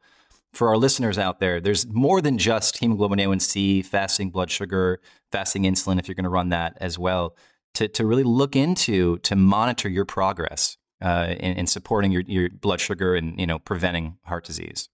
for 0.53 0.69
our 0.69 0.77
listeners 0.77 1.19
out 1.19 1.39
there, 1.39 1.61
there's 1.61 1.87
more 1.87 2.21
than 2.21 2.39
just 2.39 2.79
hemoglobin 2.79 3.19
A1C, 3.19 3.85
fasting 3.85 4.31
blood 4.31 4.51
sugar, 4.51 5.01
fasting 5.31 5.65
insulin, 5.65 5.99
if 5.99 6.09
you're 6.09 6.15
going 6.15 6.25
to 6.25 6.31
run 6.31 6.49
that 6.49 6.79
as 6.81 6.99
well, 6.99 7.37
to, 7.75 7.89
to 7.89 8.07
really 8.07 8.23
look 8.23 8.57
into 8.57 9.19
to 9.19 9.37
monitor 9.37 9.89
your 9.89 10.07
progress 10.07 10.79
uh, 11.03 11.35
in, 11.39 11.59
in 11.59 11.67
supporting 11.67 12.11
your, 12.11 12.23
your 12.27 12.49
blood 12.49 12.81
sugar 12.81 13.15
and 13.15 13.39
you 13.39 13.47
know 13.47 13.59
preventing 13.59 14.17
heart 14.25 14.45
disease. 14.45 14.89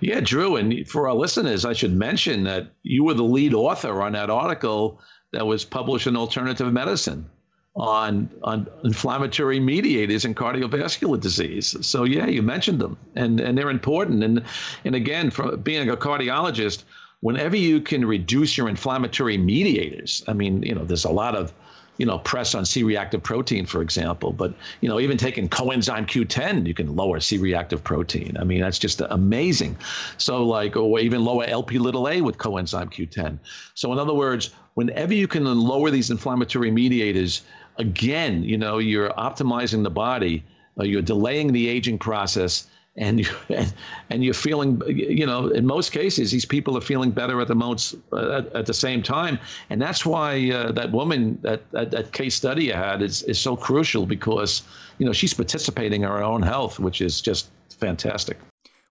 Yeah, 0.00 0.20
Drew, 0.20 0.56
and 0.56 0.88
for 0.88 1.08
our 1.08 1.14
listeners, 1.14 1.64
I 1.64 1.72
should 1.72 1.94
mention 1.94 2.44
that 2.44 2.68
you 2.82 3.04
were 3.04 3.14
the 3.14 3.24
lead 3.24 3.54
author 3.54 4.02
on 4.02 4.12
that 4.12 4.30
article 4.30 5.00
that 5.32 5.46
was 5.46 5.64
published 5.64 6.06
in 6.06 6.16
Alternative 6.16 6.72
Medicine 6.72 7.28
on 7.76 8.28
on 8.42 8.66
inflammatory 8.82 9.60
mediators 9.60 10.24
in 10.24 10.34
cardiovascular 10.34 11.20
disease. 11.20 11.76
So 11.86 12.04
yeah, 12.04 12.26
you 12.26 12.42
mentioned 12.42 12.80
them, 12.80 12.96
and 13.14 13.40
and 13.40 13.56
they're 13.56 13.70
important. 13.70 14.24
And 14.24 14.42
and 14.84 14.94
again, 14.94 15.30
from 15.30 15.60
being 15.60 15.88
a 15.88 15.96
cardiologist, 15.96 16.84
whenever 17.20 17.56
you 17.56 17.80
can 17.80 18.04
reduce 18.04 18.56
your 18.56 18.68
inflammatory 18.68 19.38
mediators, 19.38 20.24
I 20.26 20.32
mean, 20.32 20.62
you 20.62 20.74
know, 20.74 20.84
there's 20.84 21.04
a 21.04 21.10
lot 21.10 21.36
of 21.36 21.52
you 21.98 22.06
know, 22.06 22.18
press 22.20 22.54
on 22.54 22.64
C-reactive 22.64 23.22
protein, 23.22 23.66
for 23.66 23.82
example. 23.82 24.32
But 24.32 24.54
you 24.80 24.88
know, 24.88 25.00
even 25.00 25.18
taking 25.18 25.48
coenzyme 25.48 26.06
Q10, 26.06 26.66
you 26.66 26.72
can 26.72 26.96
lower 26.96 27.20
C-reactive 27.20 27.84
protein. 27.84 28.36
I 28.40 28.44
mean, 28.44 28.60
that's 28.60 28.78
just 28.78 29.02
amazing. 29.10 29.76
So 30.16 30.44
like, 30.44 30.76
or 30.76 31.00
even 31.00 31.24
lower 31.24 31.44
LP 31.44 31.78
little 31.78 32.08
a 32.08 32.20
with 32.20 32.38
coenzyme 32.38 32.90
Q10. 32.92 33.38
So 33.74 33.92
in 33.92 33.98
other 33.98 34.14
words, 34.14 34.54
whenever 34.74 35.12
you 35.12 35.26
can 35.26 35.44
lower 35.44 35.90
these 35.90 36.10
inflammatory 36.10 36.70
mediators, 36.70 37.42
again, 37.78 38.42
you 38.44 38.56
know, 38.56 38.78
you're 38.78 39.10
optimizing 39.10 39.82
the 39.82 39.90
body, 39.90 40.44
uh, 40.78 40.84
you're 40.84 41.02
delaying 41.02 41.52
the 41.52 41.68
aging 41.68 41.98
process, 41.98 42.68
and 42.98 43.20
you 43.20 43.26
and 44.10 44.24
you're 44.24 44.34
feeling, 44.34 44.82
you 44.86 45.24
know, 45.24 45.48
in 45.48 45.66
most 45.66 45.92
cases, 45.92 46.30
these 46.30 46.44
people 46.44 46.76
are 46.76 46.82
feeling 46.82 47.10
better 47.10 47.40
at 47.40 47.48
the 47.48 47.54
most 47.54 47.94
uh, 48.12 48.38
at, 48.38 48.52
at, 48.54 48.66
the 48.66 48.74
same 48.74 49.02
time, 49.02 49.38
and 49.70 49.80
that's 49.80 50.04
why 50.04 50.50
uh, 50.50 50.72
that 50.72 50.92
woman 50.92 51.38
that, 51.42 51.62
that, 51.70 51.90
that 51.90 52.12
case 52.12 52.34
study 52.34 52.64
you 52.64 52.74
had 52.74 53.00
is 53.00 53.22
is 53.22 53.38
so 53.38 53.56
crucial 53.56 54.04
because 54.04 54.62
you 54.98 55.06
know 55.06 55.12
she's 55.12 55.32
participating 55.32 56.02
in 56.02 56.08
her 56.08 56.22
own 56.22 56.42
health, 56.42 56.78
which 56.78 57.00
is 57.00 57.20
just 57.20 57.50
fantastic. 57.70 58.38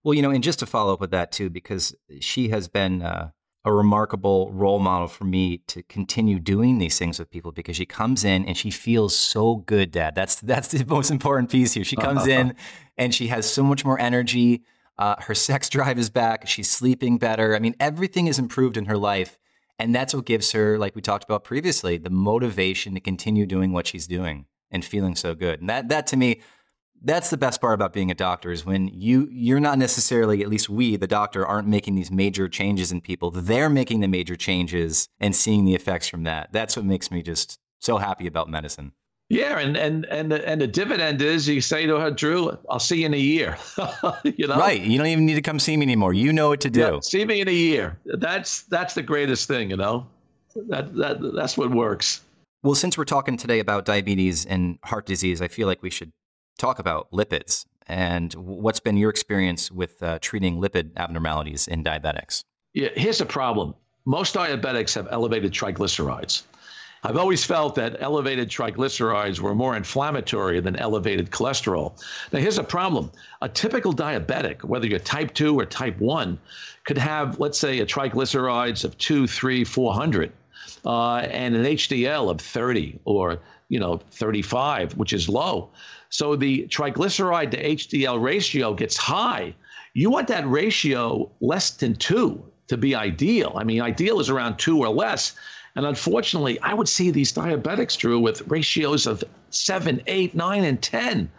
Well, 0.04 0.14
you 0.14 0.22
know, 0.22 0.32
and 0.32 0.44
just 0.44 0.60
to 0.60 0.66
follow 0.66 0.94
up 0.94 1.02
with 1.02 1.12
that 1.12 1.32
too, 1.32 1.50
because 1.50 1.94
she 2.22 2.50
has 2.50 2.68
been 2.68 3.02
uh, 3.02 3.32
a 3.66 3.74
remarkable 3.74 4.52
role 4.52 4.80
model 4.80 5.08
for 5.08 5.26
me 5.26 5.60
to 5.68 5.84
continue 5.84 6.40
doing 6.40 6.78
these 6.78 6.98
things 6.98 7.20
with 7.20 7.30
people 7.30 7.52
because 7.52 7.76
she 7.76 7.86
comes 7.86 8.24
in 8.24 8.46
and 8.46 8.58
she 8.58 8.72
feels 8.72 9.16
so 9.16 9.58
good, 9.58 9.92
Dad. 9.92 10.16
That's 10.16 10.36
that's 10.36 10.70
the 10.70 10.86
most 10.88 11.12
important 11.12 11.52
piece 11.52 11.74
here. 11.74 11.84
She 11.84 11.96
comes 11.96 12.28
in 12.28 12.56
and 12.98 13.14
she 13.14 13.28
has 13.28 13.52
so 13.52 13.64
much 13.64 13.84
more 13.84 14.00
energy. 14.00 14.64
Uh, 14.98 15.16
her 15.20 15.36
sex 15.36 15.70
drive 15.78 16.00
is 16.00 16.10
back. 16.10 16.48
She's 16.48 16.70
sleeping 16.70 17.18
better. 17.18 17.56
I 17.56 17.60
mean, 17.60 17.76
everything 17.80 18.28
is 18.28 18.40
improved 18.40 18.78
in 18.78 18.86
her 18.86 18.98
life. 18.98 19.38
And 19.80 19.94
that's 19.94 20.14
what 20.14 20.26
gives 20.26 20.54
her, 20.54 20.78
like 20.80 20.96
we 20.96 21.02
talked 21.02 21.24
about 21.24 21.44
previously, 21.44 21.98
the 21.98 22.10
motivation 22.10 22.96
to 22.96 23.00
continue 23.00 23.46
doing 23.46 23.74
what 23.74 23.86
she's 23.86 24.08
doing 24.08 24.48
and 24.72 24.84
feeling 24.84 25.16
so 25.16 25.36
good. 25.36 25.60
And 25.60 25.70
that, 25.70 25.90
that 25.90 26.08
to 26.08 26.18
me, 26.18 26.42
that's 27.04 27.30
the 27.30 27.38
best 27.38 27.62
part 27.62 27.74
about 27.74 27.94
being 27.94 28.12
a 28.12 28.16
doctor 28.16 28.52
is 28.52 28.66
when 28.66 28.88
you 28.88 29.28
you're 29.32 29.60
not 29.60 29.78
necessarily 29.78 30.42
at 30.42 30.50
least 30.50 30.70
we 30.70 30.96
the 30.96 31.08
doctor 31.08 31.46
aren't 31.46 31.68
making 31.68 31.96
these 31.96 32.12
major 32.12 32.48
changes 32.48 32.92
in 32.92 33.02
people. 33.02 33.32
They're 33.32 33.70
making 33.70 34.00
the 34.00 34.08
major 34.08 34.36
changes 34.36 35.08
and 35.20 35.36
seeing 35.36 35.66
the 35.66 35.76
effects 35.76 36.08
from 36.08 36.24
that. 36.24 36.50
That's 36.52 36.76
what 36.76 36.86
makes 36.86 37.12
me 37.12 37.22
just 37.22 37.60
so 37.80 37.98
happy 37.98 38.28
about 38.28 38.50
medicine. 38.50 38.94
Yeah 39.30 39.60
and 39.60 39.76
and 39.76 40.06
and 40.06 40.32
the, 40.32 40.48
and 40.48 40.62
the 40.62 40.68
dividend 40.68 41.22
is 41.22 41.48
you 41.48 41.60
say 41.60 41.86
to 41.86 42.00
her 42.00 42.10
drew 42.10 42.58
i'll 42.70 42.80
see 42.80 43.02
you 43.02 43.06
in 43.06 43.14
a 43.14 43.18
year. 43.18 43.58
You 44.24 44.48
know? 44.48 44.58
Right. 44.58 44.82
You 44.82 44.98
don't 44.98 45.08
even 45.08 45.26
need 45.26 45.36
to 45.36 45.42
come 45.42 45.60
see 45.60 45.76
me 45.78 45.84
anymore. 45.84 46.14
You 46.14 46.34
know 46.34 46.50
what 46.50 46.62
to 46.62 46.70
do. 46.70 46.80
Yeah, 46.80 47.00
see 47.02 47.26
me 47.26 47.42
in 47.42 47.48
a 47.48 47.52
year. 47.52 47.98
That's 48.06 48.64
that's 48.64 48.94
the 48.94 49.04
greatest 49.04 49.48
thing 49.48 49.70
you 49.70 49.78
know? 49.78 50.08
That 50.68 50.96
that 50.96 51.18
that's 51.36 51.58
what 51.58 51.72
works. 51.72 52.22
Well 52.64 52.76
since 52.76 52.98
we're 52.98 53.06
talking 53.06 53.38
today 53.38 53.60
about 53.60 53.86
diabetes 53.86 54.46
and 54.46 54.80
heart 54.84 55.06
disease 55.06 55.42
i 55.42 55.48
feel 55.48 55.68
like 55.68 55.82
we 55.84 55.90
should 55.90 56.12
talk 56.58 56.80
about 56.80 57.12
lipids 57.12 57.66
and 57.88 58.34
what's 58.34 58.80
been 58.80 58.98
your 58.98 59.10
experience 59.10 59.72
with 59.72 60.04
uh, 60.04 60.20
treating 60.20 60.58
lipid 60.58 60.96
abnormalities 60.98 61.68
in 61.68 61.84
diabetics? 61.84 62.44
Yeah, 62.74 62.90
here's 62.96 63.20
the 63.20 63.26
problem. 63.26 63.74
Most 64.06 64.36
diabetics 64.36 64.94
have 64.96 65.08
elevated 65.10 65.54
triglycerides. 65.54 66.44
I've 67.04 67.18
always 67.18 67.44
felt 67.46 67.76
that 67.76 67.98
elevated 68.00 68.50
triglycerides 68.50 69.40
were 69.40 69.56
more 69.56 69.78
inflammatory 69.78 70.60
than 70.60 70.76
elevated 70.78 71.32
cholesterol. 71.32 71.94
Now, 72.34 72.40
here's 72.40 72.58
a 72.58 72.64
problem 72.64 73.12
a 73.42 73.48
typical 73.48 73.94
diabetic, 73.94 74.64
whether 74.64 74.88
you're 74.88 75.00
type 75.00 75.34
2 75.34 75.58
or 75.58 75.66
type 75.66 75.98
1, 76.00 76.38
could 76.86 76.98
have, 76.98 77.40
let's 77.40 77.60
say, 77.60 77.80
a 77.80 77.86
triglycerides 77.86 78.84
of 78.84 78.98
2, 78.98 79.28
3, 79.28 79.64
400. 79.64 80.32
Uh, 80.86 81.18
and 81.18 81.56
an 81.56 81.66
HDL 81.66 82.30
of 82.30 82.40
30 82.40 83.00
or 83.04 83.40
you 83.70 83.80
know 83.80 83.98
35, 84.12 84.94
which 84.98 85.14
is 85.14 85.28
low. 85.28 85.70
So 86.10 86.36
the 86.36 86.68
triglyceride 86.68 87.52
to 87.52 87.64
HDL 87.64 88.22
ratio 88.22 88.74
gets 88.74 88.98
high. 88.98 89.54
You 89.94 90.10
want 90.10 90.28
that 90.28 90.48
ratio 90.48 91.30
less 91.42 91.72
than 91.72 91.96
two 91.96 92.44
to 92.68 92.78
be 92.78 92.96
ideal. 92.96 93.54
I 93.56 93.64
mean, 93.64 93.82
ideal 93.82 94.20
is 94.20 94.30
around 94.30 94.58
two 94.58 94.80
or 94.80 94.90
less. 94.90 95.34
And 95.76 95.86
unfortunately, 95.86 96.60
I 96.62 96.74
would 96.74 96.90
see 96.90 97.12
these 97.12 97.32
diabetics, 97.32 97.98
Drew, 97.98 98.20
with 98.20 98.48
ratios 98.48 99.06
of 99.06 99.24
seven, 99.52 100.02
eight, 100.08 100.34
nine, 100.34 100.64
and 100.64 100.82
10. 100.82 101.30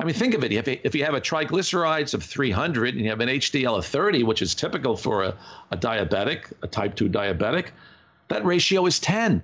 I 0.00 0.04
mean, 0.04 0.14
think 0.14 0.34
of 0.34 0.42
it. 0.42 0.52
If, 0.52 0.66
if 0.66 0.94
you 0.94 1.04
have 1.04 1.14
a 1.14 1.20
triglycerides 1.20 2.14
of 2.14 2.22
300 2.22 2.94
and 2.94 3.04
you 3.04 3.10
have 3.10 3.20
an 3.20 3.28
HDL 3.28 3.78
of 3.78 3.86
30, 3.86 4.24
which 4.24 4.42
is 4.42 4.54
typical 4.54 4.96
for 4.96 5.22
a, 5.22 5.36
a 5.70 5.76
diabetic, 5.76 6.52
a 6.62 6.66
type 6.66 6.96
2 6.96 7.08
diabetic, 7.08 7.68
that 8.28 8.44
ratio 8.44 8.84
is 8.86 8.98
10. 8.98 9.42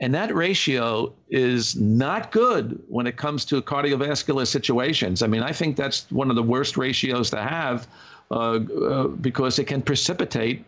And 0.00 0.14
that 0.14 0.34
ratio 0.34 1.12
is 1.28 1.76
not 1.76 2.32
good 2.32 2.82
when 2.88 3.06
it 3.06 3.16
comes 3.16 3.44
to 3.46 3.60
cardiovascular 3.60 4.46
situations. 4.46 5.22
I 5.22 5.26
mean, 5.26 5.42
I 5.42 5.52
think 5.52 5.76
that's 5.76 6.10
one 6.10 6.30
of 6.30 6.36
the 6.36 6.42
worst 6.42 6.78
ratios 6.78 7.28
to 7.30 7.42
have 7.42 7.86
uh, 8.30 8.34
uh, 8.34 9.08
because 9.08 9.58
it 9.58 9.64
can 9.64 9.82
precipitate 9.82 10.64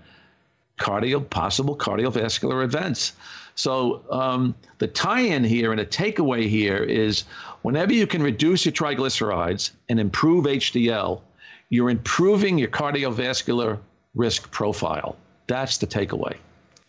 cardio 0.79 1.29
possible 1.31 1.77
cardiovascular 1.77 2.63
events. 2.63 3.13
So 3.55 4.03
um, 4.11 4.55
the 4.79 4.89
tie-in 4.89 5.45
here 5.45 5.73
and 5.73 5.81
a 5.81 5.87
takeaway 5.87 6.49
here 6.49 6.83
is 6.83 7.25
whenever 7.63 7.93
you 7.93 8.07
can 8.07 8.23
reduce 8.23 8.67
your 8.67 8.73
triglycerides 8.73 9.71
and 9.89 9.99
improve 9.99 10.45
HDL, 10.45 11.21
you're 11.71 11.91
improving 11.91 12.59
your 12.59 12.69
cardiovascular 12.69 13.79
risk 14.15 14.51
profile. 14.51 15.17
That's 15.47 15.79
the 15.79 15.87
takeaway. 15.87 16.37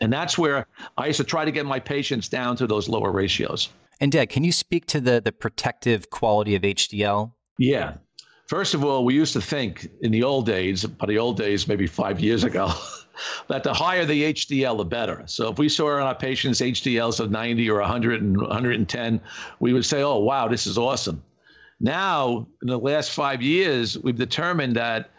And 0.03 0.11
that's 0.11 0.37
where 0.37 0.67
I 0.97 1.07
used 1.07 1.17
to 1.17 1.23
try 1.23 1.45
to 1.45 1.51
get 1.51 1.65
my 1.65 1.79
patients 1.79 2.27
down 2.27 2.57
to 2.57 2.67
those 2.67 2.89
lower 2.89 3.09
ratios. 3.09 3.69
And 4.01 4.11
Dad, 4.11 4.27
can 4.27 4.43
you 4.43 4.51
speak 4.51 4.85
to 4.87 4.99
the 4.99 5.21
the 5.21 5.31
protective 5.31 6.09
quality 6.09 6.55
of 6.55 6.63
HDL? 6.63 7.31
Yeah. 7.57 7.93
First 8.47 8.73
of 8.73 8.83
all, 8.83 9.05
we 9.05 9.13
used 9.13 9.31
to 9.31 9.41
think 9.41 9.87
in 10.01 10.11
the 10.11 10.21
old 10.21 10.45
days, 10.45 10.83
by 10.83 11.05
the 11.07 11.17
old 11.17 11.37
days, 11.37 11.69
maybe 11.69 11.87
five 11.87 12.19
years 12.19 12.43
ago, 12.43 12.69
that 13.47 13.63
the 13.63 13.73
higher 13.73 14.03
the 14.03 14.33
HDL, 14.33 14.77
the 14.77 14.83
better. 14.83 15.23
So 15.25 15.49
if 15.49 15.57
we 15.57 15.69
saw 15.69 15.95
in 15.95 16.03
our 16.03 16.15
patients 16.15 16.59
HDLs 16.59 17.21
of 17.21 17.31
90 17.31 17.69
or 17.69 17.79
100 17.79 18.21
and 18.21 18.35
110, 18.35 19.21
we 19.61 19.71
would 19.71 19.85
say, 19.85 20.03
oh, 20.03 20.19
wow, 20.19 20.49
this 20.49 20.67
is 20.67 20.77
awesome. 20.77 21.23
Now, 21.79 22.45
in 22.61 22.67
the 22.67 22.77
last 22.77 23.11
five 23.11 23.41
years, 23.41 23.97
we've 23.99 24.17
determined 24.17 24.75
that 24.75 25.11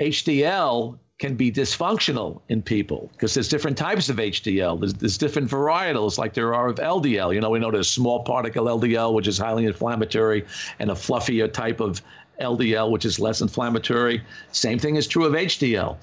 HDL 0.00 0.98
can 1.22 1.36
be 1.36 1.52
dysfunctional 1.52 2.40
in 2.48 2.60
people 2.60 3.08
because 3.12 3.32
there's 3.32 3.48
different 3.48 3.78
types 3.78 4.08
of 4.08 4.16
HDL. 4.16 4.80
There's, 4.80 4.92
there's, 4.94 5.16
different 5.16 5.48
varietals 5.48 6.18
like 6.18 6.34
there 6.34 6.52
are 6.52 6.66
of 6.66 6.78
LDL. 6.78 7.32
You 7.32 7.40
know, 7.40 7.50
we 7.50 7.60
know 7.60 7.70
there's 7.70 7.88
small 7.88 8.24
particle 8.24 8.64
LDL, 8.64 9.14
which 9.14 9.28
is 9.28 9.38
highly 9.38 9.64
inflammatory, 9.64 10.44
and 10.80 10.90
a 10.90 10.94
fluffier 10.94 11.50
type 11.50 11.78
of 11.78 12.02
LDL, 12.40 12.90
which 12.90 13.04
is 13.04 13.20
less 13.20 13.40
inflammatory. 13.40 14.20
Same 14.50 14.80
thing 14.80 14.96
is 14.96 15.06
true 15.06 15.24
of 15.24 15.34
HDL. 15.34 15.96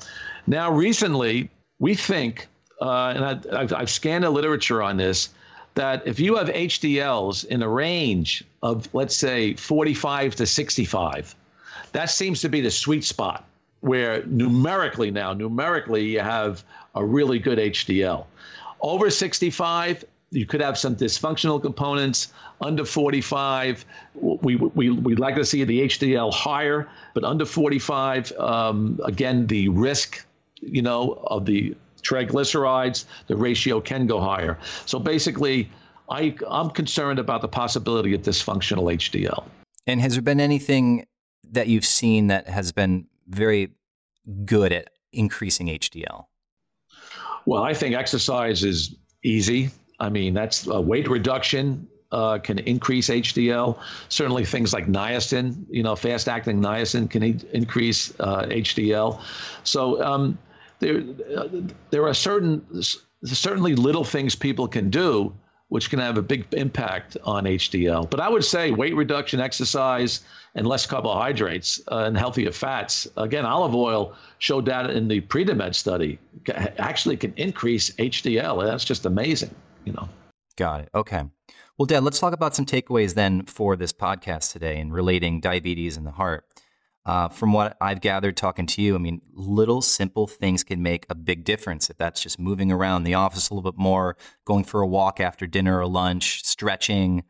Now, 0.48 0.72
recently, 0.72 1.50
we 1.80 1.96
think, 1.96 2.48
uh, 2.80 3.14
and 3.14 3.26
I, 3.26 3.60
have 3.60 3.74
I've 3.74 3.90
scanned 3.90 4.24
the 4.24 4.30
literature 4.30 4.82
on 4.82 4.96
this, 4.96 5.32
that 5.76 6.02
if 6.08 6.18
you 6.18 6.38
have 6.38 6.48
HDLs 6.48 7.44
in 7.48 7.62
a 7.62 7.68
range 7.68 8.46
of, 8.64 8.88
let's 8.94 9.18
say, 9.18 9.54
45 9.56 10.36
to 10.36 10.46
65, 10.46 11.36
that 11.92 12.10
seems 12.10 12.40
to 12.40 12.48
be 12.48 12.62
the 12.62 12.72
sweet 12.72 13.04
spot 13.04 13.49
where 13.82 14.26
numerically 14.26 15.12
now, 15.12 15.34
numerically, 15.34 16.06
you 16.06 16.20
have 16.20 16.63
a 16.96 17.06
really 17.06 17.39
good 17.39 17.58
HDL. 17.58 18.26
Over 18.82 19.10
65, 19.10 20.06
you 20.32 20.46
could 20.46 20.62
have 20.62 20.78
some 20.78 20.96
dysfunctional 20.96 21.62
components. 21.62 22.34
Under 22.62 22.86
45, 22.86 23.86
we, 24.15 24.56
we, 24.56 24.89
we'd 24.89 25.20
like 25.20 25.36
to 25.36 25.46
see 25.46 25.63
the 25.63 25.82
HDL 25.82 26.34
higher, 26.34 26.89
but 27.13 27.24
under 27.24 27.46
45, 27.46 28.32
um, 28.34 29.00
again, 29.06 29.48
the 29.48 29.70
risk, 29.70 30.26
you 30.62 30.82
know, 30.82 31.22
of 31.28 31.46
the 31.46 31.76
triglycerides, 32.02 33.06
the 33.28 33.36
ratio 33.36 33.82
can 33.82 34.08
go 34.08 34.20
higher. 34.20 34.58
So 34.86 35.00
basically, 35.00 35.70
I, 36.10 36.36
I'm 36.48 36.70
concerned 36.70 37.20
about 37.20 37.42
the 37.42 37.48
possibility 37.48 38.13
of 38.13 38.22
dysfunctional 38.22 38.94
HDL. 38.94 39.44
And 39.88 40.02
has 40.02 40.13
there 40.13 40.22
been 40.22 40.39
anything 40.39 41.06
that 41.52 41.68
you've 41.68 41.86
seen 41.86 42.28
that 42.28 42.48
has 42.48 42.72
been 42.72 43.08
very 43.30 43.72
good 44.46 44.74
at 44.74 44.89
increasing 45.13 45.68
HDL? 45.68 46.26
Well, 47.46 47.63
I 47.63 47.74
think 47.74 47.96
exercise 47.96 48.63
is 48.63 48.96
easy. 49.24 49.72
I 50.00 50.10
mean, 50.10 50.34
that's 50.34 50.68
a 50.68 50.80
weight 50.80 51.08
reduction 51.08 51.88
uh, 52.12 52.39
can 52.39 52.60
increase 52.60 53.10
HDL. 53.10 53.78
Certainly, 54.10 54.46
things 54.46 54.74
like 54.74 54.88
niacin, 54.88 55.65
you 55.70 55.84
know, 55.84 55.96
fast-acting 55.96 56.62
niacin 56.62 57.10
can 57.10 57.24
e- 57.24 57.39
increase 57.54 58.13
uh, 58.20 58.44
HDL. 58.44 59.22
So 59.63 60.02
um, 60.04 60.38
there, 60.80 61.04
uh, 61.36 61.48
there 61.92 62.08
are 62.08 62.13
certain, 62.13 62.65
certainly 63.24 63.76
little 63.76 64.04
things 64.04 64.36
people 64.36 64.68
can 64.68 64.89
do 64.89 65.34
which 65.70 65.90
can 65.90 66.00
have 66.00 66.18
a 66.18 66.22
big 66.22 66.46
impact 66.54 67.18
on 67.24 67.46
HDL. 67.46 68.10
But 68.10 68.20
I 68.20 68.30
would 68.30 68.46
say 68.46 68.72
weight 68.72 68.96
reduction, 68.96 69.40
exercise, 69.40 70.22
and 70.56 70.68
less 70.68 70.86
carbohydrates 70.86 71.80
uh, 71.92 72.04
and 72.06 72.18
healthier 72.18 72.52
fats. 72.52 73.08
Again, 73.18 73.46
olive 73.46 73.76
oil 73.76 74.14
showed 74.40 74.66
data 74.66 74.92
in 74.92 75.08
the 75.08 75.22
Predimed 75.22 75.76
study 75.76 76.20
actually 76.78 77.18
can 77.18 77.34
increase 77.38 77.92
HDL. 77.92 78.64
That's 78.66 78.86
just 78.86 79.06
amazing 79.06 79.54
you 79.86 79.94
know. 79.94 80.10
Got 80.58 80.82
it. 80.82 80.90
Okay. 80.94 81.24
Well, 81.78 81.86
Dad, 81.86 82.04
let's 82.04 82.20
talk 82.20 82.34
about 82.34 82.56
some 82.56 82.66
takeaways 82.66 83.14
then 83.14 83.46
for 83.46 83.76
this 83.76 83.94
podcast 83.94 84.52
today 84.52 84.80
and 84.80 84.94
relating 84.94 85.40
diabetes 85.40 85.98
and 85.98 86.06
the 86.06 86.12
heart. 86.12 86.46
Uh, 87.10 87.28
from 87.28 87.54
what 87.54 87.76
I've 87.82 88.02
gathered 88.02 88.38
talking 88.38 88.67
to 88.67 88.84
you, 88.84 88.93
I 88.93 89.00
mean, 89.00 89.19
little 89.34 89.82
simple 89.82 90.28
things 90.28 90.63
can 90.63 90.84
make 90.84 91.08
a 91.10 91.15
big 91.15 91.43
difference. 91.43 91.89
If 91.89 91.98
that's 91.98 92.22
just 92.22 92.38
moving 92.38 92.72
around 92.72 93.04
the 93.04 93.15
office 93.15 93.50
a 93.50 93.56
little 93.56 93.72
bit 93.72 93.82
more, 93.82 94.15
going 94.45 94.63
for 94.63 94.82
a 94.82 94.88
walk 94.88 95.19
after 95.19 95.48
dinner 95.48 95.80
or 95.80 95.88
lunch, 95.88 96.45
stretching, 96.45 97.24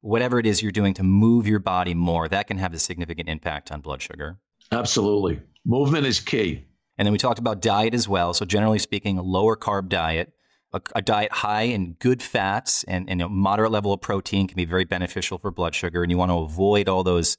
whatever 0.00 0.38
it 0.38 0.46
is 0.46 0.62
you're 0.62 0.72
doing 0.72 0.94
to 0.94 1.02
move 1.02 1.46
your 1.46 1.58
body 1.58 1.92
more, 1.92 2.28
that 2.28 2.46
can 2.46 2.56
have 2.56 2.72
a 2.72 2.78
significant 2.78 3.28
impact 3.28 3.70
on 3.70 3.82
blood 3.82 4.00
sugar. 4.00 4.38
Absolutely. 4.72 5.42
Movement 5.66 6.06
is 6.06 6.18
key. 6.18 6.64
And 6.96 7.04
then 7.04 7.12
we 7.12 7.18
talked 7.18 7.38
about 7.38 7.60
diet 7.60 7.92
as 7.92 8.08
well. 8.08 8.32
So, 8.32 8.46
generally 8.46 8.78
speaking, 8.78 9.18
a 9.18 9.22
lower 9.22 9.54
carb 9.54 9.90
diet 9.90 10.32
a, 10.72 10.80
a 10.94 11.02
diet 11.02 11.32
high 11.32 11.62
in 11.62 11.92
good 11.98 12.22
fats 12.22 12.84
and, 12.84 13.08
and 13.08 13.20
a 13.20 13.28
moderate 13.28 13.70
level 13.70 13.92
of 13.92 14.00
protein 14.00 14.48
can 14.48 14.56
be 14.56 14.64
very 14.64 14.84
beneficial 14.84 15.38
for 15.38 15.50
blood 15.50 15.74
sugar. 15.74 16.02
And 16.02 16.10
you 16.10 16.18
want 16.18 16.30
to 16.30 16.38
avoid 16.38 16.88
all 16.88 17.02
those 17.02 17.36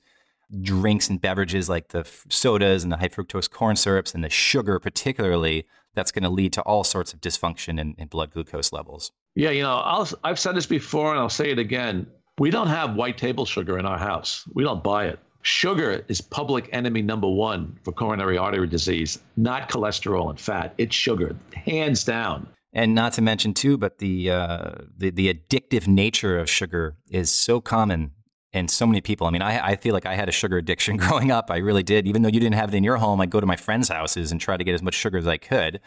drinks 0.61 1.09
and 1.09 1.21
beverages 1.21 1.69
like 1.69 1.89
the 1.89 2.07
sodas 2.29 2.83
and 2.83 2.91
the 2.91 2.97
high 2.97 3.09
fructose 3.09 3.49
corn 3.49 3.75
syrups 3.75 4.13
and 4.13 4.23
the 4.23 4.29
sugar, 4.29 4.79
particularly, 4.79 5.65
that's 5.93 6.11
going 6.11 6.23
to 6.23 6.29
lead 6.29 6.53
to 6.53 6.61
all 6.61 6.83
sorts 6.83 7.13
of 7.13 7.21
dysfunction 7.21 7.79
in, 7.79 7.95
in 7.97 8.07
blood 8.07 8.31
glucose 8.31 8.71
levels. 8.71 9.11
Yeah, 9.35 9.51
you 9.51 9.63
know, 9.63 9.75
I'll, 9.77 10.07
I've 10.23 10.39
said 10.39 10.55
this 10.55 10.65
before 10.65 11.11
and 11.11 11.19
I'll 11.19 11.29
say 11.29 11.51
it 11.51 11.59
again. 11.59 12.07
We 12.39 12.49
don't 12.49 12.67
have 12.67 12.95
white 12.95 13.17
table 13.17 13.45
sugar 13.45 13.77
in 13.77 13.85
our 13.85 13.97
house. 13.97 14.47
We 14.53 14.63
don't 14.63 14.83
buy 14.83 15.07
it. 15.07 15.19
Sugar 15.41 16.03
is 16.07 16.21
public 16.21 16.69
enemy 16.73 17.01
number 17.01 17.29
one 17.29 17.79
for 17.83 17.91
coronary 17.91 18.37
artery 18.37 18.67
disease, 18.67 19.19
not 19.37 19.69
cholesterol 19.69 20.29
and 20.29 20.39
fat. 20.39 20.73
It's 20.77 20.95
sugar, 20.95 21.35
hands 21.53 22.03
down 22.03 22.47
and 22.73 22.93
not 22.93 23.13
to 23.13 23.21
mention 23.21 23.53
too, 23.53 23.77
but 23.77 23.97
the 23.97 24.29
uh, 24.29 24.71
the 24.95 25.09
the 25.09 25.33
addictive 25.33 25.87
nature 25.87 26.37
of 26.37 26.49
sugar 26.49 26.95
is 27.09 27.31
so 27.31 27.59
common 27.59 28.11
in 28.53 28.67
so 28.67 28.85
many 28.85 29.01
people. 29.01 29.27
I 29.27 29.29
mean, 29.29 29.41
I, 29.41 29.69
I 29.69 29.75
feel 29.75 29.93
like 29.93 30.05
I 30.05 30.15
had 30.15 30.29
a 30.29 30.31
sugar 30.31 30.57
addiction 30.57 30.97
growing 30.97 31.31
up. 31.31 31.51
I 31.51 31.57
really 31.57 31.83
did. 31.83 32.07
Even 32.07 32.21
though 32.21 32.29
you 32.29 32.39
didn't 32.39 32.55
have 32.55 32.73
it 32.73 32.75
in 32.75 32.83
your 32.83 32.97
home, 32.97 33.21
I'd 33.21 33.29
go 33.29 33.39
to 33.39 33.45
my 33.45 33.55
friends' 33.55 33.89
houses 33.89 34.31
and 34.31 34.39
try 34.39 34.57
to 34.57 34.63
get 34.63 34.73
as 34.73 34.81
much 34.81 34.93
sugar 34.93 35.17
as 35.17 35.27
I 35.27 35.37
could. 35.37 35.79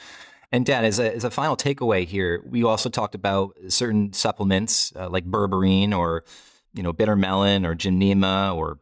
And 0.52 0.66
Dad, 0.66 0.84
as 0.84 0.98
a, 0.98 1.14
as 1.14 1.24
a 1.24 1.30
final 1.30 1.56
takeaway 1.56 2.06
here, 2.06 2.42
we 2.44 2.64
also 2.64 2.88
talked 2.88 3.14
about 3.14 3.56
certain 3.68 4.12
supplements 4.12 4.92
uh, 4.96 5.08
like 5.08 5.24
berberine 5.24 5.96
or 5.96 6.24
you 6.74 6.82
know 6.82 6.92
bitter 6.92 7.16
melon 7.16 7.64
or 7.64 7.74
gymnema 7.76 8.54
or 8.56 8.78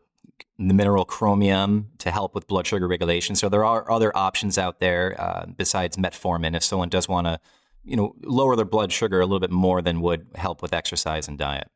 the 0.58 0.74
mineral 0.74 1.04
chromium 1.04 1.90
to 1.98 2.10
help 2.10 2.34
with 2.34 2.46
blood 2.46 2.66
sugar 2.66 2.88
regulation. 2.88 3.36
So 3.36 3.48
there 3.48 3.64
are 3.64 3.90
other 3.90 4.16
options 4.16 4.56
out 4.56 4.80
there 4.80 5.14
uh, 5.20 5.46
besides 5.56 5.96
metformin 5.96 6.56
if 6.56 6.64
someone 6.64 6.88
does 6.88 7.06
want 7.06 7.26
to 7.26 7.38
you 7.88 7.96
know, 7.96 8.14
lower 8.22 8.54
their 8.54 8.66
blood 8.66 8.92
sugar 8.92 9.20
a 9.20 9.24
little 9.24 9.40
bit 9.40 9.50
more 9.50 9.80
than 9.80 10.00
would 10.02 10.26
help 10.34 10.60
with 10.60 10.74
exercise 10.74 11.26
and 11.26 11.38
diet. 11.38 11.70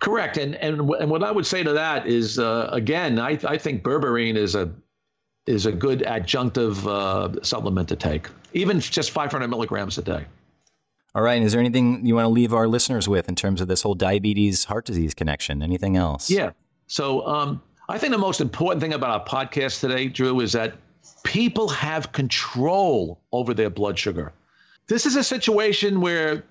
Correct. 0.00 0.36
And 0.38 0.54
and, 0.56 0.80
and 0.80 1.10
what 1.10 1.22
I 1.22 1.30
would 1.30 1.46
say 1.46 1.62
to 1.62 1.72
that 1.72 2.06
is, 2.06 2.38
uh, 2.38 2.68
again, 2.72 3.18
I, 3.18 3.38
I 3.46 3.58
think 3.58 3.82
berberine 3.82 4.36
is 4.36 4.54
a 4.54 4.70
is 5.46 5.66
a 5.66 5.72
good 5.72 6.00
adjunctive 6.00 6.86
uh, 6.86 7.42
supplement 7.42 7.88
to 7.88 7.96
take, 7.96 8.28
even 8.52 8.80
just 8.80 9.10
500 9.10 9.48
milligrams 9.48 9.98
a 9.98 10.02
day. 10.02 10.26
All 11.14 11.22
right. 11.22 11.42
Is 11.42 11.52
there 11.52 11.60
anything 11.60 12.06
you 12.06 12.14
want 12.14 12.26
to 12.26 12.30
leave 12.30 12.54
our 12.54 12.68
listeners 12.68 13.08
with 13.08 13.28
in 13.28 13.34
terms 13.34 13.60
of 13.60 13.68
this 13.68 13.82
whole 13.82 13.94
diabetes 13.94 14.64
heart 14.64 14.84
disease 14.84 15.12
connection? 15.12 15.62
Anything 15.62 15.96
else? 15.96 16.30
Yeah. 16.30 16.50
So 16.86 17.26
um, 17.26 17.60
I 17.88 17.98
think 17.98 18.12
the 18.12 18.18
most 18.18 18.40
important 18.40 18.80
thing 18.80 18.92
about 18.92 19.10
our 19.10 19.24
podcast 19.24 19.80
today, 19.80 20.06
Drew, 20.06 20.40
is 20.40 20.52
that 20.52 20.74
people 21.24 21.68
have 21.68 22.12
control 22.12 23.20
over 23.32 23.54
their 23.54 23.70
blood 23.70 23.98
sugar. 23.98 24.32
This 24.86 25.04
is 25.04 25.16
a 25.16 25.24
situation 25.24 26.00
where 26.00 26.44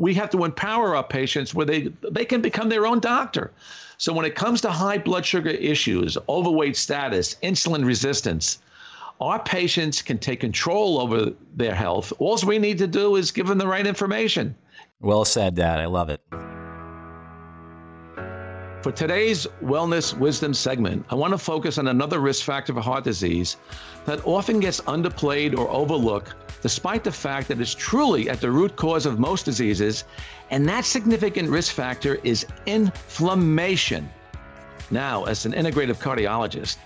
we 0.00 0.14
have 0.14 0.30
to 0.30 0.44
empower 0.44 0.96
our 0.96 1.04
patients 1.04 1.54
where 1.54 1.66
they 1.66 1.92
they 2.10 2.24
can 2.24 2.40
become 2.40 2.70
their 2.70 2.86
own 2.86 3.00
doctor. 3.00 3.52
So 3.98 4.14
when 4.14 4.24
it 4.24 4.34
comes 4.34 4.62
to 4.62 4.70
high 4.70 4.96
blood 4.96 5.26
sugar 5.26 5.50
issues, 5.50 6.16
overweight 6.26 6.74
status, 6.74 7.36
insulin 7.42 7.84
resistance, 7.84 8.58
our 9.20 9.38
patients 9.38 10.00
can 10.00 10.16
take 10.16 10.40
control 10.40 10.98
over 10.98 11.32
their 11.54 11.74
health. 11.74 12.14
All 12.18 12.38
we 12.46 12.58
need 12.58 12.78
to 12.78 12.86
do 12.86 13.16
is 13.16 13.30
give 13.30 13.46
them 13.46 13.58
the 13.58 13.66
right 13.66 13.86
information. 13.86 14.56
Well 15.00 15.26
said, 15.26 15.54
Dad. 15.54 15.78
I 15.78 15.84
love 15.84 16.08
it. 16.08 16.22
For 18.82 18.90
today's 18.90 19.46
Wellness 19.62 20.16
Wisdom 20.16 20.54
segment, 20.54 21.04
I 21.10 21.14
want 21.14 21.34
to 21.34 21.38
focus 21.38 21.76
on 21.76 21.88
another 21.88 22.18
risk 22.18 22.46
factor 22.46 22.72
for 22.72 22.80
heart 22.80 23.04
disease 23.04 23.58
that 24.06 24.26
often 24.26 24.58
gets 24.58 24.80
underplayed 24.80 25.54
or 25.54 25.68
overlooked, 25.68 26.32
despite 26.62 27.04
the 27.04 27.12
fact 27.12 27.48
that 27.48 27.60
it's 27.60 27.74
truly 27.74 28.30
at 28.30 28.40
the 28.40 28.50
root 28.50 28.76
cause 28.76 29.04
of 29.04 29.18
most 29.18 29.44
diseases, 29.44 30.04
and 30.48 30.66
that 30.66 30.86
significant 30.86 31.50
risk 31.50 31.74
factor 31.74 32.14
is 32.24 32.46
inflammation. 32.64 34.08
Now, 34.90 35.24
as 35.24 35.44
an 35.44 35.52
integrative 35.52 35.98
cardiologist, 35.98 36.78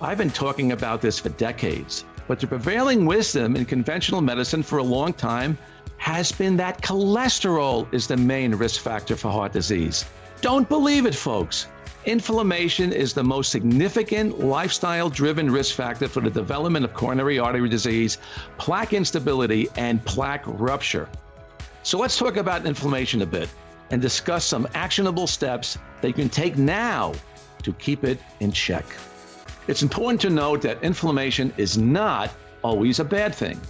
I've 0.00 0.16
been 0.16 0.30
talking 0.30 0.72
about 0.72 1.02
this 1.02 1.18
for 1.18 1.28
decades, 1.28 2.06
but 2.28 2.40
the 2.40 2.46
prevailing 2.46 3.04
wisdom 3.04 3.56
in 3.56 3.66
conventional 3.66 4.22
medicine 4.22 4.62
for 4.62 4.78
a 4.78 4.82
long 4.82 5.12
time 5.12 5.58
has 5.98 6.32
been 6.32 6.56
that 6.56 6.80
cholesterol 6.80 7.92
is 7.92 8.06
the 8.06 8.16
main 8.16 8.54
risk 8.54 8.80
factor 8.80 9.16
for 9.16 9.30
heart 9.30 9.52
disease. 9.52 10.06
Don't 10.42 10.68
believe 10.68 11.06
it, 11.06 11.14
folks. 11.14 11.68
Inflammation 12.04 12.92
is 12.92 13.14
the 13.14 13.22
most 13.22 13.52
significant 13.52 14.40
lifestyle 14.40 15.08
driven 15.08 15.48
risk 15.48 15.76
factor 15.76 16.08
for 16.08 16.20
the 16.20 16.30
development 16.30 16.84
of 16.84 16.92
coronary 16.92 17.38
artery 17.38 17.68
disease, 17.68 18.18
plaque 18.58 18.92
instability, 18.92 19.68
and 19.76 20.04
plaque 20.04 20.42
rupture. 20.46 21.08
So 21.84 21.96
let's 21.96 22.18
talk 22.18 22.38
about 22.38 22.66
inflammation 22.66 23.22
a 23.22 23.26
bit 23.26 23.48
and 23.92 24.02
discuss 24.02 24.44
some 24.44 24.66
actionable 24.74 25.28
steps 25.28 25.78
that 26.00 26.08
you 26.08 26.14
can 26.14 26.28
take 26.28 26.58
now 26.58 27.12
to 27.62 27.72
keep 27.74 28.02
it 28.02 28.18
in 28.40 28.50
check. 28.50 28.84
It's 29.68 29.82
important 29.82 30.20
to 30.22 30.30
note 30.30 30.60
that 30.62 30.82
inflammation 30.82 31.54
is 31.56 31.78
not 31.78 32.32
always 32.64 32.98
a 32.98 33.04
bad 33.04 33.32
thing. 33.32 33.60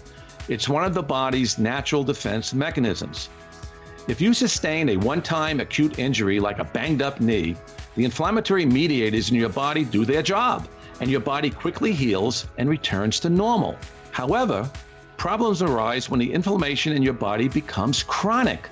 It's 0.49 0.71
one 0.71 0.85
of 0.85 0.95
the 0.95 1.03
body's 1.03 1.59
natural 1.59 2.03
defense 2.03 2.55
mechanisms. 2.55 3.29
If 4.09 4.21
you 4.21 4.35
sustain 4.35 4.91
a 4.91 4.97
one 4.97 5.23
time 5.23 5.61
acute 5.61 5.99
injury 5.99 6.41
like 6.41 6.59
a 6.59 6.65
banged 6.65 7.03
up 7.03 7.21
knee, 7.21 7.57
the 7.95 8.05
inflammatory 8.05 8.67
mediators 8.67 9.31
in 9.31 9.37
your 9.37 9.49
body 9.49 9.85
do 9.85 10.05
their 10.05 10.23
job, 10.23 10.69
and 11.01 11.11
your 11.11 11.21
body 11.21 11.51
quickly 11.51 11.93
heals 11.93 12.47
and 12.59 12.69
returns 12.69 13.21
to 13.21 13.31
normal. 13.31 13.77
However, 14.11 14.69
problems 15.17 15.63
arise 15.63 16.11
when 16.11 16.21
the 16.21 16.33
inflammation 16.33 16.93
in 16.95 17.03
your 17.03 17.15
body 17.15 17.49
becomes 17.49 18.03
chronic. 18.03 18.69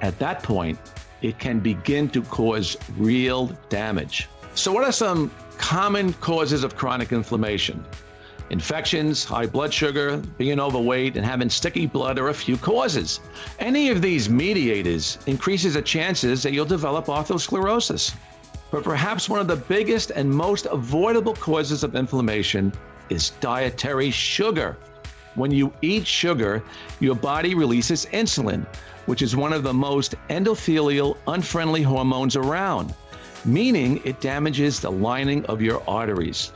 At 0.00 0.18
that 0.18 0.42
point, 0.42 0.78
it 1.20 1.38
can 1.38 1.60
begin 1.60 2.08
to 2.10 2.22
cause 2.22 2.76
real 2.96 3.46
damage. 3.68 4.28
So, 4.54 4.72
what 4.72 4.84
are 4.84 4.92
some 4.92 5.30
common 5.60 6.12
causes 6.14 6.64
of 6.64 6.74
chronic 6.74 7.12
inflammation. 7.12 7.84
Infections, 8.50 9.24
high 9.24 9.46
blood 9.46 9.72
sugar, 9.72 10.16
being 10.36 10.58
overweight, 10.58 11.16
and 11.16 11.24
having 11.24 11.48
sticky 11.48 11.86
blood 11.86 12.18
are 12.18 12.28
a 12.28 12.34
few 12.34 12.56
causes. 12.56 13.20
Any 13.60 13.90
of 13.90 14.02
these 14.02 14.28
mediators 14.28 15.18
increases 15.26 15.74
the 15.74 15.82
chances 15.82 16.42
that 16.42 16.52
you'll 16.52 16.64
develop 16.64 17.06
atherosclerosis. 17.06 18.14
But 18.72 18.82
perhaps 18.82 19.28
one 19.28 19.40
of 19.40 19.46
the 19.46 19.56
biggest 19.56 20.10
and 20.10 20.28
most 20.28 20.66
avoidable 20.66 21.34
causes 21.34 21.84
of 21.84 21.94
inflammation 21.94 22.72
is 23.08 23.30
dietary 23.40 24.10
sugar. 24.10 24.76
When 25.36 25.52
you 25.52 25.72
eat 25.80 26.06
sugar, 26.06 26.62
your 26.98 27.14
body 27.14 27.54
releases 27.54 28.06
insulin, 28.06 28.66
which 29.06 29.22
is 29.22 29.36
one 29.36 29.52
of 29.52 29.62
the 29.62 29.72
most 29.72 30.16
endothelial, 30.28 31.16
unfriendly 31.28 31.82
hormones 31.82 32.34
around 32.34 32.94
meaning 33.44 34.00
it 34.04 34.20
damages 34.20 34.80
the 34.80 34.90
lining 34.90 35.44
of 35.46 35.62
your 35.62 35.82
arteries. 35.88 36.52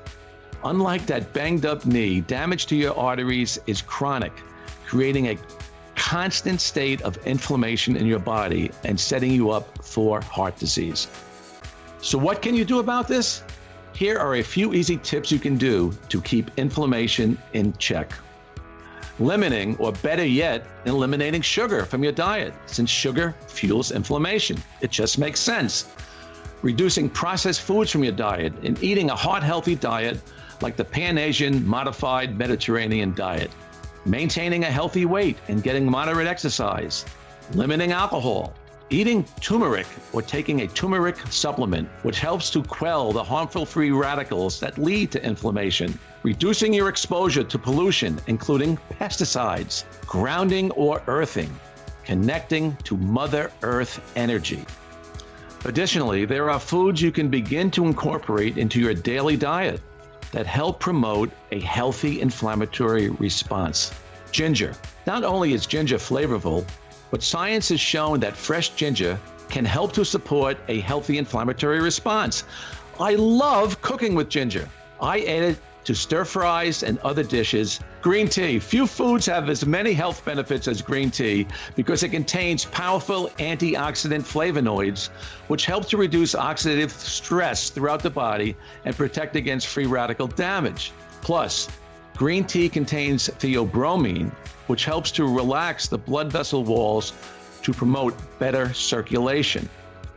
Unlike 0.64 1.06
that 1.06 1.32
banged 1.34 1.66
up 1.66 1.84
knee, 1.84 2.22
damage 2.22 2.64
to 2.66 2.76
your 2.76 2.98
arteries 2.98 3.58
is 3.66 3.82
chronic, 3.82 4.32
creating 4.86 5.28
a 5.28 5.38
constant 5.94 6.58
state 6.60 7.02
of 7.02 7.18
inflammation 7.26 7.96
in 7.96 8.06
your 8.06 8.18
body 8.18 8.70
and 8.84 8.98
setting 8.98 9.30
you 9.30 9.50
up 9.50 9.84
for 9.84 10.22
heart 10.22 10.56
disease. 10.56 11.08
So, 12.00 12.16
what 12.16 12.40
can 12.40 12.54
you 12.54 12.64
do 12.64 12.78
about 12.78 13.08
this? 13.08 13.44
Here 13.94 14.18
are 14.18 14.36
a 14.36 14.42
few 14.42 14.72
easy 14.72 14.96
tips 14.96 15.30
you 15.30 15.38
can 15.38 15.56
do 15.56 15.92
to 16.08 16.20
keep 16.22 16.50
inflammation 16.56 17.38
in 17.52 17.74
check. 17.74 18.12
Limiting, 19.20 19.76
or 19.76 19.92
better 19.92 20.26
yet, 20.26 20.66
eliminating 20.86 21.42
sugar 21.42 21.84
from 21.84 22.02
your 22.02 22.12
diet, 22.12 22.54
since 22.66 22.90
sugar 22.90 23.34
fuels 23.46 23.92
inflammation. 23.92 24.56
It 24.80 24.90
just 24.90 25.18
makes 25.18 25.40
sense 25.40 25.94
reducing 26.64 27.10
processed 27.10 27.60
foods 27.60 27.90
from 27.90 28.02
your 28.02 28.14
diet, 28.14 28.52
and 28.62 28.82
eating 28.82 29.10
a 29.10 29.14
heart 29.14 29.42
healthy 29.42 29.74
diet 29.74 30.18
like 30.60 30.76
the 30.76 30.84
Pan 30.84 31.18
Asian 31.18 31.66
modified 31.66 32.38
Mediterranean 32.38 33.14
diet, 33.14 33.50
maintaining 34.04 34.64
a 34.64 34.70
healthy 34.70 35.04
weight 35.04 35.38
and 35.48 35.62
getting 35.62 35.90
moderate 35.90 36.26
exercise, 36.26 37.04
limiting 37.54 37.92
alcohol, 37.92 38.54
eating 38.90 39.24
turmeric 39.40 39.86
or 40.12 40.22
taking 40.22 40.62
a 40.62 40.68
turmeric 40.68 41.16
supplement, 41.30 41.88
which 42.02 42.18
helps 42.18 42.50
to 42.50 42.62
quell 42.62 43.12
the 43.12 43.22
harmful 43.22 43.66
free 43.66 43.90
radicals 43.90 44.60
that 44.60 44.78
lead 44.78 45.10
to 45.10 45.24
inflammation, 45.24 45.98
reducing 46.22 46.72
your 46.72 46.88
exposure 46.88 47.44
to 47.44 47.58
pollution, 47.58 48.20
including 48.26 48.78
pesticides, 49.00 49.84
grounding 50.06 50.70
or 50.72 51.02
earthing, 51.06 51.50
connecting 52.04 52.76
to 52.84 52.96
Mother 52.96 53.50
Earth 53.62 54.00
energy. 54.16 54.64
Additionally, 55.64 56.26
there 56.26 56.50
are 56.50 56.60
foods 56.60 57.00
you 57.00 57.10
can 57.10 57.28
begin 57.28 57.70
to 57.70 57.86
incorporate 57.86 58.58
into 58.58 58.80
your 58.80 58.92
daily 58.92 59.36
diet 59.36 59.80
that 60.34 60.46
help 60.46 60.80
promote 60.80 61.30
a 61.52 61.60
healthy 61.60 62.20
inflammatory 62.20 63.08
response. 63.08 63.92
Ginger. 64.32 64.74
Not 65.06 65.22
only 65.22 65.52
is 65.52 65.64
ginger 65.64 65.96
flavorful, 65.96 66.66
but 67.12 67.22
science 67.22 67.68
has 67.68 67.78
shown 67.78 68.18
that 68.18 68.36
fresh 68.36 68.70
ginger 68.70 69.16
can 69.48 69.64
help 69.64 69.92
to 69.92 70.04
support 70.04 70.56
a 70.66 70.80
healthy 70.80 71.18
inflammatory 71.18 71.80
response. 71.80 72.42
I 72.98 73.14
love 73.14 73.80
cooking 73.80 74.16
with 74.16 74.28
ginger. 74.28 74.68
I 75.00 75.20
add 75.20 75.42
it 75.44 75.58
to 75.84 75.94
stir 75.94 76.24
fries 76.24 76.82
and 76.82 76.98
other 76.98 77.22
dishes. 77.22 77.78
Green 78.04 78.28
tea. 78.28 78.58
Few 78.58 78.86
foods 78.86 79.24
have 79.24 79.48
as 79.48 79.64
many 79.64 79.94
health 79.94 80.22
benefits 80.26 80.68
as 80.68 80.82
green 80.82 81.10
tea 81.10 81.46
because 81.74 82.02
it 82.02 82.10
contains 82.10 82.66
powerful 82.66 83.30
antioxidant 83.38 84.20
flavonoids, 84.20 85.08
which 85.48 85.64
help 85.64 85.88
to 85.88 85.96
reduce 85.96 86.34
oxidative 86.34 86.90
stress 86.90 87.70
throughout 87.70 88.02
the 88.02 88.10
body 88.10 88.54
and 88.84 88.94
protect 88.94 89.36
against 89.36 89.68
free 89.68 89.86
radical 89.86 90.26
damage. 90.26 90.92
Plus, 91.22 91.66
green 92.14 92.44
tea 92.44 92.68
contains 92.68 93.30
theobromine, 93.38 94.30
which 94.66 94.84
helps 94.84 95.10
to 95.10 95.24
relax 95.24 95.88
the 95.88 95.96
blood 95.96 96.30
vessel 96.30 96.62
walls 96.62 97.14
to 97.62 97.72
promote 97.72 98.14
better 98.38 98.70
circulation. 98.74 99.66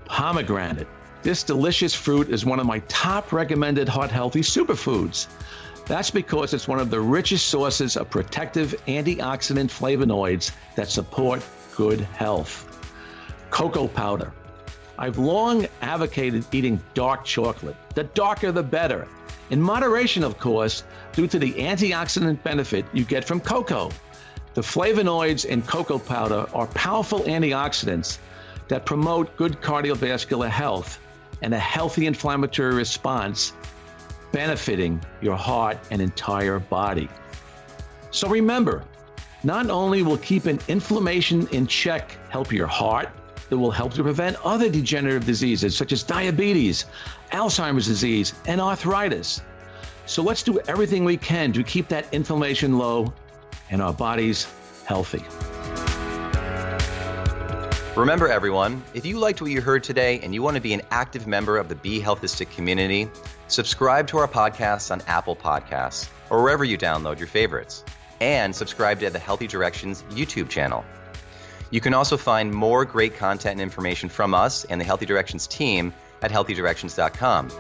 Pomegranate. 0.04 0.88
This 1.24 1.42
delicious 1.42 1.94
fruit 1.94 2.28
is 2.28 2.46
one 2.46 2.60
of 2.60 2.66
my 2.66 2.80
top 2.90 3.32
recommended 3.32 3.88
heart 3.88 4.12
healthy 4.12 4.42
superfoods. 4.42 5.28
That's 5.88 6.12
because 6.12 6.54
it's 6.54 6.68
one 6.68 6.80
of 6.80 6.90
the 6.90 7.00
richest 7.00 7.48
sources 7.48 7.96
of 7.96 8.10
protective 8.10 8.76
antioxidant 8.88 9.70
flavonoids 9.70 10.52
that 10.76 10.90
support 10.90 11.42
good 11.76 12.02
health. 12.02 12.66
Cocoa 13.52 13.88
powder. 13.88 14.34
I've 15.00 15.18
long 15.18 15.66
advocated 15.82 16.46
eating 16.52 16.82
dark 16.94 17.24
chocolate. 17.24 17.78
The 17.96 18.04
darker, 18.04 18.52
the 18.52 18.64
better. 18.64 19.08
In 19.50 19.62
moderation, 19.62 20.24
of 20.24 20.38
course, 20.38 20.84
due 21.14 21.28
to 21.28 21.40
the 21.40 21.54
antioxidant 21.54 22.44
benefit 22.44 22.86
you 22.92 23.06
get 23.06 23.24
from 23.24 23.40
cocoa. 23.40 23.90
The 24.56 24.62
flavonoids 24.62 25.46
in 25.46 25.62
cocoa 25.62 26.00
powder 26.00 26.48
are 26.54 26.68
powerful 26.68 27.22
antioxidants 27.22 28.18
that 28.68 28.86
promote 28.86 29.38
good 29.38 29.62
cardiovascular 29.62 30.50
health 30.50 31.00
and 31.42 31.54
a 31.54 31.60
healthy 31.60 32.08
inflammatory 32.08 32.74
response 32.74 33.54
benefiting 34.32 35.02
your 35.22 35.36
heart 35.36 35.78
and 35.92 36.02
entire 36.02 36.60
body. 36.60 37.10
So 38.12 38.28
remember, 38.30 38.84
not 39.44 39.70
only 39.70 40.02
will 40.02 40.18
keeping 40.18 40.60
inflammation 40.68 41.48
in 41.50 41.68
check 41.68 42.18
help 42.30 42.52
your 42.52 42.68
heart, 42.68 43.10
it 43.50 43.56
will 43.56 43.72
help 43.72 43.94
to 43.94 44.04
prevent 44.04 44.36
other 44.44 44.70
degenerative 44.70 45.26
diseases 45.26 45.76
such 45.76 45.92
as 45.92 46.04
diabetes, 46.04 46.86
Alzheimer's 47.32 47.86
disease, 47.86 48.34
and 48.46 48.60
arthritis. 48.60 49.42
So 50.06 50.24
let's 50.24 50.44
do 50.44 50.60
everything 50.68 51.06
we 51.06 51.18
can 51.18 51.54
to 51.54 51.64
keep 51.64 51.88
that 51.90 52.14
inflammation 52.14 52.78
low 52.78 53.14
and 53.70 53.82
our 53.82 53.94
bodies 53.94 54.48
healthy. 54.86 55.24
Remember, 57.96 58.28
everyone, 58.28 58.84
if 58.94 59.06
you 59.06 59.18
liked 59.18 59.42
what 59.42 59.50
you 59.50 59.60
heard 59.60 59.84
today 59.84 60.20
and 60.20 60.34
you 60.34 60.44
want 60.44 60.56
to 60.56 60.62
be 60.62 60.74
an 60.74 60.82
active 60.92 61.26
member 61.26 61.58
of 61.58 61.68
the 61.68 61.76
Be 61.76 62.00
Healthistic 62.00 62.52
community, 62.52 63.10
subscribe 63.48 64.08
to 64.08 64.18
our 64.18 64.28
podcast 64.28 64.92
on 64.92 65.02
Apple 65.08 65.36
Podcasts 65.36 66.10
or 66.30 66.42
wherever 66.42 66.64
you 66.64 66.78
download 66.78 67.20
your 67.20 67.28
favorites, 67.28 67.84
and 68.20 68.56
subscribe 68.56 69.00
to 69.00 69.10
the 69.10 69.20
Healthy 69.20 69.48
Directions 69.48 70.04
YouTube 70.10 70.50
channel. 70.50 70.84
You 71.70 71.82
can 71.82 71.94
also 71.94 72.18
find 72.18 72.52
more 72.52 72.86
great 72.86 73.16
content 73.16 73.54
and 73.54 73.62
information 73.62 74.10
from 74.10 74.34
us 74.34 74.66
and 74.66 74.80
the 74.80 74.86
Healthy 74.86 75.06
Directions 75.06 75.48
team 75.48 75.94
at 76.22 76.32
healthydirections.com. 76.32 77.52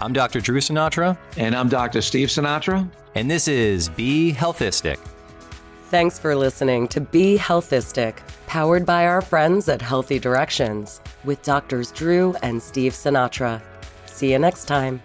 I'm 0.00 0.12
Dr. 0.12 0.40
Drew 0.40 0.60
Sinatra. 0.60 1.16
And 1.36 1.54
I'm 1.54 1.68
Dr. 1.68 2.02
Steve 2.02 2.28
Sinatra. 2.28 2.90
And 3.14 3.30
this 3.30 3.46
is 3.46 3.88
Be 3.88 4.32
Healthistic. 4.32 4.98
Thanks 5.90 6.18
for 6.18 6.34
listening 6.34 6.88
to 6.88 7.00
Be 7.00 7.36
Healthistic, 7.36 8.16
powered 8.46 8.86
by 8.86 9.06
our 9.06 9.20
friends 9.20 9.68
at 9.68 9.82
Healthy 9.82 10.18
Directions 10.18 11.00
with 11.22 11.42
Doctors 11.42 11.92
Drew 11.92 12.34
and 12.42 12.62
Steve 12.62 12.94
Sinatra. 12.94 13.60
See 14.22 14.30
you 14.30 14.38
next 14.38 14.66
time. 14.66 15.02